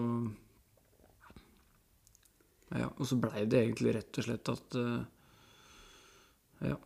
Ja, 2.75 2.89
og 2.89 3.05
så 3.07 3.15
blei 3.21 3.45
det 3.45 3.61
egentlig 3.61 3.93
rett 3.95 4.17
og 4.19 4.25
slett 4.25 4.51
at 4.51 4.77
Ja. 6.65 6.77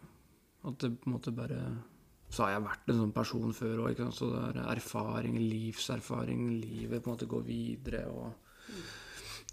At 0.68 0.78
det 0.82 0.92
på 1.00 1.08
en 1.08 1.16
måte 1.16 1.32
bare 1.32 1.60
Så 2.30 2.44
har 2.44 2.52
jeg 2.52 2.66
vært 2.68 2.90
en 2.92 3.00
sånn 3.00 3.14
person 3.16 3.54
før 3.58 3.86
òg, 3.88 4.02
så 4.14 4.28
det 4.30 4.62
er 4.62 4.76
erfaring, 4.76 5.38
livserfaring, 5.40 6.50
livet 6.62 7.02
på 7.02 7.10
en 7.10 7.16
måte 7.16 7.30
går 7.30 7.46
videre 7.48 8.06
og 8.12 8.36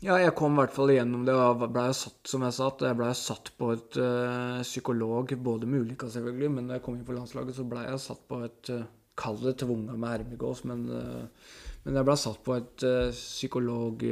ja, 0.04 0.18
jeg 0.20 0.34
kom 0.36 0.52
i 0.52 0.60
hvert 0.60 0.74
fall 0.76 0.90
igjennom 0.92 1.22
det. 1.24 1.32
og 1.32 1.62
blei 1.72 1.86
satt, 1.96 2.18
som 2.28 2.42
jeg 2.44 2.52
sa, 2.52 2.68
jeg 2.84 2.98
ble 2.98 3.08
satt 3.16 3.48
på 3.56 3.70
et 3.72 3.96
uh, 3.96 4.60
psykolog, 4.60 5.32
både 5.40 5.68
med 5.70 5.86
ulykka 5.86 6.10
selvfølgelig, 6.12 6.50
men 6.52 6.68
da 6.68 6.76
jeg 6.76 6.84
kom 6.84 6.98
inn 6.98 7.06
på 7.06 7.16
landslaget, 7.16 7.56
så 7.56 7.64
ble 7.64 7.86
jeg 7.86 8.02
satt 8.04 8.26
på 8.28 8.42
et 8.44 8.72
uh, 8.76 8.84
Kall 9.16 9.38
det 9.42 9.56
tvunga 9.62 9.96
med 9.96 10.12
hermegås, 10.12 10.64
men, 10.68 10.84
uh, 10.90 11.52
men 11.84 12.00
jeg 12.00 12.08
ble 12.08 12.16
satt 12.20 12.42
på 12.44 12.56
et 12.58 12.86
uh, 12.86 13.14
psykolog 13.14 14.04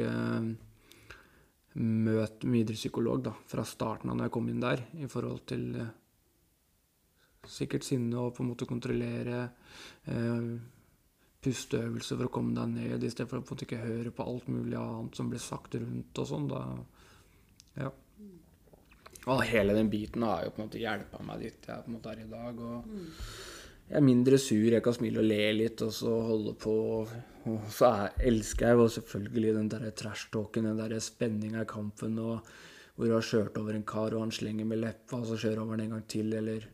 møte 1.74 2.46
med 2.46 2.60
idrettspsykolog 2.60 3.24
da, 3.26 3.32
fra 3.50 3.64
starten 3.66 4.12
av 4.12 4.16
når 4.16 4.28
jeg 4.28 4.34
kom 4.36 4.48
inn 4.48 4.62
der, 4.62 4.84
i 5.02 5.08
forhold 5.10 5.42
til 5.50 5.64
sikkert 7.50 7.84
sinne 7.84 8.20
og 8.22 8.36
på 8.36 8.44
en 8.44 8.52
måte 8.52 8.68
kontrollere 8.68 9.40
pusteøvelse 11.44 12.16
for 12.16 12.28
å 12.28 12.32
komme 12.32 12.54
deg 12.56 12.70
ned, 12.72 13.04
i 13.04 13.10
stedet 13.12 13.28
for 13.30 13.40
å 13.40 13.44
på 13.44 13.52
en 13.52 13.56
måte 13.56 13.66
ikke 13.68 13.82
høre 13.82 14.12
på 14.14 14.26
alt 14.26 14.48
mulig 14.52 14.78
annet 14.80 15.18
som 15.18 15.30
blir 15.32 15.42
sagt 15.42 15.76
rundt 15.80 16.20
og 16.22 16.30
sånn. 16.30 16.46
Da, 16.50 16.62
ja. 17.82 17.90
Og 19.24 19.42
hele 19.48 19.76
den 19.76 19.90
biten 19.92 20.24
har 20.26 20.44
jo 20.44 20.54
på 20.54 20.62
en 20.62 20.68
måte 20.68 20.80
hjelpa 20.80 21.22
meg 21.24 21.44
dit 21.44 21.68
jeg 21.68 21.84
på 21.84 21.90
en 21.90 21.96
måte 21.96 22.14
er 22.14 22.24
i 22.24 22.30
dag. 22.30 22.60
og 22.60 23.53
Jeg 23.94 24.00
er 24.00 24.06
mindre 24.08 24.38
sur, 24.42 24.72
jeg 24.74 24.82
kan 24.82 24.94
smile 24.96 25.20
og 25.22 25.26
le 25.30 25.42
litt 25.54 25.82
og 25.86 25.92
så 25.94 26.12
holde 26.26 26.56
på. 26.58 26.72
Og 27.46 27.66
så 27.70 27.92
er, 27.92 28.16
elsker 28.26 28.72
jeg 28.72 28.78
jo 28.80 28.86
selvfølgelig 28.90 29.52
den 29.54 29.68
der 29.70 29.84
trash-talken, 29.94 30.66
den 30.66 30.80
der 30.80 30.98
spenninga 30.98 31.62
i 31.62 31.68
kampen 31.70 32.16
og 32.18 32.48
hvor 32.96 33.06
du 33.06 33.14
har 33.14 33.26
kjørt 33.26 33.58
over 33.58 33.74
en 33.74 33.86
kar, 33.86 34.14
og 34.14 34.24
han 34.24 34.34
slenger 34.34 34.66
med 34.66 34.80
leppa, 34.82 35.20
og 35.20 35.28
så 35.28 35.38
kjører 35.38 35.62
over 35.62 35.78
den 35.78 35.86
en 35.86 35.94
gang 35.94 36.04
til, 36.10 36.34
eller 36.34 36.66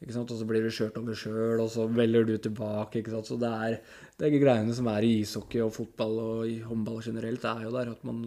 ikke 0.00 0.14
sant? 0.14 0.32
Og 0.32 0.40
så 0.40 0.48
blir 0.48 0.64
du 0.64 0.72
kjørt 0.72 0.98
over 1.00 1.20
sjøl, 1.20 1.62
og 1.64 1.70
så 1.72 1.86
velger 1.92 2.24
du 2.28 2.34
tilbake. 2.36 3.02
ikke 3.02 3.12
sant? 3.12 3.28
Så 3.28 3.38
det 3.40 3.52
er 3.68 3.78
det 4.16 4.28
er 4.28 4.40
greiene 4.40 4.76
som 4.76 4.88
er 4.92 5.04
i 5.04 5.18
ishockey 5.20 5.60
og 5.64 5.74
fotball 5.76 6.20
og 6.24 6.42
i 6.48 6.58
håndball 6.64 7.02
generelt, 7.04 7.44
det 7.44 7.52
er 7.52 7.68
jo 7.68 7.76
der 7.76 7.92
at 7.92 8.04
man 8.08 8.22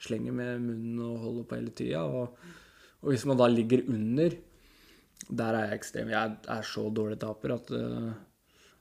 slenger 0.00 0.32
med 0.36 0.64
munnen 0.64 1.04
og 1.04 1.18
holder 1.24 1.48
på 1.48 1.60
hele 1.60 1.76
tida. 1.76 2.04
Og, 2.08 2.36
og, 3.02 3.10
hvis 3.10 3.28
man 3.28 3.36
da 3.40 3.52
ligger 3.52 3.84
under, 3.88 4.36
der 5.28 5.56
er 5.58 5.68
jeg 5.68 5.80
ekstrem. 5.80 6.10
Jeg 6.14 6.36
er 6.56 6.66
så 6.66 6.88
dårlig 6.94 7.18
taper 7.22 7.56
at, 7.56 7.72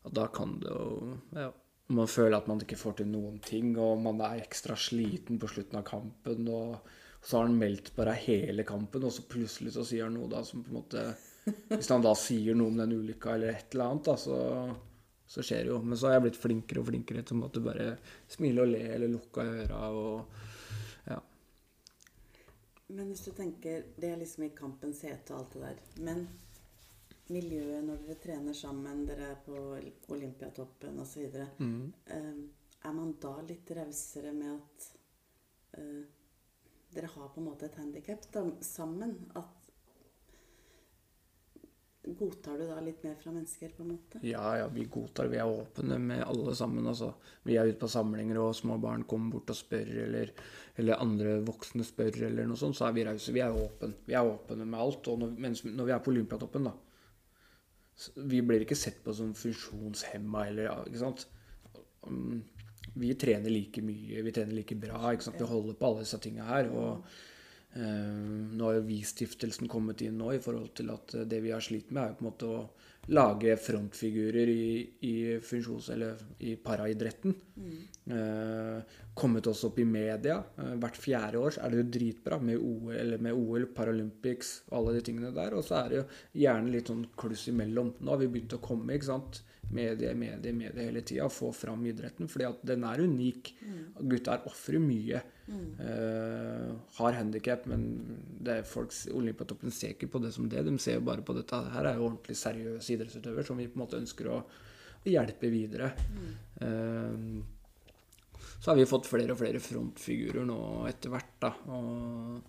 at 0.05 0.15
da 0.15 0.27
kan 0.33 0.59
det 0.61 0.69
jo 0.69 1.15
ja, 1.33 1.51
Man 1.95 2.09
føler 2.09 2.37
at 2.37 2.47
man 2.49 2.61
ikke 2.61 2.79
får 2.81 2.99
til 2.99 3.09
noen 3.11 3.39
ting, 3.45 3.75
og 3.77 4.01
man 4.01 4.21
er 4.25 4.43
ekstra 4.43 4.77
sliten 4.77 5.39
på 5.41 5.49
slutten 5.51 5.79
av 5.81 5.87
kampen. 5.87 6.47
og 6.49 6.77
så 7.25 7.39
har 7.39 7.47
han 7.47 7.57
meldt 7.57 7.89
på 7.95 8.05
deg 8.05 8.21
hele 8.27 8.63
kampen, 8.65 9.05
og 9.05 9.13
så 9.13 9.23
plutselig 9.25 9.73
så 9.73 9.85
sier 9.85 10.05
han 10.05 10.13
noe 10.13 10.29
da 10.29 10.43
som 10.45 10.61
på 10.61 10.69
en 10.69 10.77
måte 10.77 11.05
hvis 11.45 11.89
han 11.93 12.03
da 12.05 12.13
sier 12.17 12.57
noe 12.57 12.71
om 12.71 12.79
den 12.79 12.95
ulykka 12.95 13.35
eller 13.35 13.53
et 13.53 13.73
eller 13.75 13.91
annet, 13.91 14.07
da, 14.07 14.15
så, 14.17 14.37
så, 15.29 15.45
skjer 15.45 15.65
det 15.65 15.73
jo. 15.73 15.79
Men 15.85 15.99
så 15.99 16.09
har 16.09 16.17
jeg 16.17 16.25
blitt 16.25 16.41
flinkere 16.41 16.81
og 16.81 16.89
flinkere 16.89 17.23
til 17.25 17.43
å 17.45 17.65
bare 17.65 17.89
smile 18.31 18.65
og 18.65 18.71
le 18.73 18.83
eller 18.95 19.13
lukke 19.13 19.45
øra 19.61 19.81
og. 19.93 20.43
Men 22.87 23.07
hvis 23.09 23.23
du 23.25 23.31
tenker 23.33 23.85
Det 23.97 24.09
er 24.09 24.19
liksom 24.21 24.43
i 24.45 24.53
kampens 24.57 25.01
hete 25.07 25.33
og 25.33 25.39
alt 25.39 25.55
det 25.55 25.61
der. 25.63 25.79
Men 26.05 26.27
miljøet 27.33 27.85
når 27.85 28.03
dere 28.05 28.19
trener 28.21 28.53
sammen, 28.53 29.05
dere 29.07 29.31
er 29.33 29.39
på 29.45 29.57
Olympiatoppen 30.13 30.99
osv. 31.01 31.39
Mm. 31.57 31.87
Uh, 32.11 32.43
er 32.85 32.93
man 32.93 33.15
da 33.21 33.33
litt 33.47 33.71
rausere 33.73 34.33
med 34.35 34.59
at 34.59 34.89
uh, 35.79 36.03
dere 36.93 37.09
har 37.15 37.31
på 37.33 37.41
en 37.41 37.47
måte 37.49 37.65
et 37.65 37.79
handikap 37.81 38.27
sammen? 38.61 39.17
At 39.35 39.54
Godtar 42.05 42.59
du 42.59 42.67
da 42.69 42.77
litt 42.85 43.01
mer 43.03 43.15
fra 43.17 43.31
mennesker, 43.33 43.71
på 43.73 43.81
en 43.81 43.93
måte? 43.95 44.19
Ja, 44.21 44.43
ja, 44.59 44.67
vi 44.69 44.83
godtar. 44.91 45.29
Vi 45.31 45.39
er 45.41 45.49
åpne 45.49 45.97
med 45.99 46.21
alle 46.21 46.53
sammen. 46.55 46.85
altså. 46.87 47.13
Vi 47.43 47.57
er 47.57 47.71
ute 47.71 47.79
på 47.81 47.89
samlinger, 47.89 48.37
og 48.43 48.55
små 48.55 48.77
barn 48.81 49.07
kommer 49.09 49.33
bort 49.33 49.49
og 49.49 49.57
spør, 49.57 49.89
eller, 50.05 50.33
eller 50.77 51.01
andre 51.01 51.39
voksne 51.47 51.85
spør, 51.87 52.21
eller 52.29 52.45
noe 52.45 52.61
sånt, 52.61 52.77
så 52.77 52.87
er 52.87 52.97
vi 52.97 53.05
rause. 53.07 53.33
Vi 53.33 53.41
er 53.41 53.57
åpne. 53.57 53.91
Vi 54.05 54.17
er 54.17 54.29
åpne 54.29 54.67
med 54.67 54.79
alt. 54.79 55.09
Og 55.09 55.21
når, 55.23 55.35
mens, 55.47 55.63
når 55.65 55.89
vi 55.89 55.95
er 55.95 56.03
på 56.05 56.13
Olympiatoppen, 56.13 56.69
da 56.69 56.75
Vi 58.27 58.41
blir 58.43 58.65
ikke 58.65 58.75
sett 58.75 58.97
på 59.03 59.13
som 59.15 59.31
funksjonshemma 59.33 60.47
eller 60.49 60.89
ikke 60.89 60.99
sant. 60.99 61.29
Um, 62.03 62.43
vi 62.99 63.13
trener 63.17 63.49
like 63.49 63.81
mye, 63.81 64.21
vi 64.21 64.33
trener 64.35 64.53
like 64.53 64.75
bra. 64.75 65.13
ikke 65.13 65.25
sant? 65.25 65.39
Vi 65.39 65.47
holder 65.47 65.79
på 65.79 65.87
alle 65.87 66.03
disse 66.03 66.19
tinga 66.21 66.51
her. 66.51 66.69
og 66.69 66.91
Uh, 67.05 67.23
nå 67.75 68.67
har 68.67 68.77
jo 68.77 68.85
Vi-stiftelsen 68.87 69.67
kommet 69.67 69.99
inn 70.05 70.15
nå 70.21 70.29
i 70.35 70.41
forhold 70.43 70.69
til 70.79 70.93
at 70.93 71.15
det 71.27 71.41
vi 71.43 71.51
har 71.51 71.63
slitt 71.63 71.89
med, 71.91 72.01
er 72.03 72.13
jo 72.13 72.19
på 72.19 72.23
en 72.23 72.29
måte 72.29 72.51
å 72.51 72.59
lage 73.07 73.53
frontfigurer 73.61 74.49
i, 74.49 74.89
i 75.05 75.15
funksjons- 75.43 75.91
eller 75.93 76.21
i 76.39 76.55
paraidretten. 76.55 77.35
Mm. 77.55 77.73
Eh, 78.15 78.95
kommet 79.13 79.47
oss 79.47 79.63
opp 79.67 79.79
i 79.79 79.85
media. 79.85 80.39
Eh, 80.57 80.73
hvert 80.81 80.97
fjerde 80.97 81.41
år 81.41 81.59
er 81.61 81.71
det 81.71 81.81
jo 81.81 81.89
dritbra 81.97 82.39
med 82.41 82.57
OL, 82.57 82.95
eller 82.95 83.21
med 83.21 83.37
OL, 83.37 83.67
Paralympics 83.77 84.55
og 84.71 84.77
alle 84.79 84.95
de 84.97 85.05
tingene 85.05 85.33
der. 85.35 85.53
Og 85.57 85.65
så 85.67 85.83
er 85.83 85.91
det 85.91 85.99
jo 85.99 86.07
gjerne 86.45 86.73
litt 86.73 86.89
sånn 86.91 87.05
kluss 87.17 87.45
imellom. 87.51 87.93
Nå 87.99 88.15
har 88.15 88.23
vi 88.23 88.31
begynt 88.33 88.57
å 88.57 88.63
komme, 88.63 88.95
ikke 88.95 89.11
sant. 89.11 89.43
Medie, 89.75 90.13
medie, 90.17 90.53
medie 90.53 90.89
hele 90.89 91.05
tida. 91.05 91.29
Få 91.29 91.51
fram 91.53 91.85
idretten. 91.85 92.29
fordi 92.29 92.49
at 92.49 92.65
den 92.65 92.83
er 92.89 93.05
unik. 93.05 93.53
Gutta 94.01 94.39
er 94.39 94.49
ofre 94.49 94.81
mye. 94.81 95.21
Eh, 95.45 96.69
har 96.97 97.17
handikap, 97.19 97.65
men 97.69 97.83
det 98.41 98.59
er 98.59 98.69
folk, 98.69 98.93
Olympiatoppen 99.13 99.73
ser 99.73 99.93
ikke 99.93 100.09
på 100.09 100.21
det 100.23 100.31
som 100.33 100.47
det. 100.49 100.63
De 100.65 100.73
ser 100.81 100.97
jo 100.97 101.05
bare 101.05 101.25
på 101.25 101.35
dette. 101.37 101.59
Her 101.75 101.91
er 101.91 101.99
jo 101.99 102.07
ordentlig 102.09 102.37
seriøse 102.39 102.95
idrettsutøver 102.95 103.45
som 103.45 103.59
vi 103.61 103.67
på 103.69 103.77
en 103.77 103.83
måte 103.83 103.99
ønsker 104.01 104.31
å, 104.31 104.39
å 104.41 105.11
hjelpe 105.11 105.51
videre. 105.53 105.91
Eh, 106.65 107.27
så 108.55 108.71
har 108.71 108.79
vi 108.79 108.89
fått 108.89 109.09
flere 109.09 109.35
og 109.35 109.41
flere 109.41 109.61
frontfigurer 109.61 110.47
nå 110.47 110.59
etter 110.89 111.13
hvert, 111.13 111.35
da. 111.43 111.51
Og 111.75 112.41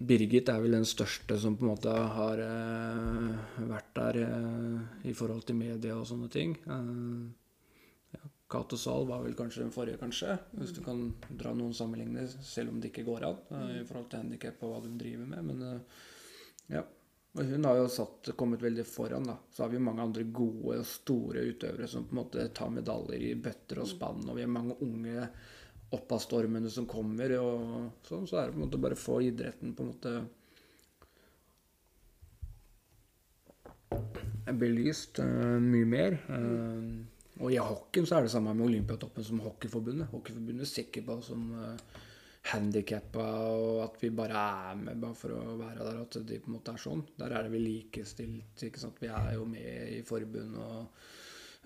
Birgit 0.00 0.48
er 0.48 0.62
vel 0.62 0.78
den 0.78 0.86
største 0.88 1.36
som 1.36 1.58
på 1.58 1.66
en 1.66 1.72
måte 1.74 1.92
har 1.92 2.40
uh, 2.40 3.66
vært 3.68 3.90
der 3.98 4.16
i 5.04 5.12
forhold 5.12 5.44
til 5.44 5.58
media 5.58 5.98
og 5.98 6.06
sånne 6.08 6.30
ting. 6.32 6.54
Ja, 6.64 6.78
Cato 8.50 8.76
Zahl 8.76 9.06
var 9.06 9.22
vel 9.22 9.36
kanskje 9.38 9.62
den 9.62 9.74
forrige, 9.74 10.00
kanskje, 10.00 10.34
hvis 10.58 10.72
du 10.74 10.80
kan 10.82 11.04
dra 11.38 11.52
noen 11.54 11.74
sammenligninger, 11.76 12.32
selv 12.42 12.72
om 12.72 12.80
det 12.80 12.90
ikke 12.90 13.06
går 13.06 13.26
an 13.28 13.52
eh, 13.58 13.76
i 13.80 13.84
forhold 13.86 14.08
til 14.10 14.24
handikap 14.24 14.64
og 14.66 14.72
hva 14.72 14.80
de 14.86 14.96
driver 14.98 15.28
med. 15.30 15.52
Men 15.52 15.68
eh, 15.68 16.00
ja. 16.78 16.82
Hun 17.38 17.62
har 17.64 17.76
jo 17.78 17.84
satt, 17.94 18.32
kommet 18.34 18.62
veldig 18.62 18.82
foran. 18.90 19.28
da. 19.28 19.36
Så 19.54 19.62
har 19.62 19.70
vi 19.70 19.78
mange 19.78 20.02
andre 20.02 20.24
gode 20.34 20.80
og 20.80 20.88
store 20.88 21.44
utøvere 21.52 21.86
som 21.86 22.08
på 22.08 22.16
en 22.16 22.18
måte 22.24 22.48
tar 22.58 22.72
medaljer 22.74 23.22
i 23.28 23.36
bøtter 23.38 23.84
og 23.84 23.86
spann. 23.86 24.24
Og 24.26 24.34
vi 24.34 24.42
har 24.42 24.50
mange 24.50 24.74
unge 24.82 25.28
opp 25.94 26.10
av 26.16 26.24
stormene 26.24 26.70
som 26.74 26.88
kommer. 26.90 27.36
og 27.38 28.02
sånn, 28.08 28.26
Så 28.26 28.34
er 28.34 28.48
det 28.48 28.56
på 28.56 28.58
en 28.58 28.66
måte 28.66 28.82
bare 28.82 28.98
å 28.98 29.04
få 29.04 29.20
idretten 29.28 29.76
på 29.78 29.86
en 29.86 29.92
måte 29.94 30.16
belyst 34.58 35.22
uh, 35.22 35.58
mye 35.62 35.86
mer. 35.86 36.18
Eh, 36.26 37.09
og 37.40 37.52
i 37.52 37.58
hockeyen 37.60 38.06
så 38.08 38.18
er 38.18 38.26
det 38.26 38.32
samme 38.34 38.52
med 38.56 38.66
Olympiatoppen 38.68 39.24
som 39.24 39.40
Hockeyforbundet. 39.44 40.10
Hockeyforbundet 40.12 40.68
ser 40.68 40.90
på 40.92 41.16
oss 41.16 41.30
som 41.32 41.46
uh, 41.56 42.00
handikappa 42.52 43.24
og 43.52 43.80
at 43.84 43.96
vi 44.02 44.12
bare 44.16 44.44
er 44.72 44.78
med 44.80 45.00
bare 45.00 45.16
for 45.16 45.36
å 45.36 45.56
være 45.60 45.86
der. 45.86 46.02
At 46.04 46.20
de 46.28 46.40
på 46.40 46.50
en 46.50 46.58
måte 46.58 46.74
er 46.76 46.84
sånn. 46.84 47.04
Der 47.16 47.32
er 47.32 47.46
det 47.46 47.54
vi 47.54 47.62
likestilt. 47.64 48.64
ikke 48.68 48.82
sant? 48.82 49.00
Vi 49.00 49.08
er 49.08 49.34
jo 49.38 49.48
med 49.48 49.96
i 49.96 50.02
forbund 50.06 50.60
og 50.60 51.02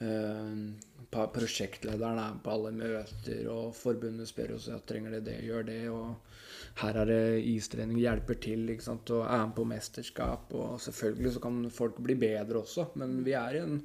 uh, 0.02 1.26
Prosjektlederen 1.34 2.18
er 2.18 2.38
på 2.42 2.50
alle 2.50 2.72
møter, 2.74 3.44
og 3.52 3.74
forbundet 3.78 4.26
spør 4.26 4.56
oss 4.56 4.66
ja, 4.66 4.80
trenger 4.82 5.18
det 5.18 5.26
det, 5.28 5.36
gjør 5.46 5.68
det. 5.68 5.82
og 5.92 6.80
her 6.80 6.96
er 6.98 7.06
det 7.06 7.44
istrening, 7.52 8.00
hjelper 8.02 8.38
til 8.42 8.66
ikke 8.72 8.82
sant? 8.82 9.10
og 9.14 9.22
er 9.28 9.44
med 9.46 9.54
på 9.58 9.66
mesterskap. 9.70 10.54
og 10.58 10.80
Selvfølgelig 10.82 11.36
så 11.36 11.42
kan 11.44 11.60
folk 11.70 12.00
bli 12.02 12.16
bedre 12.18 12.64
også, 12.64 12.88
men 12.98 13.20
vi 13.26 13.36
er 13.38 13.58
i 13.58 13.62
en 13.62 13.78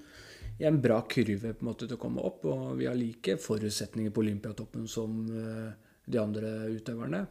i 0.60 0.68
en 0.68 0.82
bra 0.84 1.02
kurve 1.08 1.54
på 1.54 1.64
en 1.64 1.70
måte 1.70 1.88
til 1.88 1.96
å 1.96 2.02
komme 2.02 2.24
opp. 2.26 2.46
Og 2.52 2.74
vi 2.80 2.88
har 2.90 2.98
like 3.00 3.38
forutsetninger 3.40 4.12
på 4.16 4.24
Olympiatoppen 4.26 4.88
som 4.92 5.22
uh, 5.32 5.70
de 6.06 6.20
andre 6.20 6.54
utøverne. 6.76 7.22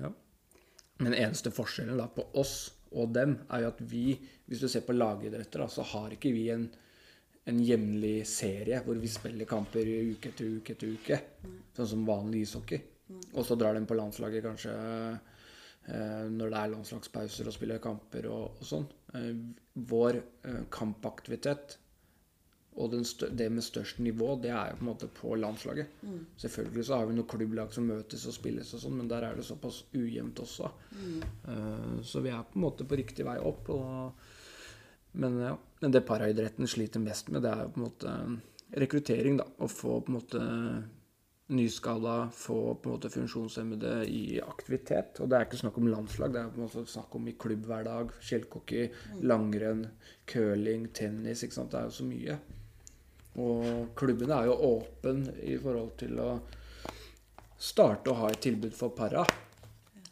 Ja. 0.00 0.12
Men 1.02 1.18
eneste 1.18 1.52
forskjellen 1.52 1.98
da 1.98 2.06
på 2.12 2.24
oss 2.40 2.56
og 2.92 3.12
dem 3.14 3.36
er 3.48 3.64
jo 3.64 3.72
at 3.72 3.82
vi, 3.88 4.06
hvis 4.46 4.62
du 4.62 4.68
ser 4.68 4.84
på 4.86 4.96
lagidretter, 4.96 5.64
så 5.72 5.84
har 5.94 6.12
ikke 6.14 6.32
vi 6.34 6.46
en, 6.52 6.66
en 7.48 7.60
jevnlig 7.64 8.26
serie 8.28 8.82
hvor 8.84 9.00
vi 9.00 9.10
spiller 9.10 9.48
kamper 9.48 9.88
uke 10.12 10.32
etter 10.32 10.58
uke 10.58 10.76
etter 10.76 10.92
uke. 10.92 11.20
Sånn 11.76 11.90
som 11.94 12.08
vanlig 12.08 12.46
ishockey. 12.46 12.82
Og 13.32 13.44
så 13.48 13.56
drar 13.60 13.76
de 13.76 13.84
på 13.88 13.96
landslaget 13.96 14.44
kanskje 14.44 14.72
eh, 14.72 16.26
når 16.32 16.52
det 16.52 16.60
er 16.60 16.72
landslagspauser 16.74 17.48
og 17.48 17.56
spiller 17.56 17.82
kamper 17.82 18.28
og, 18.32 18.60
og 18.60 18.68
sånn. 18.68 18.86
Eh, 19.16 19.32
vår 19.92 20.20
eh, 20.20 20.62
kampaktivitet 20.72 21.78
og 22.80 22.94
det 23.36 23.48
med 23.52 23.64
størst 23.64 23.98
nivå, 24.00 24.30
det 24.40 24.50
er 24.50 24.70
jo 24.70 24.78
på 24.78 24.84
en 24.84 24.88
måte 24.88 25.08
på 25.12 25.34
landslaget. 25.36 25.90
Mm. 26.02 26.20
Selvfølgelig 26.40 26.84
så 26.88 26.96
har 26.96 27.08
vi 27.08 27.16
noen 27.18 27.28
klubblag 27.28 27.74
som 27.74 27.84
møtes 27.84 28.24
og 28.30 28.32
spilles 28.32 28.70
og 28.72 28.80
sånn, 28.80 28.96
men 28.96 29.10
der 29.10 29.26
er 29.28 29.36
det 29.36 29.44
såpass 29.44 29.82
ujevnt 29.92 30.40
også. 30.40 30.70
Mm. 30.96 31.18
Uh, 31.44 31.98
så 32.06 32.22
vi 32.24 32.32
er 32.32 32.46
på 32.48 32.56
en 32.56 32.64
måte 32.64 32.86
på 32.88 32.96
riktig 32.96 33.26
vei 33.28 33.36
opp. 33.44 33.68
Og, 33.76 34.24
men 35.20 35.36
ja, 35.44 35.52
men 35.82 35.92
det 35.92 36.06
paraidretten 36.08 36.70
sliter 36.70 37.04
mest 37.04 37.28
med, 37.28 37.44
det 37.44 37.52
er 37.52 37.66
jo 37.66 37.74
på 37.74 37.82
en 37.82 37.86
måte 37.90 38.16
rekruttering, 38.80 39.36
da. 39.42 39.46
Å 39.60 39.68
få 39.68 39.98
på 40.00 40.12
en 40.14 40.16
måte 40.16 40.42
nyskala, 41.52 42.30
få 42.32 42.56
på 42.80 42.88
en 42.88 42.94
måte 42.94 43.10
funksjonshemmede 43.12 43.92
i 44.08 44.40
aktivitet. 44.40 45.20
Og 45.20 45.28
det 45.28 45.36
er 45.36 45.44
ikke 45.44 45.60
snakk 45.60 45.76
om 45.76 45.92
landslag, 45.92 46.32
det 46.32 46.40
er 46.40 46.56
på 46.56 46.62
en 46.62 46.64
måte 46.70 46.86
snakk 46.88 47.20
om 47.20 47.28
i 47.28 47.36
klubbhverdag. 47.36 48.16
dag 48.16 48.56
mm. 48.72 49.22
langrenn, 49.28 49.86
curling, 50.24 50.88
tennis. 50.96 51.44
ikke 51.44 51.60
sant? 51.60 51.72
Det 51.72 51.82
er 51.82 51.90
jo 51.90 51.96
så 52.00 52.08
mye. 52.08 52.40
Og 53.40 53.94
klubbene 53.96 54.36
er 54.36 54.50
jo 54.50 54.58
åpen 54.74 55.24
i 55.40 55.56
forhold 55.60 55.94
til 56.02 56.18
å 56.20 56.32
starte 57.62 58.10
å 58.12 58.18
ha 58.20 58.30
et 58.32 58.42
tilbud 58.42 58.74
for 58.76 58.92
para 58.96 59.24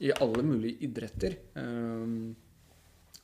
i 0.00 0.12
alle 0.12 0.44
mulige 0.46 0.86
idretter. 0.86 1.36
Um, 1.54 2.30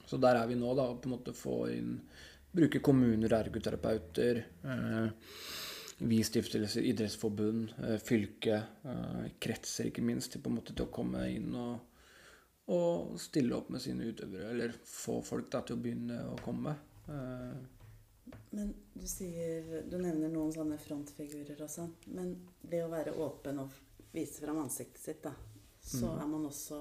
så 0.06 0.18
der 0.20 0.42
er 0.42 0.50
vi 0.50 0.58
nå, 0.58 0.74
da. 0.76 0.90
På 0.92 1.08
en 1.08 1.16
måte 1.16 1.36
få 1.36 1.60
inn 1.72 2.00
Bruke 2.56 2.80
kommuner, 2.80 3.32
ergoterapeuter. 3.36 4.38
Uh, 4.64 5.08
vi 5.98 6.22
stiftelser, 6.24 6.86
idrettsforbund, 6.88 7.74
uh, 7.82 7.96
fylke, 8.00 8.62
uh, 8.86 9.26
kretser 9.40 9.90
ikke 9.90 10.04
minst, 10.04 10.32
til 10.32 10.40
på 10.44 10.48
en 10.48 10.56
måte 10.56 10.72
til 10.72 10.86
å 10.86 10.92
komme 10.92 11.26
inn 11.28 11.50
og, 11.52 11.98
og 12.72 13.18
stille 13.20 13.56
opp 13.58 13.68
med 13.74 13.84
sine 13.84 14.08
utøvere. 14.08 14.54
Eller 14.54 14.76
få 14.88 15.18
folk 15.24 15.50
da 15.52 15.60
til 15.68 15.76
å 15.76 15.82
begynne 15.84 16.22
å 16.32 16.38
komme. 16.44 16.76
Men 18.56 18.72
du 18.94 19.06
sier 19.08 19.82
Du 19.90 19.98
nevner 19.98 20.30
noen 20.32 20.52
sånne 20.54 20.78
frontfigurer 20.80 21.60
også. 21.66 21.88
Men 22.16 22.34
det 22.62 22.82
å 22.84 22.90
være 22.92 23.14
åpen 23.20 23.60
og 23.64 23.74
vise 24.16 24.40
fram 24.40 24.62
ansiktet 24.62 25.02
sitt, 25.02 25.22
da, 25.26 25.32
så 25.82 26.08
mm. 26.08 26.20
er 26.22 26.28
man 26.30 26.46
også 26.48 26.78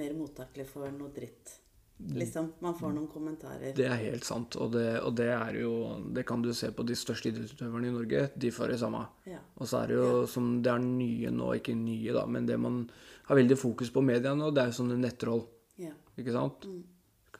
mer 0.00 0.16
mottakelig 0.18 0.66
for 0.68 0.90
noe 0.92 1.12
dritt. 1.14 1.60
Liksom, 1.96 2.52
Man 2.58 2.74
får 2.74 2.90
noen 2.92 3.06
kommentarer. 3.08 3.70
Det 3.76 3.86
er 3.86 4.00
helt 4.02 4.26
sant. 4.26 4.56
Og 4.60 4.72
det, 4.74 4.86
og 5.06 5.14
det 5.16 5.28
er 5.30 5.60
jo 5.62 5.74
Det 6.14 6.24
kan 6.26 6.42
du 6.42 6.50
se 6.54 6.72
på 6.74 6.82
de 6.82 6.96
største 6.98 7.30
idrettsutøverne 7.30 7.88
i 7.88 7.94
Norge. 7.94 8.24
De 8.34 8.50
får 8.52 8.74
det 8.74 8.78
samme. 8.82 9.04
Ja. 9.30 9.38
Og 9.54 9.70
så 9.70 9.82
er 9.82 9.92
det 9.92 10.00
jo 10.00 10.08
ja. 10.10 10.24
som 10.30 10.50
det 10.62 10.72
er 10.72 10.82
nye 10.82 11.30
nå, 11.34 11.52
ikke 11.60 11.76
nye, 11.78 12.10
da, 12.16 12.26
men 12.26 12.50
det 12.50 12.58
man 12.60 12.82
har 13.28 13.38
veldig 13.38 13.56
fokus 13.56 13.92
på 13.94 14.02
media 14.04 14.34
nå, 14.36 14.50
det 14.52 14.64
er 14.64 14.72
jo 14.72 14.78
sånne 14.82 14.98
nettroll. 15.00 15.46
Ja. 15.80 15.94
Ikke 16.18 16.34
sant? 16.34 16.66
Mm. 16.68 16.82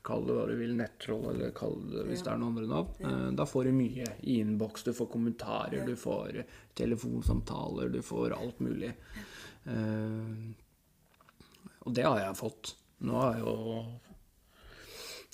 Kall 0.05 0.27
det 0.29 0.35
hva 0.37 0.45
du 0.51 0.55
vil, 0.59 0.75
nettroll, 0.77 1.31
eller 1.31 1.53
kall 1.57 1.79
det 1.89 2.03
hvis 2.11 2.21
ja. 2.21 2.27
det 2.27 2.33
er 2.35 2.41
noen 2.43 2.51
andre 2.53 2.67
navn. 2.69 2.91
Ja. 3.01 3.11
Eh, 3.11 3.29
da 3.41 3.47
får 3.49 3.69
du 3.69 3.77
mye 3.77 4.09
i 4.21 4.39
innboks. 4.43 4.85
Du 4.85 4.93
får 4.97 5.09
kommentarer, 5.15 5.79
ja. 5.81 5.87
du 5.89 5.97
får 5.97 6.43
telefonsamtaler, 6.77 7.89
du 7.95 8.03
får 8.05 8.37
alt 8.37 8.61
mulig. 8.65 8.93
Uh, 9.65 10.53
og 11.89 11.95
det 11.97 12.05
har 12.05 12.19
jeg 12.21 12.37
fått. 12.37 12.75
Nå 13.05 13.17
har 13.17 13.39
jeg 13.39 13.47
jo 13.47 13.55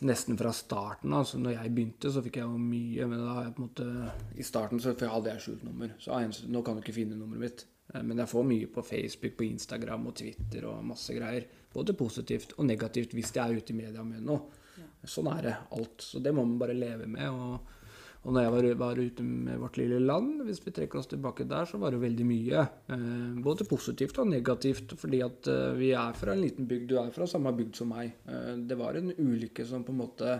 nesten 0.06 0.38
fra 0.38 0.52
starten. 0.54 1.12
Altså 1.14 1.38
når 1.42 1.56
jeg 1.56 1.74
begynte, 1.74 2.12
så 2.12 2.22
fikk 2.24 2.40
jeg 2.40 2.46
jo 2.46 2.62
mye. 2.62 3.08
Men 3.10 3.24
da 3.24 3.34
har 3.36 3.48
jeg 3.48 3.56
på 3.56 3.64
en 3.64 3.68
måte 3.68 4.38
I 4.38 4.46
starten 4.46 4.82
så 4.82 4.94
hadde 4.94 5.34
jeg 5.34 5.44
skjult 5.44 5.66
nummer. 5.66 5.92
Så 5.98 6.22
nå 6.46 6.62
kan 6.66 6.78
du 6.78 6.84
ikke 6.84 6.96
finne 6.96 7.18
nummeret 7.18 7.44
mitt. 7.46 7.66
Eh, 7.94 8.02
men 8.02 8.22
jeg 8.22 8.32
får 8.32 8.48
mye 8.52 8.70
på 8.70 8.86
Facebook, 8.86 9.36
på 9.38 9.48
Instagram 9.50 10.08
og 10.10 10.16
Twitter 10.22 10.66
og 10.70 10.86
masse 10.92 11.16
greier. 11.16 11.46
Både 11.74 11.98
positivt 11.98 12.56
og 12.58 12.66
negativt 12.66 13.14
hvis 13.18 13.34
jeg 13.34 13.44
er 13.44 13.60
ute 13.60 13.74
i 13.74 13.80
media 13.82 14.06
med 14.06 14.24
noe. 14.26 14.59
Sånn 15.08 15.28
er 15.32 15.44
det 15.46 15.58
alt. 15.76 16.02
Så 16.04 16.22
det 16.22 16.32
må 16.36 16.44
man 16.46 16.58
bare 16.60 16.76
leve 16.76 17.06
med. 17.10 17.28
Og, 17.30 17.76
og 18.20 18.34
når 18.36 18.44
jeg 18.44 18.54
var, 18.54 18.68
var, 18.82 19.00
ute 19.00 19.26
med 19.26 19.60
vårt 19.62 19.78
lille 19.80 20.00
land, 20.02 20.42
hvis 20.46 20.60
vi 20.64 20.74
trekker 20.76 21.00
oss 21.00 21.10
tilbake 21.10 21.46
der, 21.48 21.68
så 21.68 21.80
var 21.80 21.94
det 21.94 22.02
veldig 22.02 22.26
mye. 22.28 22.64
Eh, 22.94 23.38
både 23.44 23.68
positivt 23.68 24.20
og 24.22 24.28
negativt. 24.32 24.96
Fordi 25.00 25.22
at 25.26 25.52
eh, 25.52 25.68
vi 25.78 25.92
er 25.96 26.18
fra 26.18 26.34
en 26.34 26.44
liten 26.44 26.68
bygd. 26.70 26.90
Du 26.90 26.98
er 27.00 27.14
fra 27.14 27.28
samme 27.30 27.54
bygd 27.56 27.80
som 27.80 27.94
meg. 27.94 28.12
Eh, 28.28 28.52
det 28.70 28.80
var 28.80 28.98
en 28.98 29.14
ulykke 29.16 29.66
som 29.68 29.86
på 29.86 29.94
en 29.94 30.02
måte 30.02 30.34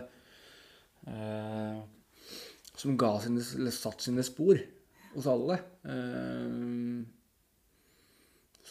eh, 1.09 1.81
Som 2.81 2.95
ga 2.97 3.15
sine, 3.21 3.41
eller 3.57 3.73
satt 3.75 4.05
sine 4.05 4.23
spor 4.25 4.61
hos 5.15 5.27
alle. 5.29 5.57
Eh, 5.85 7.20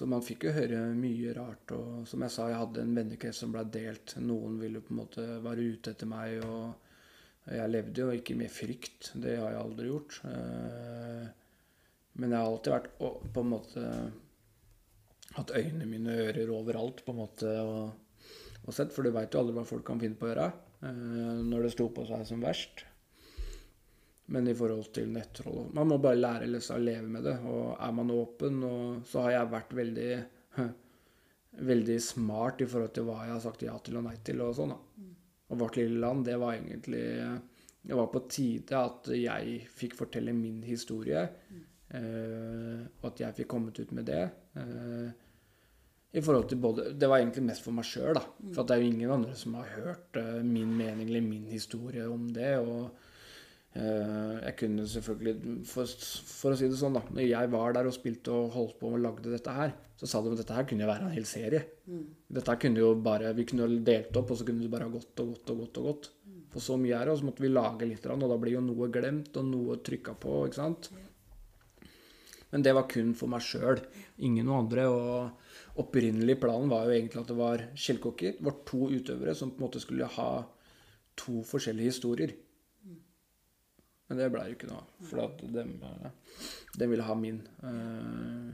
så 0.00 0.06
man 0.08 0.22
fikk 0.24 0.46
jo 0.46 0.52
høre 0.56 0.78
mye 0.96 1.34
rart. 1.36 1.74
Og 1.76 2.06
som 2.08 2.22
jeg 2.24 2.32
sa, 2.32 2.46
jeg 2.48 2.56
hadde 2.56 2.80
en 2.86 2.94
vennekrets 2.96 3.42
som 3.42 3.50
ble 3.52 3.66
delt. 3.68 4.14
Noen 4.24 4.54
ville 4.56 4.80
på 4.80 4.94
en 4.94 5.00
måte 5.02 5.24
være 5.44 5.66
ute 5.74 5.92
etter 5.92 6.08
meg. 6.08 6.38
Og 6.40 7.50
jeg 7.52 7.68
levde 7.68 8.06
jo 8.06 8.14
ikke 8.16 8.36
med 8.40 8.48
frykt. 8.48 9.10
Det 9.20 9.34
har 9.36 9.52
jeg 9.52 9.60
aldri 9.60 9.90
gjort. 9.90 10.16
Eh, 10.30 11.26
men 12.16 12.32
jeg 12.32 12.38
har 12.38 12.48
alltid 12.48 12.74
vært 12.78 12.88
på 12.96 13.44
en 13.44 13.52
måte 13.52 13.86
Hatt 15.30 15.52
øynene 15.54 15.86
mine 15.86 16.10
og 16.10 16.24
ører 16.24 16.48
overalt 16.56 17.04
på 17.04 17.12
en 17.12 17.18
måte 17.20 17.50
og, 17.60 18.24
og 18.64 18.72
sett. 18.74 18.96
For 18.96 19.04
du 19.04 19.12
veit 19.12 19.36
jo 19.36 19.44
aldri 19.44 19.58
hva 19.60 19.68
folk 19.68 19.84
kan 19.86 20.00
finne 20.00 20.16
på 20.16 20.30
å 20.30 20.32
gjøre 20.32 20.48
eh, 20.48 21.44
når 21.44 21.68
det 21.68 21.74
sto 21.76 21.92
på 21.92 22.08
seg 22.08 22.24
som 22.32 22.40
verst. 22.40 22.86
Men 24.30 24.46
i 24.46 24.54
forhold 24.54 24.92
til 24.94 25.08
nettroll 25.10 25.72
Man 25.74 25.88
må 25.90 25.96
bare 25.98 26.20
lære 26.20 26.46
å 26.46 26.78
leve 26.78 27.08
med 27.08 27.24
det. 27.26 27.36
Og 27.50 27.74
er 27.74 27.96
man 27.96 28.12
åpen, 28.14 28.62
og 28.66 29.08
så 29.10 29.26
har 29.26 29.36
jeg 29.38 29.52
vært 29.56 29.74
veldig 29.80 30.12
veldig 31.70 31.96
smart 32.02 32.62
i 32.62 32.68
forhold 32.70 32.92
til 32.94 33.06
hva 33.08 33.24
jeg 33.24 33.34
har 33.34 33.42
sagt 33.42 33.64
ja 33.66 33.74
til 33.82 33.98
og 34.00 34.06
nei 34.06 34.16
til 34.24 34.42
og 34.44 34.54
sånn. 34.56 34.74
da. 34.74 35.08
Og 35.50 35.58
Vårt 35.64 35.80
lille 35.80 35.98
land, 35.98 36.24
det 36.24 36.38
var 36.38 36.54
egentlig 36.54 37.06
Det 37.82 37.96
var 37.96 38.10
på 38.12 38.20
tide 38.28 38.76
at 38.76 39.08
jeg 39.16 39.66
fikk 39.72 39.94
fortelle 39.96 40.34
min 40.36 40.62
historie. 40.62 41.24
Eh, 41.90 42.80
og 43.00 43.06
at 43.08 43.22
jeg 43.24 43.36
fikk 43.38 43.48
kommet 43.48 43.78
ut 43.80 43.92
med 43.96 44.04
det. 44.04 44.22
Eh, 44.60 45.08
i 46.12 46.20
forhold 46.20 46.48
til 46.50 46.58
både, 46.58 46.92
Det 46.92 47.08
var 47.08 47.18
egentlig 47.18 47.46
mest 47.46 47.64
for 47.64 47.72
meg 47.72 47.86
sjøl, 47.88 48.14
da. 48.14 48.22
For 48.52 48.62
det 48.64 48.76
er 48.76 48.82
jo 48.82 48.90
ingen 48.92 49.10
andre 49.10 49.34
som 49.34 49.54
har 49.54 49.72
hørt 49.78 50.16
eh, 50.20 50.42
min 50.42 50.76
mening 50.76 51.08
eller 51.08 51.24
min 51.24 51.48
historie 51.48 52.06
om 52.06 52.28
det. 52.28 52.58
og 52.58 52.90
jeg 53.70 54.54
kunne 54.58 54.84
selvfølgelig, 54.90 55.34
for, 55.70 55.90
for, 56.26 56.52
å 56.52 56.58
si 56.58 56.66
det 56.66 56.78
sånn, 56.80 56.96
da 56.96 57.04
Når 57.06 57.22
jeg 57.22 57.50
var 57.52 57.76
der 57.76 57.86
og 57.86 57.94
spilte 57.94 58.32
og 58.34 58.50
holdt 58.56 58.80
på 58.80 58.90
og 58.90 58.98
lagde 58.98 59.30
dette 59.30 59.54
her, 59.54 59.76
så 60.00 60.08
sa 60.10 60.22
de 60.24 60.32
at 60.32 60.40
dette 60.42 60.56
her 60.56 60.66
kunne 60.66 60.88
være 60.88 61.06
en 61.06 61.14
hel 61.14 61.28
serie. 61.28 61.60
Mm. 61.86 62.02
Dette 62.40 62.56
kunne 62.64 62.82
jo 62.82 62.96
bare, 62.98 63.30
Vi 63.36 63.46
kunne 63.46 63.68
jo 63.68 63.84
delt 63.86 64.16
opp, 64.18 64.32
og 64.32 64.40
så 64.40 64.48
kunne 64.48 64.64
det 64.64 64.72
bare 64.72 64.88
ha 64.88 64.94
gått 64.96 65.22
og 65.22 65.36
gått 65.36 65.52
og 65.54 65.62
gått. 65.62 65.78
og 65.78 65.86
gått. 65.90 66.10
Mm. 66.26 66.42
For 66.50 66.66
så 66.66 66.80
mye 66.82 66.98
er 66.98 67.06
det, 67.06 67.14
og 67.14 67.20
så 67.20 67.28
måtte 67.28 67.46
vi 67.46 67.52
lage 67.52 67.86
litt, 67.86 68.10
og 68.10 68.26
da 68.26 68.40
blir 68.42 68.56
jo 68.56 68.64
noe 68.66 68.90
glemt 68.90 69.38
og 69.38 69.48
noe 69.52 69.78
trykka 69.86 70.16
på. 70.18 70.42
ikke 70.48 70.60
sant? 70.62 70.90
Men 72.50 72.66
det 72.66 72.74
var 72.74 72.88
kun 72.90 73.14
for 73.14 73.30
meg 73.30 73.44
sjøl, 73.46 73.78
ingen 74.26 74.48
noen 74.48 74.64
andre. 74.64 74.88
Og 74.90 75.80
opprinnelig 75.84 76.40
planen 76.42 76.72
var 76.72 76.88
jo 76.88 76.96
egentlig 76.96 77.22
at 77.22 77.30
det 77.30 77.38
var 77.38 77.66
Skjellkokker. 77.78 78.38
Det 78.40 78.46
var 78.48 78.56
to 78.66 78.88
utøvere 78.90 79.36
som 79.38 79.52
på 79.54 79.62
en 79.62 79.68
måte 79.68 79.82
skulle 79.82 80.10
ha 80.18 80.30
to 81.20 81.44
forskjellige 81.46 81.94
historier. 81.94 82.34
Men 84.10 84.18
det 84.18 84.32
blei 84.34 84.48
jo 84.50 84.56
ikke 84.58 84.68
noe 84.72 84.82
av. 84.82 84.90
For 85.06 85.22
at 85.22 85.44
de, 85.54 85.64
de, 86.74 86.90
ville 86.90 87.06
ha 87.06 87.14
min. 87.14 87.38
Eh, 87.62 88.50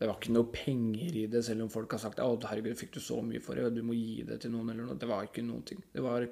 det 0.00 0.08
var 0.08 0.16
ikke 0.18 0.34
noe 0.34 0.50
penger 0.50 1.16
i 1.22 1.26
det, 1.30 1.44
selv 1.46 1.66
om 1.66 1.70
folk 1.70 1.94
har 1.94 2.02
sagt 2.02 2.22
å 2.24 2.32
herregud, 2.42 2.78
fikk 2.78 2.96
du 2.96 3.02
så 3.04 3.20
mye 3.22 3.42
for 3.44 3.54
det, 3.54 3.68
du 3.76 3.84
må 3.86 3.94
gi 3.94 4.24
det 4.26 4.40
til 4.42 4.54
noen 4.54 4.72
eller 4.72 4.88
noe. 4.88 4.98
Det 4.98 5.08
var 5.08 5.28
ikke 5.28 5.44
noen 5.46 5.62
ting. 5.68 5.82
Det 5.92 6.02
var 6.02 6.26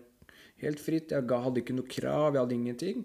helt 0.65 0.83
fritt. 0.83 1.15
Jeg 1.15 1.29
hadde 1.29 1.63
ikke 1.63 1.77
noe 1.77 1.91
krav, 1.91 2.33
jeg 2.33 2.43
hadde 2.43 2.57
ingenting. 2.57 3.05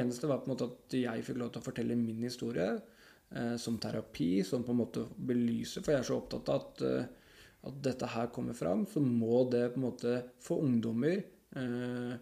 Eneste 0.00 0.30
var 0.30 0.42
på 0.42 0.48
en 0.48 0.54
måte 0.54 0.70
at 0.70 0.96
jeg 0.96 1.26
fikk 1.26 1.38
lov 1.40 1.52
til 1.52 1.62
å 1.62 1.66
fortelle 1.66 1.98
min 1.98 2.22
historie 2.26 2.68
eh, 2.74 3.54
som 3.58 3.78
terapi, 3.82 4.30
som 4.46 4.64
på 4.66 4.74
en 4.74 4.80
måte 4.84 5.04
belyser 5.14 5.82
For 5.82 5.94
jeg 5.94 6.02
er 6.02 6.08
så 6.08 6.18
opptatt 6.20 6.50
av 6.50 6.60
at, 6.64 6.84
eh, 6.86 7.38
at 7.70 7.80
dette 7.84 8.10
her 8.14 8.30
kommer 8.34 8.56
fram. 8.56 8.86
Så 8.90 9.02
må 9.04 9.44
det 9.50 9.66
på 9.74 9.80
en 9.80 9.86
måte 9.88 10.16
få 10.42 10.60
ungdommer, 10.64 11.22
eh, 11.58 12.14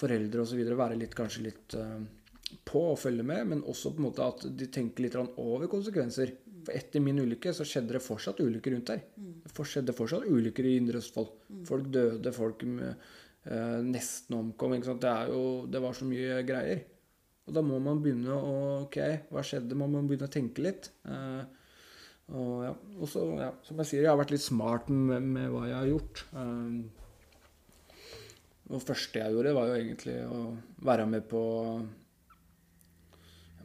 foreldre 0.00 0.44
osv. 0.44 0.62
være 0.78 0.98
litt, 1.00 1.14
kanskje 1.16 1.44
litt 1.46 1.76
eh, 1.78 2.00
på 2.66 2.82
å 2.92 2.96
følge 2.98 3.26
med, 3.26 3.52
men 3.52 3.62
også 3.66 3.92
på 3.94 4.02
en 4.02 4.08
måte 4.08 4.26
at 4.26 4.46
de 4.58 4.68
tenker 4.72 5.06
litt 5.06 5.18
over 5.18 5.70
konsekvenser. 5.70 6.34
For 6.66 6.74
etter 6.74 7.02
min 7.02 7.20
ulykke 7.22 7.52
så 7.54 7.66
skjedde 7.66 7.94
det 7.96 8.02
fortsatt 8.02 8.42
ulykker 8.42 8.74
rundt 8.74 8.90
der. 8.90 9.04
Det 9.16 9.66
skjedde 9.70 9.94
fortsatt 9.94 10.26
ulykker 10.26 10.66
i 10.66 10.76
Indre 10.80 11.02
Østfold. 11.02 11.30
Folk 11.68 11.90
døde, 11.94 12.32
folk 12.34 12.64
eh, 12.66 13.80
nesten 13.86 14.38
omkom. 14.40 14.74
Det, 14.82 15.16
jo, 15.30 15.42
det 15.70 15.82
var 15.82 15.94
så 15.94 16.08
mye 16.08 16.40
greier. 16.46 16.82
Og 17.46 17.54
da 17.54 17.62
må 17.62 17.78
man 17.82 18.02
begynne 18.02 18.34
å 18.34 18.56
Ok, 18.86 18.98
hva 19.30 19.42
skjedde? 19.46 19.78
Man 19.78 19.92
må 19.94 20.02
begynne 20.06 20.26
å 20.28 20.32
tenke 20.32 20.64
litt. 20.64 20.90
Uh, 21.06 21.42
og 22.34 22.54
ja, 22.64 22.72
også, 22.98 23.22
ja, 23.38 23.50
som 23.66 23.78
jeg 23.82 23.90
sier, 23.90 24.02
jeg 24.02 24.10
har 24.10 24.18
vært 24.18 24.32
litt 24.34 24.42
smart 24.42 24.88
med, 24.90 25.22
med 25.36 25.50
hva 25.52 25.66
jeg 25.68 25.76
har 25.78 25.90
gjort. 25.92 26.22
Um, 28.66 28.76
det 28.76 28.86
første 28.86 29.22
jeg 29.22 29.34
gjorde, 29.34 29.54
var 29.54 29.70
jo 29.70 29.78
egentlig 29.78 30.16
å 30.26 30.40
være 30.86 31.06
med 31.10 31.28
på 31.30 31.42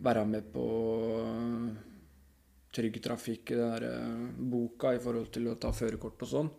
Være 0.02 0.24
med 0.26 0.48
på 0.50 0.66
Trygg 2.74 2.96
Trafikk, 3.06 3.52
den 3.54 3.70
der 3.70 3.84
boka 4.50 4.96
i 4.96 5.02
forhold 5.04 5.28
til 5.36 5.52
å 5.52 5.60
ta 5.62 5.70
førerkort 5.70 6.24
og 6.26 6.32
sånn. 6.32 6.50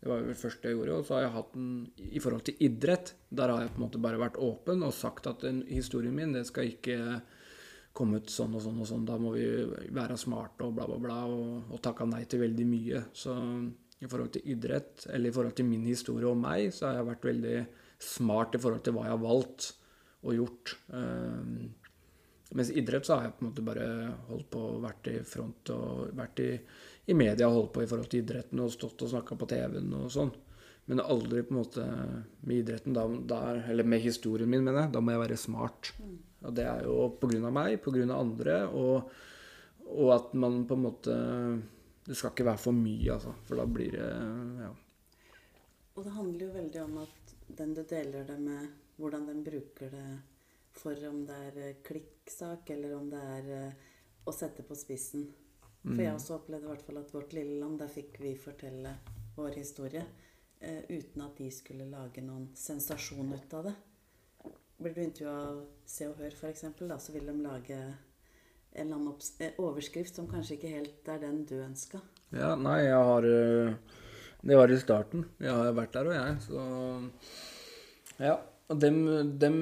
Det 0.00 0.08
var 0.08 0.22
jo 0.22 0.30
det 0.30 0.40
første 0.40 0.66
jeg 0.66 0.74
gjorde. 0.78 0.96
Og 0.96 1.06
så 1.06 1.14
har 1.14 1.22
jeg 1.22 1.34
hatt 1.36 1.52
den 1.54 1.68
i 2.02 2.22
forhold 2.24 2.46
til 2.48 2.64
idrett. 2.66 3.12
Der 3.28 3.52
har 3.52 3.62
jeg 3.62 3.70
på 3.74 3.78
en 3.78 3.84
måte 3.84 4.00
bare 4.02 4.18
vært 4.18 4.40
åpen 4.42 4.82
og 4.86 4.96
sagt 4.96 5.28
at 5.30 5.44
den 5.44 5.60
historien 5.68 6.16
min 6.16 6.32
det 6.34 6.46
skal 6.48 6.72
ikke 6.72 7.20
komme 7.96 8.20
ut 8.22 8.32
sånn 8.32 8.56
og 8.56 8.64
sånn 8.64 8.80
og 8.80 8.88
sånn. 8.88 9.04
Da 9.06 9.18
må 9.20 9.34
vi 9.36 9.46
være 9.92 10.16
smarte 10.18 10.66
og 10.66 10.74
bla, 10.78 10.88
bla, 10.88 10.98
bla. 11.04 11.20
Og, 11.28 11.74
og 11.76 11.84
takka 11.84 12.08
nei 12.08 12.24
til 12.30 12.42
veldig 12.46 12.66
mye. 12.70 13.04
Så 13.12 13.36
i 14.00 14.08
forhold 14.08 14.32
til 14.34 14.48
idrett, 14.48 15.04
eller 15.12 15.28
i 15.28 15.36
forhold 15.36 15.58
til 15.58 15.68
min 15.68 15.84
historie 15.84 16.26
og 16.26 16.40
meg, 16.40 16.70
så 16.72 16.88
har 16.88 17.00
jeg 17.00 17.10
vært 17.10 17.30
veldig 17.30 17.56
smart 18.00 18.56
i 18.56 18.62
forhold 18.62 18.84
til 18.86 18.96
hva 18.96 19.06
jeg 19.06 19.16
har 19.16 19.22
valgt 19.22 19.72
og 20.20 20.36
gjort. 20.36 20.74
Um, 20.92 21.70
mens 22.56 22.72
idrett 22.74 23.06
så 23.06 23.16
har 23.16 23.28
jeg 23.28 23.36
på 23.38 23.44
en 23.44 23.50
måte 23.52 23.64
bare 23.64 23.88
holdt 24.28 24.48
på, 24.52 24.62
vært 24.82 25.10
i 25.12 25.18
front 25.26 25.70
og 25.74 26.08
vært 26.18 26.42
i 26.44 26.50
i 27.10 27.14
media 27.14 27.48
holdt 27.50 27.72
på 27.74 27.82
i 27.82 27.88
forhold 27.90 28.10
til 28.10 28.22
idretten 28.22 28.62
og 28.62 28.70
stått 28.70 29.02
og 29.02 29.10
snakka 29.10 29.36
på 29.38 29.48
TV-en 29.50 29.94
og 29.98 30.10
sånn. 30.14 30.30
Men 30.90 31.02
aldri 31.02 31.42
på 31.46 31.54
en 31.54 31.58
måte 31.58 31.86
med 32.46 32.62
idretten, 32.62 32.94
da, 32.96 33.04
der, 33.32 33.64
eller 33.70 33.86
med 33.86 34.02
historien 34.04 34.50
min, 34.50 34.64
mener 34.66 34.84
jeg. 34.84 34.92
Da 34.94 35.02
må 35.02 35.14
jeg 35.14 35.22
være 35.24 35.38
smart. 35.38 35.92
Mm. 35.98 36.16
Og 36.40 36.54
det 36.56 36.66
er 36.66 36.86
jo 36.86 36.94
av 37.06 37.52
meg, 37.54 37.82
av 37.84 38.14
andre, 38.16 38.56
og, 38.68 39.10
og, 39.90 40.08
at 40.14 40.32
man 40.38 40.64
på 40.66 40.78
en 40.78 40.86
måte 40.86 41.14
Det 42.06 42.16
skal 42.16 42.32
ikke 42.32 42.46
være 42.48 42.62
for 42.62 42.74
mye, 42.74 43.10
altså. 43.12 43.34
For 43.46 43.60
da 43.60 43.66
blir 43.66 43.98
det 43.98 44.08
Ja. 44.64 44.70
Og 45.98 46.06
det 46.06 46.12
handler 46.14 46.46
jo 46.46 46.52
veldig 46.54 46.82
om 46.84 46.98
at 47.02 47.19
den 47.58 47.74
du 47.74 47.82
deler 47.82 48.24
det 48.28 48.38
med, 48.40 48.66
hvordan 48.96 49.26
den 49.26 49.44
bruker 49.44 49.90
det 49.90 50.08
for 50.76 50.96
om 51.08 51.24
det 51.26 51.38
er 51.50 51.78
klikksak, 51.84 52.70
eller 52.70 52.94
om 52.96 53.08
det 53.10 53.20
er 53.36 53.52
eh, 53.56 53.86
å 54.24 54.34
sette 54.34 54.62
på 54.66 54.76
spissen. 54.78 55.26
For 55.82 55.96
jeg 55.96 56.12
mm. 56.12 56.18
også 56.18 56.36
opplevde 56.36 56.68
i 56.68 56.70
hvert 56.70 56.84
fall 56.84 57.00
at 57.00 57.14
Vårt 57.14 57.32
lille 57.32 57.56
land, 57.60 57.78
der 57.80 57.88
fikk 57.88 58.18
vi 58.20 58.34
fortelle 58.38 58.92
vår 59.36 59.56
historie. 59.56 60.04
eh, 60.60 60.84
uten 60.88 61.22
at 61.22 61.38
de 61.38 61.50
skulle 61.50 61.86
lage 61.88 62.20
noen 62.20 62.50
sensasjon 62.54 63.32
ut 63.32 63.54
av 63.54 63.64
det. 63.64 63.74
Blir 64.76 64.94
du 64.94 65.02
intervjua 65.02 65.36
av 65.48 65.62
Se 65.88 66.08
og 66.08 66.20
Hør, 66.20 66.34
f.eks., 66.36 66.64
så 67.04 67.12
vil 67.12 67.26
de 67.26 67.36
lage 67.40 67.78
en 68.72 68.86
eller 68.86 68.96
annen 68.96 69.14
eh, 69.38 69.56
overskrift 69.58 70.14
som 70.14 70.28
kanskje 70.28 70.58
ikke 70.58 70.74
helt 70.74 71.08
er 71.08 71.22
den 71.24 71.44
du 71.48 71.56
ønska. 71.64 72.00
Ja, 72.30 72.54
nei, 72.56 72.82
jeg 72.84 73.08
har 73.08 73.26
eh, 73.26 73.96
Det 74.40 74.56
var 74.56 74.72
i 74.72 74.78
starten. 74.80 75.26
Jeg 75.40 75.52
har 75.52 75.74
vært 75.76 75.96
der, 75.96 76.10
og 76.10 76.16
jeg. 76.16 76.38
Så 76.46 76.60
Ja. 78.20 78.38
Og 78.70 78.78
dem, 78.78 78.98
dem 79.42 79.56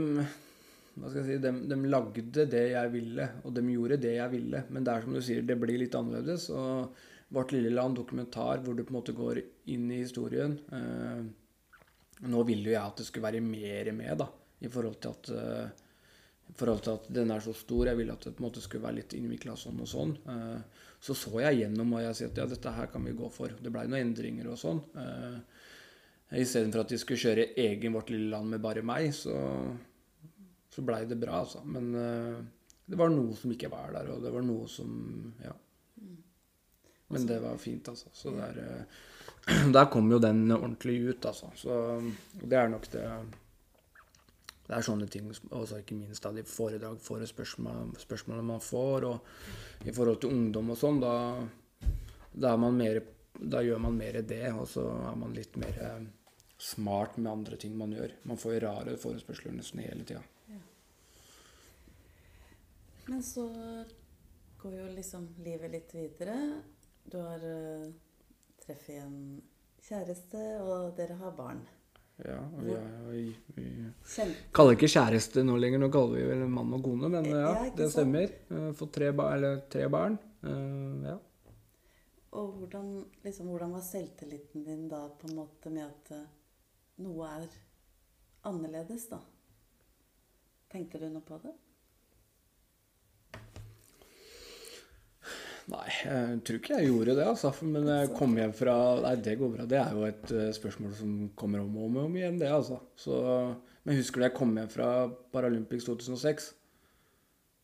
hva 0.99 1.09
skal 1.09 1.23
jeg 1.23 1.27
si, 1.29 1.37
de, 1.41 1.53
de, 1.71 1.77
lagde 1.89 2.45
det 2.53 2.65
jeg 2.75 2.91
ville, 2.93 3.29
og 3.47 3.55
de 3.57 3.63
gjorde 3.73 3.97
det 4.03 4.17
jeg 4.19 4.33
ville. 4.35 4.65
Men 4.69 4.85
det 4.85 4.93
er 4.93 5.07
som 5.07 5.15
du 5.17 5.23
sier, 5.25 5.47
det 5.47 5.57
blir 5.61 5.81
litt 5.81 5.97
annerledes. 5.97 6.51
Og 6.53 6.93
Vårt 7.29 7.53
lille 7.53 7.71
land, 7.71 7.97
dokumentar, 7.97 8.63
hvor 8.65 8.75
du 8.75 8.85
på 8.85 8.93
en 8.95 8.99
måte 9.01 9.13
går 9.13 9.43
inn 9.69 9.91
i 9.93 10.01
historien 10.01 10.55
eh, 10.73 11.27
Nå 12.25 12.45
ville 12.49 12.71
jo 12.71 12.73
jeg 12.73 12.81
at 12.81 13.03
det 13.03 13.05
skulle 13.07 13.29
være 13.29 13.43
mer 13.45 13.91
med, 13.95 14.15
da, 14.23 14.27
i 14.65 14.71
forhold 14.73 14.97
til 15.03 15.13
at 15.13 15.29
eh, 15.37 15.83
i 16.49 16.57
forhold 16.57 16.83
til 16.85 16.97
at 16.97 17.09
den 17.21 17.33
er 17.35 17.45
så 17.45 17.55
stor. 17.57 17.87
Jeg 17.91 17.99
ville 17.99 18.15
at 18.15 18.25
det 18.27 18.35
på 18.37 18.43
en 18.43 18.49
måte 18.49 18.63
skulle 18.65 18.87
være 18.87 19.01
litt 19.01 19.17
innvikla 19.19 19.57
sånn 19.59 19.83
og 19.85 19.91
sånn. 19.91 20.15
Eh, 20.33 20.87
så 20.99 21.15
så 21.15 21.41
jeg 21.45 21.61
gjennom 21.63 21.93
og 21.95 22.03
jeg 22.03 22.19
sier 22.19 22.33
at 22.33 22.41
ja, 22.43 22.47
dette 22.51 22.75
her 22.75 22.89
kan 22.93 23.05
vi 23.07 23.17
gå 23.19 23.29
for. 23.33 23.53
Det 23.53 23.73
blei 23.73 23.87
noen 23.87 24.09
endringer 24.09 24.51
og 24.53 24.61
sånn. 24.61 24.83
Eh, 24.99 25.39
Istedenfor 26.39 26.83
at 26.83 26.91
de 26.93 26.99
skulle 27.01 27.21
kjøre 27.23 27.47
egen 27.57 27.95
Vårt 27.97 28.11
lille 28.13 28.29
land 28.35 28.53
med 28.53 28.61
bare 28.61 28.83
meg, 28.85 29.15
så 29.17 29.39
så 30.79 30.85
blei 30.85 31.01
det 31.11 31.17
bra, 31.19 31.41
altså. 31.41 31.63
Men 31.67 31.87
uh, 31.97 32.37
det 32.87 32.99
var 33.01 33.11
noe 33.11 33.35
som 33.35 33.51
ikke 33.51 33.71
var 33.73 33.89
der, 33.97 34.13
og 34.13 34.21
det 34.23 34.31
var 34.31 34.45
noe 34.47 34.69
som 34.71 34.93
Ja. 35.43 35.55
Men 37.09 37.25
det 37.25 37.39
var 37.41 37.57
fint, 37.57 37.89
altså. 37.89 38.13
Så 38.13 38.35
der, 38.37 38.85
der 39.75 39.89
kom 39.91 40.11
jo 40.13 40.21
den 40.21 40.45
ordentlig 40.53 40.99
ut, 41.09 41.27
altså. 41.27 41.49
Så 41.57 41.73
det 42.43 42.59
er 42.61 42.69
nok 42.69 42.85
det 42.93 43.07
Det 44.69 44.77
er 44.77 44.85
sånne 44.85 45.07
ting, 45.09 45.29
også 45.49 45.81
ikke 45.81 45.97
minst 45.97 46.25
da 46.25 46.33
de 46.37 46.45
foredrag, 46.45 46.99
forespørsmål, 47.01 47.95
spørsmålene 48.03 48.51
man 48.51 48.61
får, 48.61 49.07
og 49.09 49.87
i 49.89 49.95
forhold 49.97 50.21
til 50.21 50.35
ungdom 50.37 50.75
og 50.75 50.77
sånn, 50.77 51.01
da, 51.01 51.15
da, 52.37 52.53
mer, 52.61 53.01
da 53.41 53.63
gjør 53.65 53.81
man 53.87 53.97
mer 53.97 54.21
det, 54.29 54.45
og 54.53 54.67
så 54.69 54.85
er 55.09 55.17
man 55.17 55.33
litt 55.37 55.57
mer 55.57 55.81
eh, 55.87 56.03
smart 56.61 57.17
med 57.17 57.33
andre 57.33 57.57
ting 57.57 57.79
man 57.81 57.95
gjør. 57.97 58.13
Man 58.29 58.41
får 58.41 58.59
jo 58.59 58.65
rare 58.67 58.99
forespørsler 59.01 59.57
nesten 59.57 59.81
hele 59.87 60.05
tida. 60.05 60.21
Men 63.09 63.23
så 63.25 63.47
går 64.61 64.75
jo 64.75 64.89
liksom 64.93 65.31
livet 65.41 65.73
litt 65.73 65.95
videre. 65.97 66.37
Du 67.09 67.17
har 67.23 67.41
uh, 67.41 67.87
treffet 68.61 69.01
en 69.01 69.39
kjæreste, 69.81 70.43
og 70.61 70.93
dere 70.99 71.17
har 71.23 71.33
barn. 71.39 71.63
Ja, 72.25 72.39
vi, 72.59 72.75
vi, 73.07 73.37
vi, 73.55 73.65
vi 74.17 74.25
kaller 74.53 74.75
ikke 74.75 74.91
kjæreste 74.91 75.45
nå 75.47 75.55
lenger, 75.63 75.79
nå 75.79 75.89
kaller 75.95 76.19
vi 76.19 76.25
vel 76.27 76.41
mann 76.51 76.75
og 76.75 76.83
kone, 76.83 77.11
men 77.13 77.29
ja, 77.31 77.45
ja 77.45 77.69
det 77.79 77.87
stemmer. 77.93 78.33
Uh, 78.51 78.73
fått 78.75 78.97
tre, 78.97 79.13
ba 79.15 79.29
tre 79.71 79.87
barn. 79.93 80.19
Uh, 80.43 81.07
ja. 81.07 81.15
Og 82.39 82.59
hvordan, 82.59 82.91
liksom, 83.23 83.53
hvordan, 83.53 83.77
var 83.79 83.87
selvtilliten 83.87 84.67
din 84.67 84.89
da 84.91 85.05
på 85.21 85.31
en 85.31 85.39
måte 85.39 85.71
med 85.73 85.87
at 85.87 86.13
noe 87.05 87.31
er 87.39 87.47
annerledes, 88.51 89.07
da? 89.13 89.23
Tenkte 90.69 91.01
du 91.01 91.09
noe 91.13 91.25
på 91.25 91.39
det? 91.45 91.55
Nei, 95.69 95.87
jeg 96.01 96.37
tror 96.49 96.59
ikke 96.59 96.77
jeg 96.79 96.89
gjorde 96.89 97.15
det, 97.19 97.25
altså. 97.29 97.51
Men 97.69 97.89
jeg 97.93 98.13
kom 98.17 98.37
hjem 98.41 98.55
fra 98.57 98.77
Nei, 99.05 99.17
det 99.25 99.35
går 99.41 99.51
bra. 99.53 99.67
Det 99.69 99.81
er 99.81 99.97
jo 99.97 100.07
et 100.09 100.31
uh, 100.33 100.45
spørsmål 100.57 100.95
som 100.97 101.17
kommer 101.37 101.65
om 101.65 101.75
og 101.77 101.99
om, 102.07 102.17
igjen, 102.17 102.39
det, 102.41 102.49
altså. 102.53 102.79
Så, 102.97 103.19
men 103.85 103.99
husker 104.01 104.23
du 104.23 104.29
jeg 104.29 104.37
kom 104.39 104.55
hjem 104.57 104.71
fra 104.73 104.89
Paralympics 105.35 105.89
2006. 105.91 106.49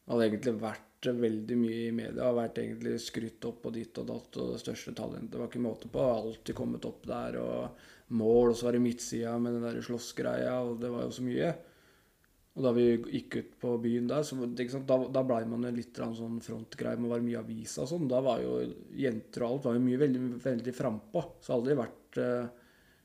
Det 0.05 0.12
hadde 0.12 0.28
egentlig 0.28 0.57
vært 0.61 1.09
veldig 1.24 1.57
mye 1.61 1.80
i 1.86 1.94
media. 1.96 2.26
Hadde 2.26 2.42
vært 2.42 2.61
egentlig 2.61 2.98
skrytt 3.00 3.48
opp 3.48 3.64
og 3.70 3.76
ditt 3.76 4.00
og 4.00 4.09
datt 4.12 4.40
og 4.40 4.52
det 4.52 4.61
største 4.61 4.92
talentet. 4.96 5.32
Det 5.32 5.40
var 5.40 5.48
ikke 5.48 5.64
måte 5.64 5.92
på. 5.92 6.05
Alltid 6.05 6.59
kommet 6.59 6.88
opp 6.88 7.07
der 7.09 7.40
og 7.40 7.86
mål, 8.12 8.52
og 8.52 8.59
så 8.59 8.68
var 8.68 8.76
det 8.76 8.84
midtsida 8.84 9.38
med 9.40 9.57
den 9.57 9.64
der 9.64 9.80
slåssgreia, 9.84 10.59
og 10.61 10.76
det 10.82 10.92
var 10.92 11.07
jo 11.07 11.16
så 11.16 11.24
mye. 11.24 11.55
Og 12.55 12.62
da 12.62 12.70
vi 12.70 12.84
gikk 12.86 13.36
ut 13.40 13.55
på 13.59 13.70
byen 13.82 14.07
der, 14.07 14.22
så 14.22 14.36
da, 14.86 14.98
da 15.11 15.22
blei 15.26 15.40
man 15.50 15.66
litt 15.74 15.98
sånn 15.98 16.36
frontgreie 16.42 17.00
med 17.00 17.09
å 17.09 17.14
være 17.16 17.26
mye 17.26 17.34
i 17.34 17.40
avisa 17.40 17.82
og 17.82 17.90
sånn. 17.90 18.05
Da 18.11 18.20
var 18.22 18.44
jo 18.44 18.61
jenter 18.94 19.42
og 19.42 19.57
alt 19.57 19.66
var 19.66 19.74
jo 19.78 19.82
mye 19.82 19.98
veldig, 20.05 20.20
veldig 20.44 20.74
frampå. 20.76 21.24
Så 21.42 21.57
aldri 21.57 21.74
vært 21.80 22.20
eh, 22.22 22.46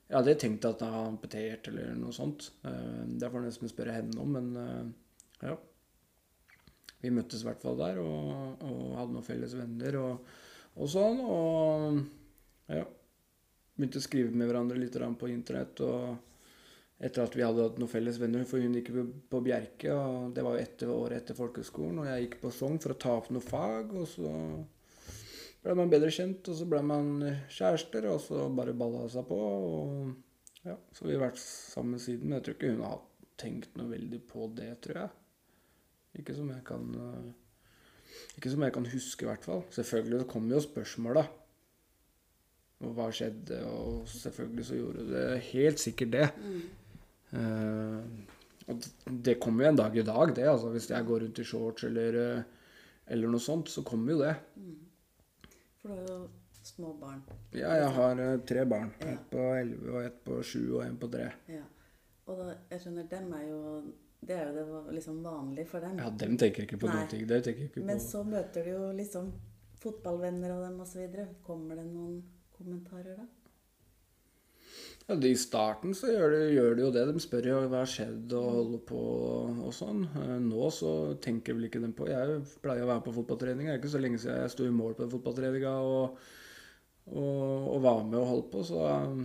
Jeg 0.06 0.18
hadde 0.20 0.38
tenkt 0.44 0.70
at 0.70 0.86
jeg 0.86 0.94
hadde 0.94 1.16
amputert 1.16 1.72
eller 1.72 1.98
noe 1.98 2.14
sånt. 2.14 2.52
Eh, 2.62 3.02
det 3.10 3.32
får 3.32 3.42
jeg 3.42 3.48
nesten 3.50 3.74
spørre 3.74 3.98
henne 3.98 4.22
om, 4.22 4.38
men 4.38 4.54
eh, 4.62 5.50
ja. 5.50 5.58
Vi 7.02 7.16
møttes 7.16 7.42
i 7.42 7.50
hvert 7.50 7.64
fall 7.64 7.80
der 7.80 8.04
og, 8.04 8.62
og 8.70 8.96
hadde 9.00 9.16
noen 9.16 9.26
felles 9.26 9.58
venner 9.58 10.02
og, 10.04 10.32
og 10.78 10.94
sånn. 10.94 11.26
Og 11.26 12.74
ja. 12.76 12.86
Begynte 13.80 13.98
å 13.98 14.06
skrive 14.06 14.30
med 14.36 14.52
hverandre 14.52 14.78
litt 14.78 14.94
på 14.94 15.34
internett. 15.34 15.82
og 15.82 16.29
etter 17.00 17.24
at 17.24 17.36
vi 17.38 17.44
hadde 17.46 17.64
hatt 17.64 17.78
noen 17.80 17.92
felles 17.92 18.20
venner. 18.20 18.44
For 18.48 18.60
hun 18.60 18.76
gikk 18.76 18.92
på 19.32 19.42
Bjerke, 19.44 19.94
og 19.96 20.34
det 20.36 20.44
var 20.46 20.58
jo 20.58 20.64
etter, 20.66 20.92
året 20.92 21.22
etter 21.22 21.38
folkehøgskolen. 21.38 22.02
Og 22.02 22.10
jeg 22.10 22.26
gikk 22.26 22.40
på 22.42 22.52
Sogn 22.54 22.80
for 22.84 22.96
å 22.96 23.00
ta 23.00 23.16
opp 23.22 23.30
noe 23.34 23.46
fag, 23.46 23.94
og 23.96 24.08
så 24.12 24.34
ble 25.64 25.76
man 25.80 25.92
bedre 25.92 26.12
kjent. 26.14 26.52
Og 26.52 26.60
så 26.60 26.68
ble 26.70 26.82
man 26.86 27.14
kjærester, 27.56 28.10
og 28.12 28.20
så 28.26 28.48
bare 28.56 28.76
balla 28.78 29.06
seg 29.12 29.28
på. 29.30 29.40
Og 29.40 30.68
ja, 30.68 30.76
så 30.96 31.08
vi 31.08 31.16
har 31.16 31.24
vært 31.30 31.40
sammen 31.40 32.04
siden. 32.04 32.28
Men 32.28 32.40
jeg 32.40 32.50
tror 32.50 32.60
ikke 32.60 32.74
hun 32.76 32.88
har 32.88 33.04
tenkt 33.40 33.80
noe 33.80 33.94
veldig 33.94 34.20
på 34.28 34.50
det, 34.60 34.74
tror 34.84 35.04
jeg. 35.06 35.16
Ikke 36.20 36.36
som 36.36 36.50
jeg 36.52 36.64
kan 36.66 36.88
Ikke 38.36 38.50
som 38.52 38.64
jeg 38.66 38.74
kan 38.76 38.88
huske, 38.90 39.24
i 39.24 39.30
hvert 39.30 39.46
fall. 39.46 39.64
Selvfølgelig 39.72 40.28
kommer 40.28 40.58
jo 40.58 40.66
spørsmål, 40.66 41.22
da. 41.22 41.26
Og 42.80 42.94
hva 42.96 43.08
skjedde? 43.12 43.60
Og 43.68 44.08
selvfølgelig 44.12 44.66
så 44.66 44.78
gjorde 44.80 45.08
det 45.10 45.26
helt 45.52 45.80
sikkert 45.80 46.14
det. 46.16 46.28
Mm. 46.40 46.62
Uh, 47.34 48.02
og 48.70 48.84
det 49.26 49.40
kommer 49.42 49.66
jo 49.66 49.70
en 49.72 49.80
dag 49.80 49.96
i 49.98 50.06
dag, 50.06 50.36
det. 50.36 50.46
altså 50.50 50.70
Hvis 50.74 50.90
jeg 50.92 51.06
går 51.06 51.24
rundt 51.26 51.40
i 51.42 51.46
shorts 51.48 51.84
eller, 51.88 52.18
eh, 52.22 52.44
eller 53.16 53.32
noe 53.34 53.42
sånt, 53.42 53.72
så 53.74 53.82
kommer 53.86 54.14
jo 54.14 54.20
det. 54.22 54.36
Mm. 54.62 54.76
For 55.82 55.90
du 55.90 55.96
har 55.96 56.12
jo 56.12 56.20
små 56.70 56.94
barn. 57.00 57.24
Ja, 57.56 57.72
jeg 57.80 57.90
har 57.96 58.22
uh, 58.22 58.36
tre 58.46 58.66
barn. 58.70 58.92
Ja. 59.02 59.16
Et 59.16 59.26
på 59.32 59.48
elleve, 59.58 59.96
og 59.96 60.06
et 60.06 60.22
på 60.26 60.38
sju 60.46 60.62
og 60.76 60.84
en 60.86 61.00
på 61.02 61.10
tre. 61.10 61.32
Ja. 61.50 61.64
Og 62.30 62.44
da, 62.44 62.52
jeg 62.70 62.84
skjønner, 62.84 63.10
dem 63.10 63.34
er 63.34 63.48
jo 63.48 63.64
Det 64.20 64.36
er 64.36 64.50
jo 64.52 64.54
det 64.84 64.94
liksom 64.98 65.22
vanlig 65.24 65.64
for 65.70 65.80
dem. 65.80 65.98
Ja, 65.98 66.10
dem 66.12 66.34
tenker 66.38 66.66
ikke 66.66 66.78
på 66.78 66.90
Nei. 66.90 66.96
noen 66.98 67.08
ting. 67.08 67.22
Det 67.26 67.38
tenker 67.46 67.70
ikke 67.70 67.86
Men 67.88 68.02
på. 68.02 68.04
så 68.04 68.24
møter 68.28 68.66
du 68.68 68.74
jo 68.74 68.92
liksom 68.92 69.30
fotballvenner 69.80 70.52
av 70.52 70.66
dem 70.68 70.82
osv. 70.84 71.06
Kommer 71.46 71.80
det 71.80 71.86
noen 71.88 72.18
kommentarer 72.52 73.16
da? 73.16 73.26
Ja, 75.10 75.16
I 75.26 75.38
starten 75.42 75.96
så 75.98 76.12
gjør 76.12 76.36
de, 76.36 76.40
gjør 76.54 76.76
de, 76.78 76.84
jo 76.84 76.90
det. 76.94 77.04
De 77.10 77.22
spør 77.24 77.48
jo 77.50 77.62
hva 77.64 77.80
har 77.82 77.90
skjedd 77.90 78.34
og 78.38 78.50
holder 78.54 78.82
på 78.92 79.00
og 79.66 79.72
sånn. 79.74 80.04
Eh, 80.06 80.36
nå 80.44 80.68
så 80.76 80.92
tenker 81.24 81.58
vel 81.58 81.66
ikke 81.66 81.82
dem 81.82 81.96
på 81.98 82.06
Jeg 82.12 82.44
pleier 82.62 82.86
å 82.86 82.92
være 82.92 83.04
på 83.08 83.16
fotballtrening. 83.16 83.66
Det 83.66 83.74
er 83.74 83.82
ikke 83.82 83.90
så 83.96 84.02
lenge 84.04 84.20
siden 84.22 84.44
jeg 84.44 84.54
sto 84.54 84.68
i 84.68 84.76
mål 84.76 84.94
på 85.00 85.10
fotballtreninga 85.10 85.72
og, 85.82 86.20
og, 87.10 87.42
og, 87.74 87.80
var 87.88 88.04
med 88.06 88.20
og 88.22 88.30
holdt 88.36 88.52
på, 88.54 88.62
så 88.70 88.86
eh, 88.92 89.24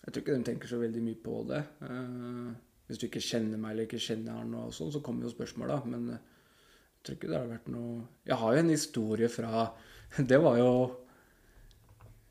jeg 0.00 0.10
tror 0.10 0.24
ikke 0.24 0.40
de 0.40 0.48
tenker 0.50 0.72
så 0.72 0.82
veldig 0.82 1.04
mye 1.06 1.22
på 1.28 1.38
det. 1.52 1.62
Eh, 1.86 2.50
hvis 2.90 2.98
du 2.98 3.06
ikke 3.06 3.22
kjenner 3.22 3.62
meg 3.62 3.76
eller 3.76 3.86
ikke 3.86 4.02
kjenner 4.02 4.40
han, 4.40 4.58
og 4.58 4.74
sånn, 4.74 4.90
så 4.90 5.04
kommer 5.04 5.28
jo 5.28 5.34
spørsmål, 5.36 5.76
da. 5.76 5.80
Men 5.94 6.10
jeg 6.16 7.04
tror 7.06 7.20
ikke 7.20 7.30
det 7.30 7.38
har 7.38 7.52
vært 7.52 7.70
noe 7.70 8.00
Jeg 8.26 8.42
har 8.42 8.56
jo 8.56 8.62
en 8.64 8.74
historie 8.74 9.30
fra 9.30 9.68
Det 10.32 10.42
var 10.42 10.58
jo 10.58 10.72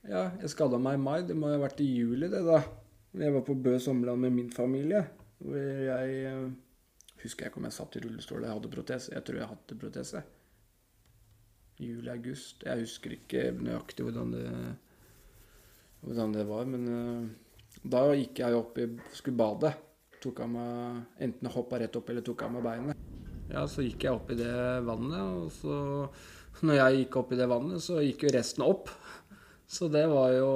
ja, 0.07 0.23
jeg 0.41 0.51
skada 0.53 0.79
meg 0.81 0.97
i 0.97 1.03
mai. 1.03 1.17
Det 1.27 1.35
må 1.37 1.51
ha 1.51 1.59
vært 1.61 1.83
i 1.83 1.89
juli, 1.89 2.29
det, 2.31 2.43
da. 2.47 2.61
Jeg 3.17 3.33
var 3.33 3.43
på 3.47 3.55
Bø 3.57 3.77
sommerland 3.81 4.23
med 4.23 4.35
min 4.35 4.49
familie. 4.53 5.03
Hvor 5.37 5.57
jeg 5.57 6.33
uh, 6.33 6.47
Husker 7.17 7.45
jeg 7.45 7.51
ikke 7.51 7.59
om 7.59 7.65
jeg 7.65 7.73
satt 7.73 7.95
i 7.97 8.01
rullestol 8.03 8.43
eller 8.43 8.53
hadde 8.53 8.69
protese. 8.69 9.13
Jeg 9.13 9.25
tror 9.25 9.39
jeg 9.39 9.49
hadde 9.49 9.79
protese. 9.81 10.21
Juli-august. 11.81 12.61
Jeg 12.65 12.83
husker 12.83 13.15
ikke 13.17 13.49
nøyaktig 13.57 14.05
hvordan 14.05 14.31
det, 14.35 14.45
hvordan 16.05 16.37
det 16.37 16.45
var, 16.49 16.69
men 16.69 16.87
uh, 16.87 17.81
da 17.83 18.03
gikk 18.17 18.41
jeg 18.43 18.57
opp 18.57 18.79
i 18.81 18.87
Skulle 19.17 19.37
bade. 19.37 19.73
Tok 20.21 20.41
av 20.45 20.49
meg 20.49 21.21
Enten 21.25 21.51
hoppa 21.53 21.81
rett 21.81 21.97
opp 21.97 22.09
eller 22.09 22.25
tok 22.25 22.45
av 22.45 22.55
meg 22.55 22.65
beinet. 22.65 23.05
Ja, 23.47 23.63
så 23.69 23.85
gikk 23.85 24.03
jeg 24.03 24.17
opp 24.17 24.31
i 24.33 24.39
det 24.39 24.53
vannet, 24.87 25.21
og 25.21 25.51
så 25.55 25.75
Når 26.67 26.79
jeg 26.79 27.01
gikk 27.01 27.19
opp 27.21 27.33
i 27.33 27.37
det 27.39 27.49
vannet, 27.49 27.83
så 27.85 28.01
gikk 28.01 28.25
jo 28.25 28.33
resten 28.33 28.65
opp. 28.65 28.89
Så 29.67 29.89
det 29.91 30.05
var 30.07 30.31
jo 30.31 30.51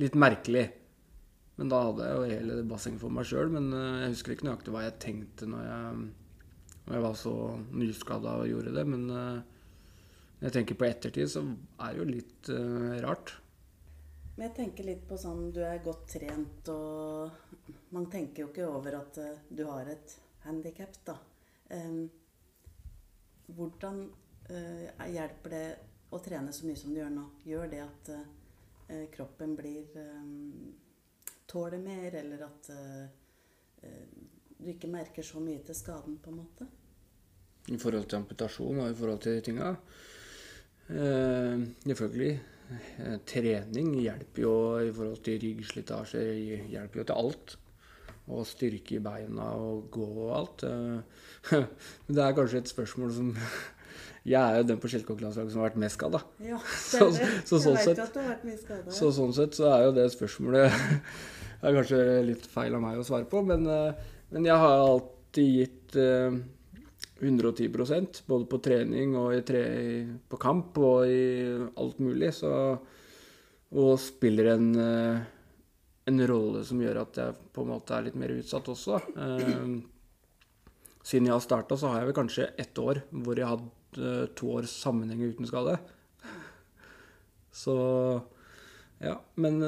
litt 0.00 0.16
merkelig. 0.16 0.64
Men 1.58 1.72
da 1.72 1.80
hadde 1.88 2.06
jeg 2.06 2.16
jo 2.16 2.38
hele 2.38 2.56
bassenget 2.70 3.02
for 3.02 3.12
meg 3.12 3.26
sjøl. 3.28 3.50
Men 3.52 3.68
eh, 3.74 4.04
jeg 4.04 4.14
husker 4.14 4.34
ikke 4.34 4.46
nøyaktig 4.48 4.74
hva 4.74 4.84
jeg 4.86 5.00
tenkte 5.02 5.48
når 5.50 5.64
jeg, 5.66 6.04
når 6.86 6.96
jeg 6.96 7.04
var 7.04 7.18
så 7.18 7.34
nyskada 7.82 8.36
og 8.40 8.50
gjorde 8.52 8.74
det. 8.76 8.84
Men 8.88 9.04
eh, 9.10 9.58
når 10.38 10.46
jeg 10.46 10.54
tenker 10.54 10.78
på 10.78 10.86
ettertid, 10.88 11.32
så 11.32 11.42
er 11.82 11.92
det 11.92 11.98
jo 11.98 12.06
litt 12.06 12.50
uh, 12.54 12.94
rart. 13.02 13.32
Men 14.36 14.44
jeg 14.46 14.54
tenker 14.54 14.86
litt 14.86 15.00
på 15.08 15.16
sånn 15.18 15.48
Du 15.50 15.58
er 15.66 15.80
godt 15.82 16.04
trent, 16.12 16.68
og 16.70 17.72
man 17.90 18.06
tenker 18.12 18.44
jo 18.44 18.52
ikke 18.52 18.68
over 18.70 19.00
at 19.00 19.18
du 19.50 19.64
har 19.66 19.90
et 19.90 20.14
handikap, 20.44 20.94
da. 21.08 21.16
Um, 21.74 22.06
hvordan 23.58 24.04
hjelper 25.10 25.52
det 25.52 25.64
å 26.10 26.20
trene 26.24 26.52
så 26.54 26.66
mye 26.66 26.78
som 26.80 26.92
du 26.92 27.00
gjør 27.00 27.12
nå, 27.12 27.24
gjør 27.48 27.70
det 27.72 27.80
at 27.84 28.10
eh, 28.14 29.06
kroppen 29.14 29.56
blir 29.58 29.96
eh, 29.98 30.28
Tåler 31.48 31.80
mer, 31.80 32.12
eller 32.12 32.42
at 32.44 32.66
eh, 32.74 33.94
du 34.58 34.66
ikke 34.68 34.90
merker 34.92 35.24
så 35.24 35.40
mye 35.40 35.62
til 35.64 35.76
skaden, 35.76 36.18
på 36.20 36.28
en 36.28 36.42
måte? 36.42 36.66
I 37.72 37.78
forhold 37.80 38.04
til 38.08 38.18
amputasjon 38.18 38.82
og 38.82 38.90
i 38.90 38.96
forhold 38.98 39.22
til 39.24 39.38
de 39.38 39.44
tinga? 39.46 39.70
Eh, 40.88 41.64
selvfølgelig. 41.84 42.34
Eh, 43.00 43.16
trening 43.28 43.94
hjelper 44.00 44.44
jo 44.44 44.52
i 44.84 44.92
forhold 44.92 45.22
til 45.24 45.40
ryggslitasje, 45.42 46.22
hjelper 46.72 47.02
jo 47.02 47.06
til 47.08 47.22
alt. 47.22 47.56
Og 48.28 48.44
styrke 48.44 48.98
i 48.98 49.02
beina 49.04 49.50
og 49.56 49.88
gå 49.92 50.08
og 50.26 50.32
alt. 50.36 50.64
Eh, 50.68 51.64
det 52.14 52.24
er 52.24 52.36
kanskje 52.36 52.64
et 52.64 52.72
spørsmål 52.72 53.14
som 53.16 53.34
jeg 54.28 54.40
er 54.40 54.60
jo 54.60 54.66
den 54.68 54.80
på 54.82 54.90
skjelkåkerlandslaget 54.92 55.54
som 55.54 55.62
har 55.62 55.70
vært 55.70 55.80
mest 55.82 55.98
skada. 55.98 56.20
Ja, 56.44 56.58
så, 56.90 57.08
så, 57.48 57.60
sånn 57.62 57.78
sett, 57.80 58.02
skadet, 58.02 58.92
så 58.94 59.10
sånn 59.14 59.34
sett 59.36 59.56
så 59.58 59.70
er 59.72 59.86
jo 59.86 59.96
det 59.96 60.08
spørsmålet 60.14 60.76
er 61.64 61.78
kanskje 61.80 62.02
litt 62.26 62.46
feil 62.50 62.76
av 62.76 62.84
meg 62.84 63.00
å 63.00 63.06
svare 63.06 63.28
på, 63.30 63.42
men, 63.46 63.66
eh, 63.72 64.14
men 64.34 64.48
jeg 64.48 64.62
har 64.62 64.84
alltid 64.84 65.50
gitt 65.54 65.98
uh, 65.98 66.36
110% 67.20 68.22
både 68.28 68.46
på 68.50 68.60
trening 68.62 69.16
og 69.18 69.32
i 69.34 69.42
tre, 69.46 69.64
på 70.28 70.38
kamp 70.40 70.76
og 70.82 71.08
i 71.10 71.24
alt 71.80 71.98
mulig. 72.02 72.30
Så, 72.36 72.52
og 73.74 73.90
spiller 74.02 74.52
en, 74.54 74.68
uh, 74.76 75.22
en 76.08 76.26
rolle 76.30 76.62
som 76.68 76.80
gjør 76.82 77.02
at 77.02 77.22
jeg 77.22 77.38
på 77.54 77.64
en 77.64 77.72
måte 77.72 77.96
er 77.96 78.06
litt 78.06 78.18
mer 78.20 78.36
utsatt 78.36 78.70
også. 78.70 79.00
Uh, 79.16 79.80
siden 81.02 81.30
jeg 81.30 81.34
har 81.34 81.42
starta, 81.42 81.78
så 81.80 81.90
har 81.90 82.02
jeg 82.02 82.10
vel 82.10 82.18
kanskje 82.20 82.50
ett 82.60 82.84
år 82.84 83.02
hvor 83.10 83.38
jeg 83.38 83.48
har 83.48 83.56
hatt 83.56 83.66
Eh, 83.66 83.77
to 83.96 84.50
års 84.52 84.74
sammenheng 84.82 85.22
uten 85.30 85.48
skade. 85.48 85.78
Så 87.54 87.74
ja. 88.98 89.20
Men, 89.34 89.60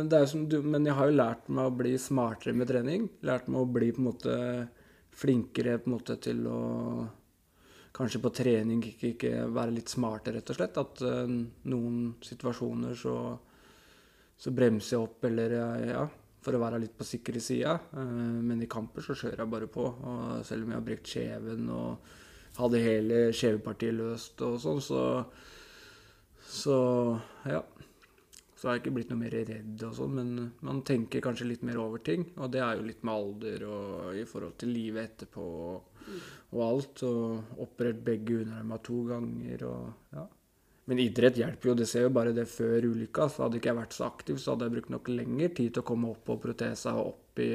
du, 0.49 0.63
men, 0.63 0.87
jeg 0.87 0.97
har 0.97 1.09
jo 1.09 1.17
lært 1.17 1.49
meg 1.51 1.71
å 1.71 1.77
bli 1.83 1.95
smartere 2.01 2.57
med 2.57 2.71
trening. 2.71 3.09
Lært 3.27 3.49
meg 3.51 3.63
å 3.63 3.71
bli 3.71 3.93
på 3.95 4.03
en 4.03 4.11
måte 4.11 4.37
flinkere 5.21 5.79
på 5.79 5.91
en 5.91 5.97
måte 5.99 6.21
til 6.23 6.47
å 6.51 6.61
Kanskje 7.91 8.21
på 8.23 8.31
trening 8.31 8.79
ikke, 8.87 9.09
ikke 9.11 9.31
være 9.51 9.73
litt 9.75 9.91
smartere, 9.91 10.39
rett 10.39 10.51
og 10.53 10.57
slett. 10.57 10.77
At 10.79 11.01
uh, 11.03 11.33
noen 11.69 11.97
situasjoner 12.23 12.95
så, 12.97 13.15
så 14.39 14.53
bremser 14.55 14.95
jeg 14.95 15.09
opp, 15.09 15.27
eller 15.27 15.55
ja, 15.89 16.05
for 16.41 16.55
å 16.55 16.61
være 16.63 16.79
litt 16.85 16.95
på 16.97 17.05
sikre 17.05 17.43
sida. 17.43 17.75
Uh, 17.91 18.39
men 18.47 18.63
i 18.63 18.71
kamper 18.71 19.05
så 19.05 19.19
kjører 19.19 19.43
jeg 19.43 19.53
bare 19.57 19.69
på. 19.75 19.89
Og 19.91 20.47
selv 20.47 20.65
om 20.65 20.71
jeg 20.71 20.79
har 20.79 20.87
brekt 20.87 21.13
kjeven 21.13 21.67
og 21.75 22.15
hadde 22.59 22.83
hele 22.83 23.21
skjevepartiet 23.37 23.95
løst 23.97 24.43
og 24.47 24.59
sånn, 24.63 24.83
så 24.85 25.03
Så 26.51 26.77
ja. 27.47 27.61
Så 28.57 28.69
har 28.69 28.75
jeg 28.75 28.83
ikke 28.83 28.93
blitt 28.97 29.13
noe 29.13 29.21
mer 29.23 29.33
redd 29.33 29.83
og 29.87 29.95
sånn, 29.97 30.17
men 30.19 30.49
man 30.67 30.83
tenker 30.85 31.23
kanskje 31.25 31.47
litt 31.47 31.63
mer 31.65 31.79
over 31.81 32.03
ting. 32.05 32.27
Og 32.37 32.51
det 32.53 32.61
er 32.61 32.77
jo 32.77 32.89
litt 32.89 33.05
med 33.07 33.15
alder 33.15 33.63
og 33.65 34.19
i 34.21 34.25
forhold 34.29 34.59
til 34.61 34.75
livet 34.75 35.07
etterpå 35.07 35.45
og, 35.47 36.03
og 36.51 36.61
alt. 36.67 37.05
Og 37.09 37.63
operert 37.65 38.03
begge 38.05 38.43
underarma 38.43 38.77
to 38.85 38.99
ganger 39.09 39.65
og 39.71 40.13
ja. 40.19 40.27
Men 40.91 41.01
idrett 41.01 41.39
hjelper 41.39 41.71
jo. 41.71 41.77
Det 41.79 41.87
ser 41.89 42.05
jo 42.09 42.13
bare 42.13 42.35
det 42.37 42.49
før 42.51 42.91
ulykka. 42.91 43.31
Så 43.31 43.47
hadde 43.47 43.61
ikke 43.61 43.71
jeg 43.71 43.79
vært 43.79 43.97
så 43.97 44.09
aktiv, 44.11 44.41
så 44.43 44.53
hadde 44.53 44.67
jeg 44.67 44.75
brukt 44.75 44.93
nok 44.93 45.09
lengre 45.15 45.49
tid 45.55 45.71
til 45.71 45.85
å 45.85 45.89
komme 45.93 46.11
opp 46.11 46.25
på 46.27 46.37
protesa 46.43 46.97
og 46.99 47.15
opp 47.15 47.41
i, 47.45 47.53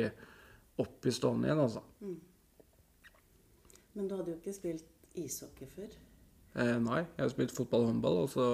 opp 0.81 1.05
i 1.05 1.13
stående 1.13 1.51
igjen, 1.51 1.63
altså. 1.67 1.83
Men 3.95 4.09
du 4.09 4.17
hadde 4.17 4.33
jo 4.33 4.39
ikke 4.39 4.55
spilt 4.55 5.15
ishockey 5.15 5.69
før. 5.71 5.93
Eh, 6.55 6.75
nei, 6.79 7.01
jeg 7.03 7.19
har 7.19 7.31
spilt 7.33 7.51
fotball 7.55 7.83
og 7.83 7.89
håndball, 7.91 8.19
og 8.23 8.29
så 8.31 8.45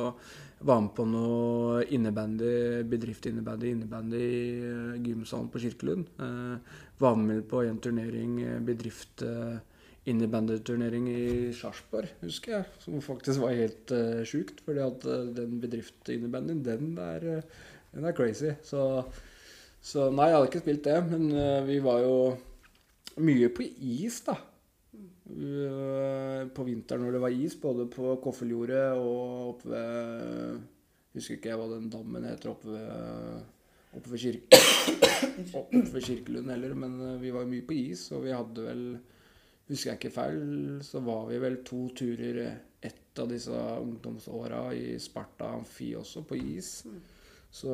var 0.65 0.79
med 0.81 0.93
på 0.97 1.05
noe 1.05 1.81
innebandy, 1.93 2.81
bedrift-innebandy, 2.89 3.75
innebandy 3.75 4.21
i 4.21 4.45
eh, 4.69 4.95
gymsalen 5.05 5.51
på 5.53 5.61
Kirkelund. 5.61 6.07
Eh, 6.17 6.79
var 7.01 7.19
med 7.21 7.43
på 7.49 7.61
en 7.65 7.81
turnering, 7.81 8.39
eh, 8.45 8.57
bedrift 8.65 9.21
eh, 9.25 9.59
innebandyturnering 10.09 11.09
i 11.11 11.25
Sarpsborg, 11.53 12.09
husker 12.23 12.55
jeg. 12.55 12.69
Som 12.81 13.01
faktisk 13.05 13.43
var 13.43 13.53
helt 13.53 13.91
uh, 13.93 14.23
sjukt, 14.25 14.63
at 14.65 15.05
den 15.37 15.59
bedrift-innebandyen, 15.61 16.63
den, 16.65 16.95
er, 16.97 17.43
den 17.93 18.07
er 18.07 18.15
crazy. 18.17 18.55
Så, 18.65 19.03
så 19.81 20.09
nei, 20.09 20.31
jeg 20.31 20.39
hadde 20.39 20.49
ikke 20.49 20.63
spilt 20.63 20.87
det, 20.87 20.97
men 21.11 21.27
eh, 21.35 21.59
vi 21.67 21.77
var 21.85 22.01
jo 22.01 22.15
mye 23.21 23.51
på 23.53 23.67
is, 23.77 24.23
da. 24.25 24.39
Uh, 25.30 26.49
på 26.49 26.65
vinteren 26.65 27.05
når 27.05 27.15
det 27.15 27.22
var 27.22 27.36
is, 27.36 27.53
både 27.61 27.86
på 27.93 28.15
Koffeljordet 28.24 28.88
og 28.97 29.51
oppe 29.51 29.69
ved 29.69 30.63
Husker 31.13 31.36
ikke 31.36 31.51
jeg 31.51 31.59
hva 31.59 31.67
den 31.69 31.91
dammen 31.91 32.26
heter 32.26 32.53
oppe 32.53 32.72
ved, 32.72 33.43
oppe 33.99 34.13
ved, 34.13 34.22
kirke, 34.24 34.59
oppe 35.59 35.82
ved 35.91 36.05
Kirkelund 36.07 36.49
heller, 36.49 36.74
men 36.74 36.97
uh, 37.03 37.22
vi 37.22 37.34
var 37.36 37.47
mye 37.47 37.67
på 37.67 37.78
is, 37.78 38.07
og 38.15 38.26
vi 38.26 38.34
hadde 38.34 38.65
vel 38.65 38.84
Husker 39.69 39.91
jeg 39.91 39.99
ikke 40.01 40.13
feil, 40.15 40.41
så 40.84 40.99
var 41.05 41.30
vi 41.30 41.38
vel 41.39 41.61
to 41.67 41.86
turer 41.95 42.41
ett 42.82 43.19
av 43.22 43.30
disse 43.32 43.55
ungdomsåra 43.55 44.65
i 44.76 44.97
Sparta 44.99 45.53
Amfi 45.53 45.93
også, 45.95 46.26
på 46.28 46.36
is. 46.36 46.74
Så 47.55 47.72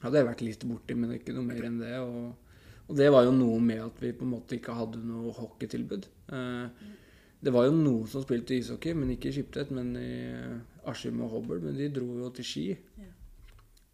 hadde 0.00 0.18
jeg 0.18 0.26
vært 0.26 0.42
litt 0.42 0.66
borti, 0.66 0.96
men 0.98 1.14
ikke 1.14 1.36
noe 1.36 1.46
mer 1.46 1.68
enn 1.68 1.78
det. 1.78 1.94
og 2.00 2.47
og 2.88 2.96
det 2.96 3.10
var 3.12 3.26
jo 3.26 3.34
noe 3.36 3.58
med 3.60 3.82
at 3.84 4.00
vi 4.00 4.14
på 4.16 4.24
en 4.24 4.32
måte 4.32 4.56
ikke 4.56 4.74
hadde 4.76 5.00
noe 5.04 5.32
hockeytilbud. 5.36 6.08
Eh, 6.32 6.86
det 7.44 7.52
var 7.54 7.68
jo 7.68 7.74
noen 7.76 8.08
som 8.10 8.24
spilte 8.24 8.56
ishockey, 8.56 8.96
men 8.98 9.12
ikke 9.14 9.28
i 9.30 9.34
Skiptvet, 9.36 9.70
men 9.76 9.92
i 10.00 10.08
Askim 10.90 11.20
og 11.22 11.30
Hobøl. 11.36 11.60
Men 11.62 11.76
de 11.78 11.90
dro 11.94 12.08
jo 12.18 12.30
til 12.34 12.48
Ski. 12.48 12.64
Ja. 12.98 13.12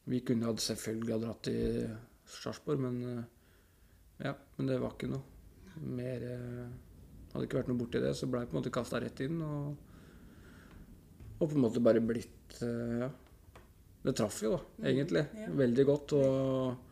Vi 0.08 0.20
kunne 0.24 0.46
hadde 0.48 0.62
selvfølgelig 0.64 1.14
ha 1.16 1.20
dratt 1.26 1.42
til 1.48 1.90
Sarpsborg, 2.38 2.80
men 2.86 3.02
eh, 3.10 3.24
ja, 4.28 4.34
men 4.56 4.70
det 4.70 4.78
var 4.80 4.94
ikke 4.94 5.10
noe 5.12 5.84
mer 5.98 6.22
eh, 6.30 6.64
Hadde 7.34 7.48
ikke 7.48 7.58
vært 7.58 7.66
noe 7.72 7.80
borti 7.80 7.98
det, 7.98 8.12
så 8.14 8.28
blei 8.30 8.44
på 8.46 8.54
en 8.54 8.60
måte 8.60 8.70
kasta 8.70 9.00
rett 9.02 9.18
inn. 9.24 9.40
Og, 9.42 9.72
og 11.34 11.48
på 11.50 11.56
en 11.56 11.64
måte 11.64 11.82
bare 11.82 12.02
blitt 12.04 12.60
eh, 12.62 13.00
Ja. 13.02 13.08
Det 14.04 14.12
traff 14.20 14.36
jo, 14.44 14.50
da, 14.52 14.60
Mm, 14.78 14.84
egentlig. 14.90 15.22
Veldig 15.56 15.84
godt. 15.88 16.12
og 16.12 16.83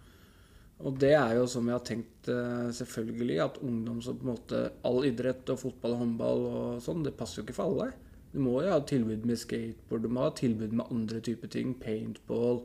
og 0.82 0.96
det 0.98 1.12
er 1.14 1.36
jo 1.38 1.44
som 1.50 1.68
jeg 1.68 1.76
har 1.76 1.84
tenkt 1.86 2.28
eh, 2.32 2.70
selvfølgelig, 2.74 3.36
at 3.44 3.60
ungdom 3.62 4.00
som 4.02 4.16
på 4.18 4.26
en 4.26 4.32
måte 4.32 4.62
All 4.88 5.04
idrett 5.06 5.50
og 5.52 5.60
fotball 5.60 5.94
og 5.94 6.00
håndball 6.02 6.46
og 6.48 6.80
sånn, 6.82 7.04
det 7.06 7.14
passer 7.18 7.40
jo 7.40 7.46
ikke 7.46 7.56
for 7.60 7.70
alle. 7.70 7.92
Du 8.32 8.40
må 8.42 8.56
jo 8.64 8.72
ha 8.72 8.80
tilbud 8.88 9.26
med 9.28 9.38
skateboard, 9.38 10.06
du 10.06 10.10
må 10.12 10.24
ha 10.24 10.32
tilbud 10.34 10.72
med 10.72 10.88
andre 10.90 11.20
typer 11.22 11.52
ting. 11.52 11.74
Paintball, 11.78 12.62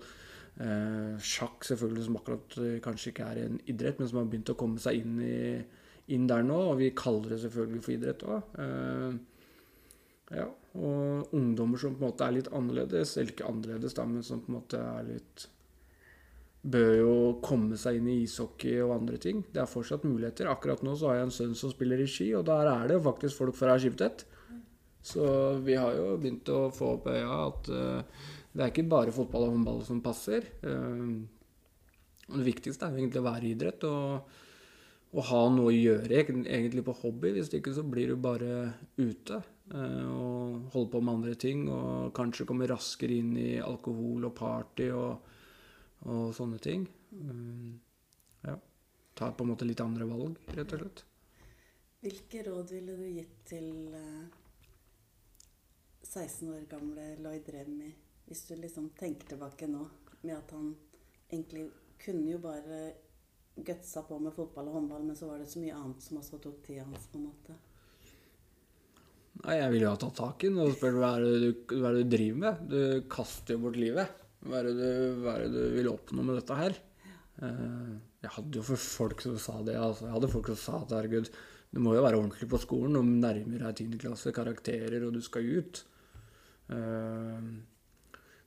eh, 0.63 1.17
sjakk 1.19 1.67
selvfølgelig, 1.67 2.05
som 2.07 2.17
akkurat 2.17 2.57
eh, 2.63 2.77
kanskje 2.83 3.11
ikke 3.11 3.27
er 3.27 3.41
en 3.43 3.59
idrett, 3.67 3.99
men 3.99 4.09
som 4.09 4.21
har 4.21 4.29
begynt 4.31 4.53
å 4.53 4.57
komme 4.57 4.81
seg 4.81 5.01
inn, 5.03 5.19
i, 5.21 6.13
inn 6.15 6.29
der 6.31 6.45
nå. 6.47 6.61
Og 6.71 6.79
vi 6.81 6.93
kaller 6.97 7.35
det 7.35 7.41
selvfølgelig 7.43 7.83
for 7.83 7.97
idrett 7.97 8.25
òg. 8.25 8.55
Eh, 8.63 10.39
ja, 10.39 10.47
og 10.77 11.35
ungdommer 11.35 11.79
som 11.79 11.93
på 11.93 12.01
en 12.01 12.09
måte 12.09 12.25
er 12.25 12.39
litt 12.39 12.49
annerledes, 12.55 13.13
eller 13.19 13.35
ikke 13.35 13.51
annerledes, 13.51 13.95
da, 13.99 14.07
men 14.09 14.25
som 14.25 14.41
på 14.41 14.51
en 14.51 14.57
måte 14.57 14.81
er 14.81 15.05
litt 15.11 15.49
bør 16.65 16.93
jo 16.97 17.11
komme 17.45 17.77
seg 17.79 17.99
inn 17.99 18.09
i 18.11 18.21
ishockey 18.23 18.79
og 18.83 18.95
andre 18.97 19.19
ting. 19.21 19.43
Det 19.53 19.61
er 19.61 19.69
fortsatt 19.69 20.07
muligheter. 20.07 20.49
Akkurat 20.51 20.81
nå 20.83 20.95
så 20.97 21.11
har 21.11 21.19
jeg 21.19 21.27
en 21.27 21.35
sønn 21.35 21.53
som 21.57 21.71
spiller 21.71 22.01
i 22.01 22.09
ski, 22.09 22.31
og 22.37 22.47
der 22.49 22.69
er 22.71 22.89
det 22.89 22.97
jo 22.97 23.05
faktisk 23.07 23.43
folk 23.43 23.57
fra 23.57 23.77
Skiptvet. 23.79 24.25
Så 25.07 25.23
vi 25.63 25.77
har 25.79 25.95
jo 25.95 26.17
begynt 26.19 26.49
å 26.51 26.67
få 26.75 26.97
opp 26.97 27.07
øya 27.13 27.29
at 27.45 27.69
uh, 27.71 28.25
det 28.51 28.63
er 28.63 28.73
ikke 28.73 28.89
bare 28.91 29.13
fotball 29.15 29.47
og 29.47 29.53
håndball 29.55 29.85
som 29.87 30.03
passer. 30.03 30.49
Uh, 30.65 31.23
det 32.27 32.43
viktigste 32.49 32.87
er 32.87 32.91
jo 32.91 33.03
egentlig 33.03 33.21
å 33.21 33.29
være 33.29 33.47
i 33.47 33.53
idrett 33.55 33.85
og, 33.87 34.33
og 35.13 35.21
ha 35.29 35.43
noe 35.53 35.69
å 35.71 35.77
gjøre 35.77 36.11
egentlig 36.11 36.83
på 36.83 36.97
hobby. 37.05 37.31
Hvis 37.37 37.53
ikke 37.55 37.71
så 37.77 37.85
blir 37.87 38.11
du 38.11 38.19
bare 38.19 38.73
ute 38.99 39.39
uh, 39.39 40.03
og 40.11 40.73
holder 40.73 40.91
på 40.97 41.03
med 41.05 41.13
andre 41.13 41.37
ting 41.39 41.63
og 41.71 42.11
kanskje 42.17 42.49
kommer 42.49 42.73
raskere 42.73 43.21
inn 43.21 43.31
i 43.39 43.49
alkohol 43.63 44.27
og 44.27 44.35
party 44.35 44.91
og 44.91 45.35
og 46.07 46.33
sånne 46.35 46.59
ting. 46.63 46.87
Um, 47.11 47.77
ja. 48.45 48.55
Ta 49.17 49.31
på 49.31 49.45
en 49.45 49.51
måte 49.51 49.67
litt 49.67 49.81
andre 49.83 50.07
valg, 50.09 50.39
rett 50.55 50.73
og 50.75 50.83
slett. 50.83 51.05
Hvilke 52.03 52.43
råd 52.45 52.71
ville 52.75 52.95
du 52.99 53.07
gitt 53.09 53.39
til 53.49 53.95
eh, 53.97 54.27
16 56.05 56.51
år 56.53 56.67
gamle 56.69 57.07
Lloyd 57.19 57.49
Remy, 57.51 57.89
hvis 58.27 58.45
du 58.47 58.53
liksom 58.55 58.91
tenker 58.99 59.33
tilbake 59.33 59.67
nå, 59.71 59.81
med 60.21 60.35
at 60.37 60.53
han 60.53 60.69
egentlig 61.31 61.67
kunne 61.99 62.29
jo 62.29 62.39
bare 62.43 62.81
gutsa 63.57 64.03
på 64.05 64.19
med 64.21 64.35
fotball 64.35 64.69
og 64.69 64.77
håndball, 64.77 65.07
men 65.09 65.17
så 65.17 65.31
var 65.31 65.41
det 65.41 65.49
så 65.49 65.59
mye 65.59 65.75
annet 65.75 66.05
som 66.05 66.21
også 66.21 66.39
tok 66.43 66.61
tida 66.67 66.85
hans, 66.85 67.09
på 67.09 67.17
en 67.17 67.25
måte. 67.31 67.57
Nei, 69.41 69.57
jeg 69.57 69.73
ville 69.73 69.85
jo 69.85 69.93
ha 69.93 69.99
tatt 70.01 70.17
tak 70.17 70.45
i 70.45 70.49
den 70.49 70.61
og 70.61 70.73
spurt 70.77 70.97
hva 70.97 71.11
er 71.17 71.25
det 71.25 71.41
du, 71.41 71.75
hva 71.75 71.89
er 71.89 71.97
det 71.97 72.05
du 72.05 72.13
driver 72.13 72.39
med. 72.43 72.63
Du 72.71 72.79
kaster 73.11 73.57
jo 73.57 73.65
bort 73.65 73.77
livet. 73.81 74.23
Hva 74.45 74.59
er 74.59 74.69
det 74.69 74.75
du, 74.77 74.89
hva 75.23 75.35
er 75.35 75.45
det 75.45 75.53
du 75.55 75.77
vil 75.77 75.89
oppnå 75.91 76.25
med 76.25 76.37
dette 76.39 76.57
her? 76.57 76.77
Eh, 77.43 77.93
jeg 78.25 78.33
hadde 78.33 78.59
jo 78.59 78.65
for 78.65 78.81
folk 78.81 79.23
som 79.25 79.37
sa 79.41 79.59
det. 79.65 79.77
Altså. 79.79 80.07
Jeg 80.07 80.15
hadde 80.17 80.33
folk 80.33 80.51
som 80.51 80.59
sa 80.61 80.81
at 80.83 80.97
herregud, 80.97 81.31
du 81.73 81.81
må 81.83 81.95
jo 81.97 82.03
være 82.05 82.19
ordentlig 82.19 82.49
på 82.49 82.59
skolen 82.63 82.99
og 82.99 83.07
nærmer 83.07 83.65
deg 83.65 83.81
10. 83.87 83.97
klasse, 84.03 84.35
karakterer, 84.35 85.01
og 85.07 85.17
du 85.17 85.23
skal 85.25 85.49
ut. 85.57 85.81
Eh, 86.73 87.49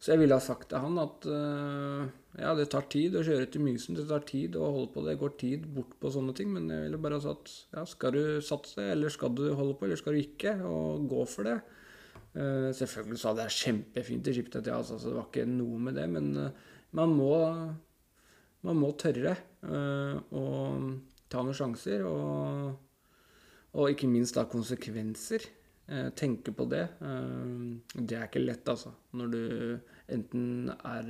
så 0.01 0.15
jeg 0.15 0.23
ville 0.23 0.37
ha 0.37 0.41
sagt 0.41 0.71
til 0.71 0.81
han 0.81 0.97
at 1.03 1.27
eh, 1.29 2.05
ja, 2.41 2.55
det 2.57 2.71
tar 2.73 2.87
tid 2.93 3.19
å 3.19 3.25
kjøre 3.27 3.51
til 3.53 3.65
Mysen, 3.67 3.99
det 3.99 4.07
tar 4.09 4.23
tid 4.29 4.57
å 4.57 4.71
holde 4.73 4.93
på, 4.95 5.03
det 5.05 5.19
går 5.21 5.35
tid 5.41 5.67
bort 5.75 5.93
på 6.01 6.13
sånne 6.15 6.33
ting, 6.37 6.49
men 6.55 6.71
jeg 6.73 6.87
ville 6.87 7.01
bare 7.05 7.19
ha 7.19 7.25
sagt 7.27 7.53
ja, 7.75 7.85
skal 7.89 8.17
du 8.17 8.23
satse, 8.45 8.81
eller 8.95 9.13
skal 9.13 9.35
du 9.37 9.51
holde 9.59 9.77
på, 9.77 9.85
eller 9.85 10.01
skal 10.01 10.17
du 10.17 10.23
ikke, 10.23 10.55
og 10.65 11.05
gå 11.11 11.27
for 11.29 11.51
det. 11.51 11.59
Eh, 12.31 12.71
selvfølgelig 12.77 13.19
så 13.19 13.33
hadde 13.33 13.47
jeg 13.49 13.57
kjempefint 13.59 14.29
i 14.31 14.35
Skiptvet, 14.37 14.69
ja, 14.71 14.77
altså, 14.79 14.99
så 15.03 15.11
det 15.11 15.17
var 15.19 15.31
ikke 15.31 15.47
noe 15.51 15.79
med 15.83 15.97
det, 15.99 16.05
men 16.13 16.29
eh, 16.39 16.69
man 16.99 17.15
må 17.19 17.33
man 18.67 18.77
må 18.77 18.91
tørre 19.01 19.33
eh, 19.35 20.21
å 20.37 20.45
ta 21.33 21.43
noen 21.43 21.57
sjanser, 21.57 22.05
og, 22.07 22.77
og 23.75 23.91
ikke 23.91 24.11
minst 24.11 24.39
da 24.39 24.47
konsekvenser. 24.51 25.57
Tenke 26.15 26.53
på 26.55 26.69
det. 26.71 26.85
Det 27.99 28.15
er 28.15 28.29
ikke 28.29 28.45
lett, 28.45 28.69
altså. 28.71 28.93
Når 29.19 29.31
du 29.33 29.41
enten 30.15 30.69
er 30.71 31.09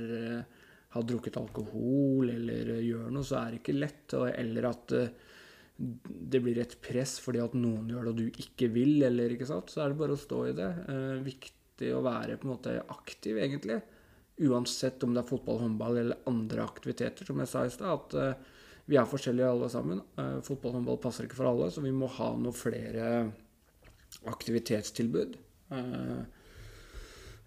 har 0.95 1.05
drukket 1.05 1.37
alkohol 1.37 2.31
eller 2.33 2.71
gjør 2.81 3.11
noe, 3.13 3.27
så 3.27 3.37
er 3.43 3.51
det 3.51 3.59
ikke 3.59 3.75
lett. 3.77 4.15
Eller 4.31 4.67
at 4.71 4.95
det 5.81 6.41
blir 6.43 6.59
et 6.61 6.75
press 6.83 7.17
fordi 7.23 7.41
at 7.43 7.55
noen 7.57 7.89
gjør 7.89 8.07
det 8.07 8.11
og 8.11 8.19
du 8.19 8.43
ikke 8.43 8.69
vil, 8.73 9.01
eller 9.07 9.33
ikke 9.33 9.49
sant. 9.49 9.71
Så 9.71 9.83
er 9.83 9.91
det 9.91 9.99
bare 10.01 10.15
å 10.17 10.21
stå 10.21 10.43
i 10.49 10.55
det. 10.57 10.69
Eh, 10.91 11.21
viktig 11.25 11.91
å 11.95 12.03
være 12.05 12.37
på 12.39 12.47
en 12.47 12.53
måte 12.53 12.77
aktiv, 12.93 13.39
egentlig. 13.41 13.81
Uansett 14.41 15.03
om 15.05 15.13
det 15.13 15.23
er 15.23 15.29
fotball, 15.29 15.61
håndball 15.63 16.01
eller 16.01 16.25
andre 16.29 16.65
aktiviteter, 16.65 17.27
som 17.27 17.41
jeg 17.41 17.51
sa 17.51 17.65
i 17.65 17.73
stad. 17.73 17.93
At 17.97 18.17
eh, 18.17 18.51
vi 18.89 18.99
er 18.99 19.09
forskjellige 19.09 19.53
alle 19.53 19.69
sammen. 19.71 20.03
Eh, 20.17 20.37
fotball 20.45 20.73
og 20.73 20.79
håndball 20.79 21.01
passer 21.03 21.27
ikke 21.27 21.39
for 21.39 21.51
alle, 21.51 21.71
så 21.73 21.83
vi 21.83 21.93
må 21.95 22.09
ha 22.19 22.33
noe 22.39 22.55
flere 22.55 23.07
aktivitetstilbud. 24.31 25.37
Eh, 25.77 26.21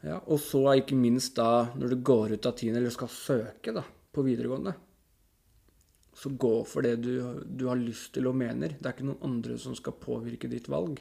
ja, 0.04 0.18
og 0.20 0.38
så 0.42 0.66
ikke 0.76 0.96
minst 1.00 1.36
da 1.38 1.66
når 1.78 1.94
du 1.94 2.02
går 2.04 2.36
ut 2.36 2.48
av 2.48 2.56
tiende 2.58 2.82
eller 2.82 2.92
skal 2.92 3.12
søke 3.12 3.72
da, 3.76 3.84
på 3.84 4.24
videregående. 4.26 4.74
Så 6.14 6.30
gå 6.38 6.52
for 6.68 6.86
det 6.86 7.00
du, 7.02 7.42
du 7.42 7.66
har 7.66 7.80
lyst 7.80 8.12
til 8.14 8.28
og 8.30 8.36
mener. 8.38 8.76
Det 8.78 8.86
er 8.86 8.94
ikke 8.94 9.08
noen 9.08 9.26
andre 9.26 9.58
som 9.58 9.74
skal 9.74 9.96
påvirke 9.98 10.50
ditt 10.50 10.68
valg. 10.70 11.00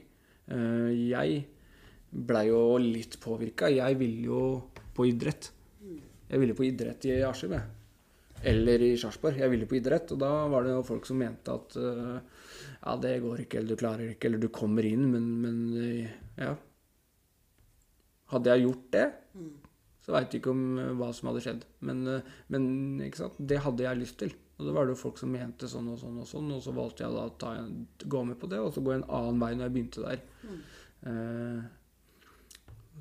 Eh, 0.50 0.90
jeg 1.12 1.44
blei 2.10 2.48
jo 2.50 2.64
litt 2.82 3.20
påvirka. 3.22 3.70
Jeg 3.70 4.00
ville 4.00 4.26
jo 4.32 4.42
på 4.94 5.06
idrett. 5.10 5.52
Jeg 6.30 6.42
ville 6.42 6.58
på 6.58 6.66
idrett 6.66 7.06
i 7.10 7.22
Askim, 7.28 7.54
jeg. 7.54 7.80
Eller 8.50 8.82
i 8.84 8.94
Sarpsborg. 9.00 9.38
Jeg 9.40 9.54
ville 9.54 9.70
på 9.70 9.78
idrett. 9.78 10.12
Og 10.16 10.20
da 10.20 10.32
var 10.52 10.66
det 10.66 10.74
jo 10.74 10.86
folk 10.88 11.06
som 11.08 11.22
mente 11.22 11.54
at 11.54 11.78
eh, 11.78 12.46
ja, 12.82 12.96
det 13.06 13.20
går 13.24 13.46
ikke, 13.46 13.62
eller 13.62 13.70
du 13.70 13.80
klarer 13.80 14.14
ikke, 14.16 14.30
eller 14.30 14.42
du 14.42 14.50
kommer 14.52 14.88
inn, 14.88 15.06
men, 15.14 15.30
men 15.44 15.60
eh, 15.80 16.16
ja. 16.42 16.56
Hadde 18.34 18.50
jeg 18.50 18.66
gjort 18.66 18.88
det, 18.96 19.10
Så 20.04 20.12
veit 20.16 20.32
du 20.32 20.40
ikke 20.40 20.52
om 20.52 20.64
hva 20.98 21.12
som 21.14 21.30
hadde 21.30 21.44
skjedd. 21.46 21.68
Men, 21.86 22.02
men 22.52 22.64
det 23.38 23.60
hadde 23.62 23.86
jeg 23.86 24.00
lyst 24.02 24.18
til. 24.20 24.34
Og 24.58 24.68
da 24.68 24.74
var 24.76 24.86
det 24.86 24.94
jo 24.94 25.02
folk 25.02 25.18
som 25.18 25.32
mente 25.34 25.68
sånn 25.70 25.88
og 25.90 25.98
sånn 26.02 26.20
og 26.22 26.28
sånn, 26.30 26.52
og 26.54 26.62
så 26.62 26.74
valgte 26.76 27.06
jeg 27.06 27.16
da 27.16 27.24
å 27.26 27.36
ta, 27.42 27.54
gå 28.06 28.20
med 28.30 28.38
på 28.40 28.50
det, 28.52 28.60
og 28.62 28.74
så 28.76 28.84
gå 28.86 28.94
en 28.94 29.08
annen 29.08 29.42
vei 29.42 29.54
når 29.56 29.66
jeg 29.66 29.76
begynte 29.78 30.04
der. 30.06 30.22
Eh, 31.10 31.64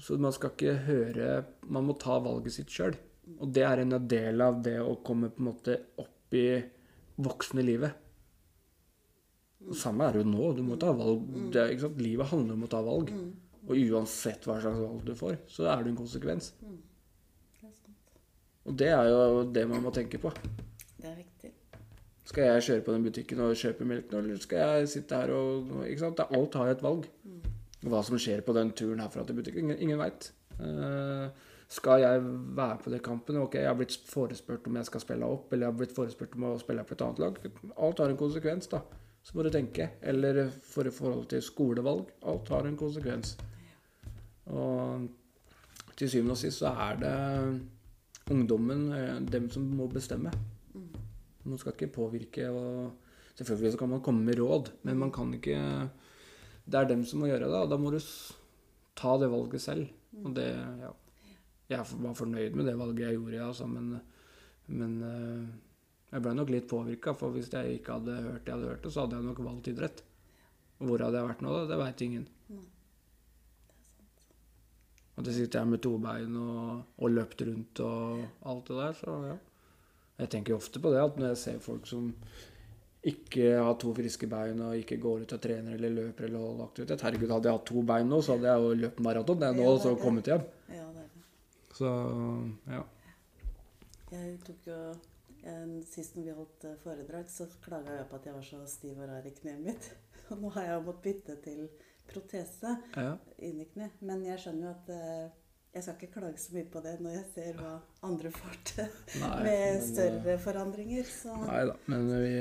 så 0.02 0.16
man 0.18 0.32
skal 0.32 0.54
ikke 0.54 0.72
høre 0.86 1.26
Man 1.68 1.84
må 1.86 1.94
ta 2.00 2.16
valget 2.24 2.56
sitt 2.56 2.72
sjøl. 2.72 2.96
Og 3.38 3.50
det 3.54 3.62
er 3.66 3.82
en 3.82 3.94
del 4.08 4.42
av 4.42 4.62
det 4.64 4.78
å 4.82 4.96
komme 5.04 5.30
på 5.30 5.42
en 5.42 5.50
måte 5.50 5.76
opp 6.00 6.34
i 6.34 6.46
voksne 7.22 7.62
livet. 7.62 8.00
Samme 9.78 10.08
er 10.08 10.16
det 10.16 10.24
jo 10.24 10.30
nå. 10.32 10.48
Du 10.56 10.62
må 10.66 10.78
ta 10.80 10.90
valg. 10.96 11.28
Det? 11.54 11.68
Livet 12.00 12.32
handler 12.32 12.56
om 12.56 12.66
å 12.66 12.70
ta 12.72 12.80
valg. 12.82 13.12
Og 13.68 13.78
uansett 13.78 14.48
hva 14.48 14.58
slags 14.58 14.80
valg 14.82 15.04
du 15.06 15.14
får, 15.14 15.36
så 15.46 15.68
er 15.70 15.84
det 15.84 15.92
en 15.92 16.00
konsekvens. 16.00 16.50
Er 17.62 17.70
sant. 17.70 18.18
Og 18.66 18.74
det 18.80 18.90
er 18.90 19.12
jo 19.12 19.44
det 19.54 19.68
man 19.70 19.84
må 19.84 19.94
tenke 19.94 20.18
på. 20.22 20.32
Det 21.02 21.10
er 21.10 21.16
viktig. 21.18 21.52
Skal 22.24 22.44
jeg 22.46 22.62
kjøre 22.62 22.82
på 22.86 22.92
den 22.94 23.04
butikken 23.04 23.40
og 23.42 23.56
kjøpe 23.58 23.86
melk 23.88 24.12
nå, 24.12 24.20
eller 24.22 24.42
skal 24.42 24.60
jeg 24.62 24.90
sitte 24.92 25.18
her 25.18 25.32
og 25.34 25.72
ikke 25.82 26.04
sant? 26.04 26.22
Alt 26.22 26.54
har 26.54 26.68
jo 26.70 26.76
et 26.76 26.84
valg. 26.84 27.08
Hva 27.82 28.02
som 28.06 28.20
skjer 28.22 28.44
på 28.46 28.54
den 28.54 28.70
turen 28.78 29.02
herfra 29.02 29.24
til 29.26 29.40
butikken, 29.40 29.64
ingen, 29.64 29.80
ingen 29.82 29.98
veit. 29.98 30.30
skal 31.72 32.04
jeg 32.04 32.22
være 32.56 32.78
på 32.84 32.92
de 32.94 33.00
kampene? 33.02 33.42
Ok, 33.42 33.56
jeg 33.58 33.66
har 33.66 33.74
blitt 33.74 33.96
forespurt 34.06 34.68
om 34.70 34.78
jeg 34.78 34.86
skal 34.86 35.02
spille 35.02 35.26
opp, 35.26 35.52
eller 35.52 35.66
jeg 35.66 35.72
har 35.72 35.80
blitt 35.80 35.96
forespurt 35.96 36.36
om 36.38 36.46
å 36.52 36.58
spille 36.62 36.84
på 36.86 36.94
et 36.94 37.02
annet 37.08 37.24
lag. 37.24 37.40
Alt 37.88 38.04
har 38.04 38.14
en 38.14 38.22
konsekvens, 38.22 38.70
da. 38.70 38.84
Så 39.22 39.34
må 39.34 39.42
du 39.42 39.50
tenke. 39.50 39.88
Eller 40.02 40.44
for 40.62 40.86
i 40.86 40.94
forhold 40.94 41.26
til 41.34 41.42
skolevalg. 41.42 42.06
Alt 42.30 42.54
har 42.54 42.70
en 42.70 42.78
konsekvens. 42.78 43.34
Og 44.46 45.08
til 45.98 46.10
syvende 46.10 46.38
og 46.38 46.38
sist 46.38 46.62
så 46.62 46.70
er 46.86 47.02
det 47.02 47.60
ungdommen, 48.30 48.92
eh, 48.92 49.20
dem 49.32 49.50
som 49.50 49.62
må 49.62 49.86
bestemme. 49.90 50.30
Man 51.44 51.58
skal 51.58 51.74
ikke 51.74 51.94
påvirke 51.94 52.50
og 52.50 52.98
Selvfølgelig 53.32 53.72
så 53.72 53.78
kan 53.80 53.88
man 53.88 54.02
komme 54.04 54.24
med 54.24 54.38
råd, 54.38 54.70
men 54.82 54.98
man 54.98 55.12
kan 55.12 55.32
ikke 55.34 55.56
Det 56.66 56.78
er 56.78 56.88
dem 56.88 57.04
som 57.04 57.22
må 57.22 57.30
gjøre 57.30 57.48
det, 57.48 57.60
og 57.64 57.70
da 57.70 57.78
må 57.80 57.90
du 57.90 57.98
ta 58.94 59.16
det 59.18 59.30
valget 59.32 59.60
selv. 59.60 59.88
Og 60.24 60.34
det 60.36 60.48
Ja. 60.80 60.92
Jeg 61.68 61.86
var 62.02 62.14
fornøyd 62.14 62.54
med 62.54 62.66
det 62.66 62.78
valget 62.78 63.06
jeg 63.06 63.16
gjorde, 63.16 63.46
altså, 63.46 63.66
men, 63.66 64.00
men 64.66 65.02
eh, 65.02 65.46
jeg 66.12 66.22
ble 66.22 66.34
nok 66.34 66.50
litt 66.50 66.68
påvirka, 66.68 67.14
for 67.16 67.32
hvis 67.32 67.48
jeg 67.52 67.78
ikke 67.78 67.92
hadde 67.96 68.16
hørt 68.26 68.44
det 68.44 68.52
jeg 68.52 68.58
hadde 68.58 68.68
hørt, 68.68 68.88
så 68.92 69.00
hadde 69.00 69.16
jeg 69.16 69.24
nok 69.24 69.38
valgt 69.38 69.70
idrett. 69.72 70.02
Og 70.80 70.86
hvor 70.86 71.04
hadde 71.06 71.16
jeg 71.16 71.28
vært 71.30 71.40
nå, 71.40 71.54
da? 71.54 71.62
Det 71.70 71.78
veit 71.80 72.04
ingen. 72.04 72.26
Og 75.16 75.24
det 75.24 75.34
sitter 75.34 75.62
jeg 75.62 75.70
med 75.70 75.82
to 75.86 75.94
bein 76.02 76.36
og, 76.36 76.84
og 76.98 77.14
løpt 77.14 77.42
rundt 77.48 77.80
og 77.86 78.26
alt 78.52 78.68
det 78.68 78.76
der, 78.82 78.92
så 79.00 79.16
ja. 79.30 79.38
Jeg 80.20 80.30
tenker 80.32 80.56
ofte 80.56 80.80
på 80.82 80.92
det 80.92 81.02
at 81.02 81.18
når 81.18 81.32
jeg 81.32 81.40
ser 81.42 81.62
folk 81.64 81.86
som 81.88 82.10
ikke 83.02 83.46
har 83.58 83.72
to 83.82 83.90
friske 83.96 84.28
bein 84.30 84.60
og 84.62 84.78
ikke 84.78 85.00
går 85.02 85.24
ut 85.24 85.32
og 85.34 85.40
trener 85.42 85.74
eller 85.74 85.94
løper 85.96 86.28
eller 86.28 86.44
holder 86.44 86.68
aktivitet 86.68 87.02
Herregud, 87.02 87.32
hadde 87.34 87.48
jeg 87.50 87.58
hatt 87.58 87.70
to 87.72 87.82
bein 87.86 88.12
nå, 88.12 88.20
så 88.22 88.36
hadde 88.36 88.52
jeg 88.52 88.62
jo 88.62 88.76
løpt 88.84 89.00
maraton 89.02 89.42
jeg 89.42 89.56
nå 89.58 89.64
Ja, 89.64 89.70
og 89.70 89.78
det 89.78 89.82
så 89.82 89.88
er 89.90 89.96
det. 89.96 90.02
kommet 90.04 90.30
hjem. 90.30 90.44
Ja, 90.68 90.84
det 90.94 91.02
er 91.02 91.08
det. 91.14 91.24
Så 91.78 91.94
ja. 92.70 92.82
Jeg 94.12 94.36
tok 94.46 94.68
jo 94.68 94.78
Sist 95.90 96.14
når 96.14 96.26
vi 96.28 96.34
holdt 96.36 96.64
eh, 96.68 96.76
foredrag, 96.84 97.26
så 97.26 97.48
klaga 97.64 97.96
jeg 97.96 98.06
på 98.06 98.18
at 98.20 98.26
jeg 98.28 98.34
var 98.36 98.44
så 98.46 98.60
stiv 98.70 99.00
og 99.00 99.08
rar 99.10 99.24
i 99.26 99.32
kneet 99.34 99.64
mitt. 99.64 99.88
Og 100.30 100.38
nå 100.38 100.52
har 100.54 100.68
jeg 100.68 100.76
jo 100.76 100.84
måttet 100.86 101.02
bytte 101.08 101.34
til 101.42 101.64
protese 102.06 102.76
ja. 102.94 103.16
inni 103.42 103.66
kne. 103.72 103.88
Men 104.06 104.22
jeg 104.28 104.38
skjønner 104.38 104.68
jo 104.68 104.74
at 104.76 104.92
eh, 104.94 105.40
jeg 105.72 105.82
skal 105.84 105.94
ikke 105.96 106.14
klage 106.20 106.38
så 106.42 106.52
mye 106.54 106.66
på 106.72 106.80
det 106.84 106.94
når 107.00 107.14
jeg 107.16 107.26
ser 107.34 107.60
hva 107.60 107.74
andre 108.04 108.30
får 108.34 108.56
til 108.68 108.88
med 109.22 109.44
men, 109.46 109.84
større 109.86 110.38
forandringer. 110.38 111.04
Så, 111.08 111.36
Nei 111.46 111.62
da, 111.70 111.76
men 111.92 112.10
vi 112.22 112.32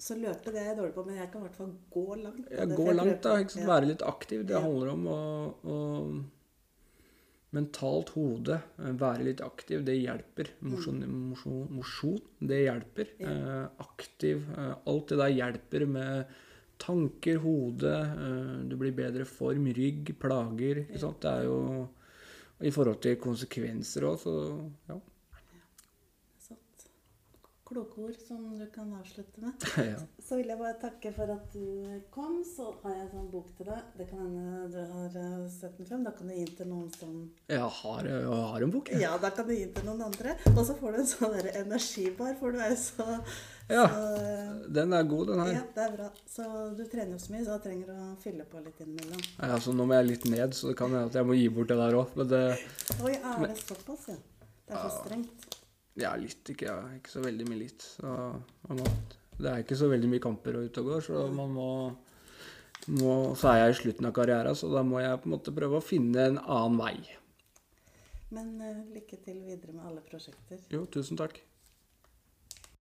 så 0.00 0.16
løpe 0.16 0.52
det 0.52 0.60
er 0.62 0.70
jeg 0.70 0.76
dårlig 0.78 0.94
på, 0.96 1.02
men 1.04 1.16
jeg 1.20 1.28
kan 1.32 1.42
i 1.42 1.44
hvert 1.44 1.56
fall 1.60 1.72
gå 1.92 2.04
langt. 2.22 2.46
ja, 2.52 2.64
Gå 2.64 2.86
langt, 2.96 3.18
da. 3.24 3.34
Ikke 3.42 3.52
sant? 3.52 3.66
Være 3.68 3.88
litt 3.90 4.04
aktiv. 4.08 4.44
Det 4.48 4.54
Ja. 4.56 4.60
handler 4.64 4.92
om 4.94 5.08
å, 5.12 5.18
å 5.64 5.78
Mentalt 7.50 8.12
hode, 8.14 8.60
eh, 8.78 8.92
være 8.94 9.24
litt 9.26 9.40
aktiv, 9.42 9.80
det 9.84 9.96
hjelper. 9.98 10.52
Mosjon, 10.62 11.00
mosjon, 11.10 11.64
mosjon 11.74 12.20
det 12.46 12.60
hjelper. 12.62 13.08
Mm. 13.18 13.24
Ja. 13.26 13.32
Eh, 13.64 13.68
aktiv. 13.82 14.44
Eh, 14.56 14.74
alt 14.86 15.08
det 15.10 15.18
der 15.18 15.32
hjelper 15.34 15.86
med 15.90 16.36
tanker, 16.78 17.40
hode. 17.42 17.90
Eh, 17.90 18.52
du 18.70 18.76
blir 18.78 18.94
bedre 18.94 19.26
form. 19.26 19.66
Rygg, 19.66 20.14
plager. 20.22 20.84
Ikke 20.86 21.02
sant? 21.02 21.18
Det 21.20 21.32
er 21.40 21.48
jo 21.48 21.88
I 22.60 22.70
forhold 22.74 23.00
til 23.00 23.16
konsekvenser 23.20 24.04
òg, 24.08 24.18
så 24.20 24.34
ja. 24.90 24.98
Kloke 27.70 28.00
ord 28.02 28.16
som 28.26 28.58
du 28.58 28.64
kan 28.74 28.88
avslutte 28.98 29.38
med. 29.44 29.52
ja. 29.92 29.98
Så 30.18 30.40
vil 30.40 30.48
jeg 30.50 30.58
bare 30.58 30.74
takke 30.82 31.12
for 31.14 31.30
at 31.30 31.52
du 31.54 32.00
kom. 32.10 32.40
Så 32.42 32.64
har 32.82 32.96
jeg 32.96 33.04
en 33.04 33.10
sånn 33.12 33.28
bok 33.30 33.52
til 33.54 33.68
deg. 33.68 33.92
Det 33.94 34.06
kan 34.10 34.24
hende 34.24 34.64
du 34.72 34.78
har 34.80 35.14
eh, 35.20 35.44
sett 35.54 35.76
den 35.78 35.86
frem. 35.86 36.02
Da 36.02 36.10
kan 36.16 36.26
du 36.26 36.34
gi 36.34 36.48
den 36.48 36.56
til 36.58 36.66
noen 36.72 36.88
som 36.96 37.12
Jeg 37.52 37.62
har, 37.76 38.08
jeg 38.10 38.40
har 38.50 38.66
en 38.66 38.74
bok, 38.74 38.90
jeg. 38.90 39.04
Ja, 39.04 39.12
da 39.22 39.30
kan 39.36 39.46
du 39.46 39.54
gi 39.54 39.60
den 39.68 39.76
til 39.78 39.86
noen 39.86 40.02
andre. 40.08 40.34
Og 40.56 40.60
så 40.66 40.74
får 40.80 40.96
du 40.96 40.98
en 41.04 41.08
sånn 41.12 41.36
der 41.38 41.50
energibar, 41.62 42.34
for 42.42 42.56
du 42.56 42.58
er 42.64 42.74
jo 42.74 42.80
så 42.82 43.06
Ja. 43.70 43.84
Så, 43.86 44.02
eh, 44.18 44.50
Den 44.80 44.92
er 44.98 45.06
god, 45.06 45.28
den 45.30 45.44
her. 45.44 45.52
ja, 45.60 45.62
det 45.76 45.84
er 45.84 45.94
bra. 45.94 46.08
Så 46.26 46.48
du 46.74 46.82
trener 46.90 47.14
jo 47.14 47.20
så 47.22 47.36
mye, 47.36 47.44
så 47.46 47.54
da 47.54 47.60
trenger 47.68 47.86
du 47.86 47.94
å 47.94 48.08
fylle 48.24 48.48
på 48.50 48.64
litt 48.64 48.82
innimellom. 48.82 49.22
Ja, 49.38 49.60
så 49.62 49.70
nå 49.78 49.86
må 49.86 49.94
jeg 50.00 50.08
litt 50.10 50.26
ned, 50.26 50.58
så 50.58 50.72
det 50.72 50.76
kan 50.82 50.90
hende 50.90 51.06
at 51.06 51.20
jeg 51.20 51.28
må 51.30 51.38
gi 51.38 51.46
bort 51.54 51.70
det 51.70 51.78
der 51.78 52.00
òg. 52.02 52.18
Men 52.18 52.32
det 52.34 52.42
Oi, 52.98 53.14
er 53.14 53.46
det 53.46 53.54
såpass, 53.62 54.08
ja? 54.10 54.18
Det 54.66 54.74
er 54.74 54.88
så 54.88 55.04
strengt. 55.04 55.46
Ja, 55.98 56.12
litt. 56.18 56.42
Ikke, 56.52 56.68
ja, 56.68 56.76
ikke 56.96 57.12
så 57.12 57.24
veldig 57.24 57.46
mye 57.48 57.62
litt. 57.64 57.86
Så 57.96 58.14
man 58.68 58.78
må, 58.78 58.92
det 59.40 59.50
er 59.50 59.64
ikke 59.64 59.78
så 59.78 59.90
veldig 59.90 60.10
mye 60.12 60.22
kamper 60.22 60.60
ute 60.62 60.84
og 60.84 60.92
går, 60.92 61.06
så 61.08 61.24
man 61.34 61.54
må, 61.56 61.70
må 63.00 63.14
Så 63.38 63.50
er 63.50 63.64
jeg 63.64 63.74
i 63.74 63.78
slutten 63.82 64.08
av 64.08 64.14
karrieren, 64.16 64.56
så 64.56 64.70
da 64.72 64.84
må 64.86 65.02
jeg 65.02 65.20
på 65.20 65.30
en 65.30 65.36
måte 65.36 65.56
prøve 65.56 65.80
å 65.80 65.84
finne 65.84 66.30
en 66.30 66.40
annen 66.44 66.78
vei. 66.80 66.96
Men 68.30 68.54
uh, 68.62 68.82
lykke 68.94 69.18
til 69.24 69.40
videre 69.42 69.74
med 69.74 69.88
alle 69.90 70.04
prosjekter. 70.06 70.60
Jo, 70.70 70.84
tusen 70.86 71.18
takk. 71.18 71.40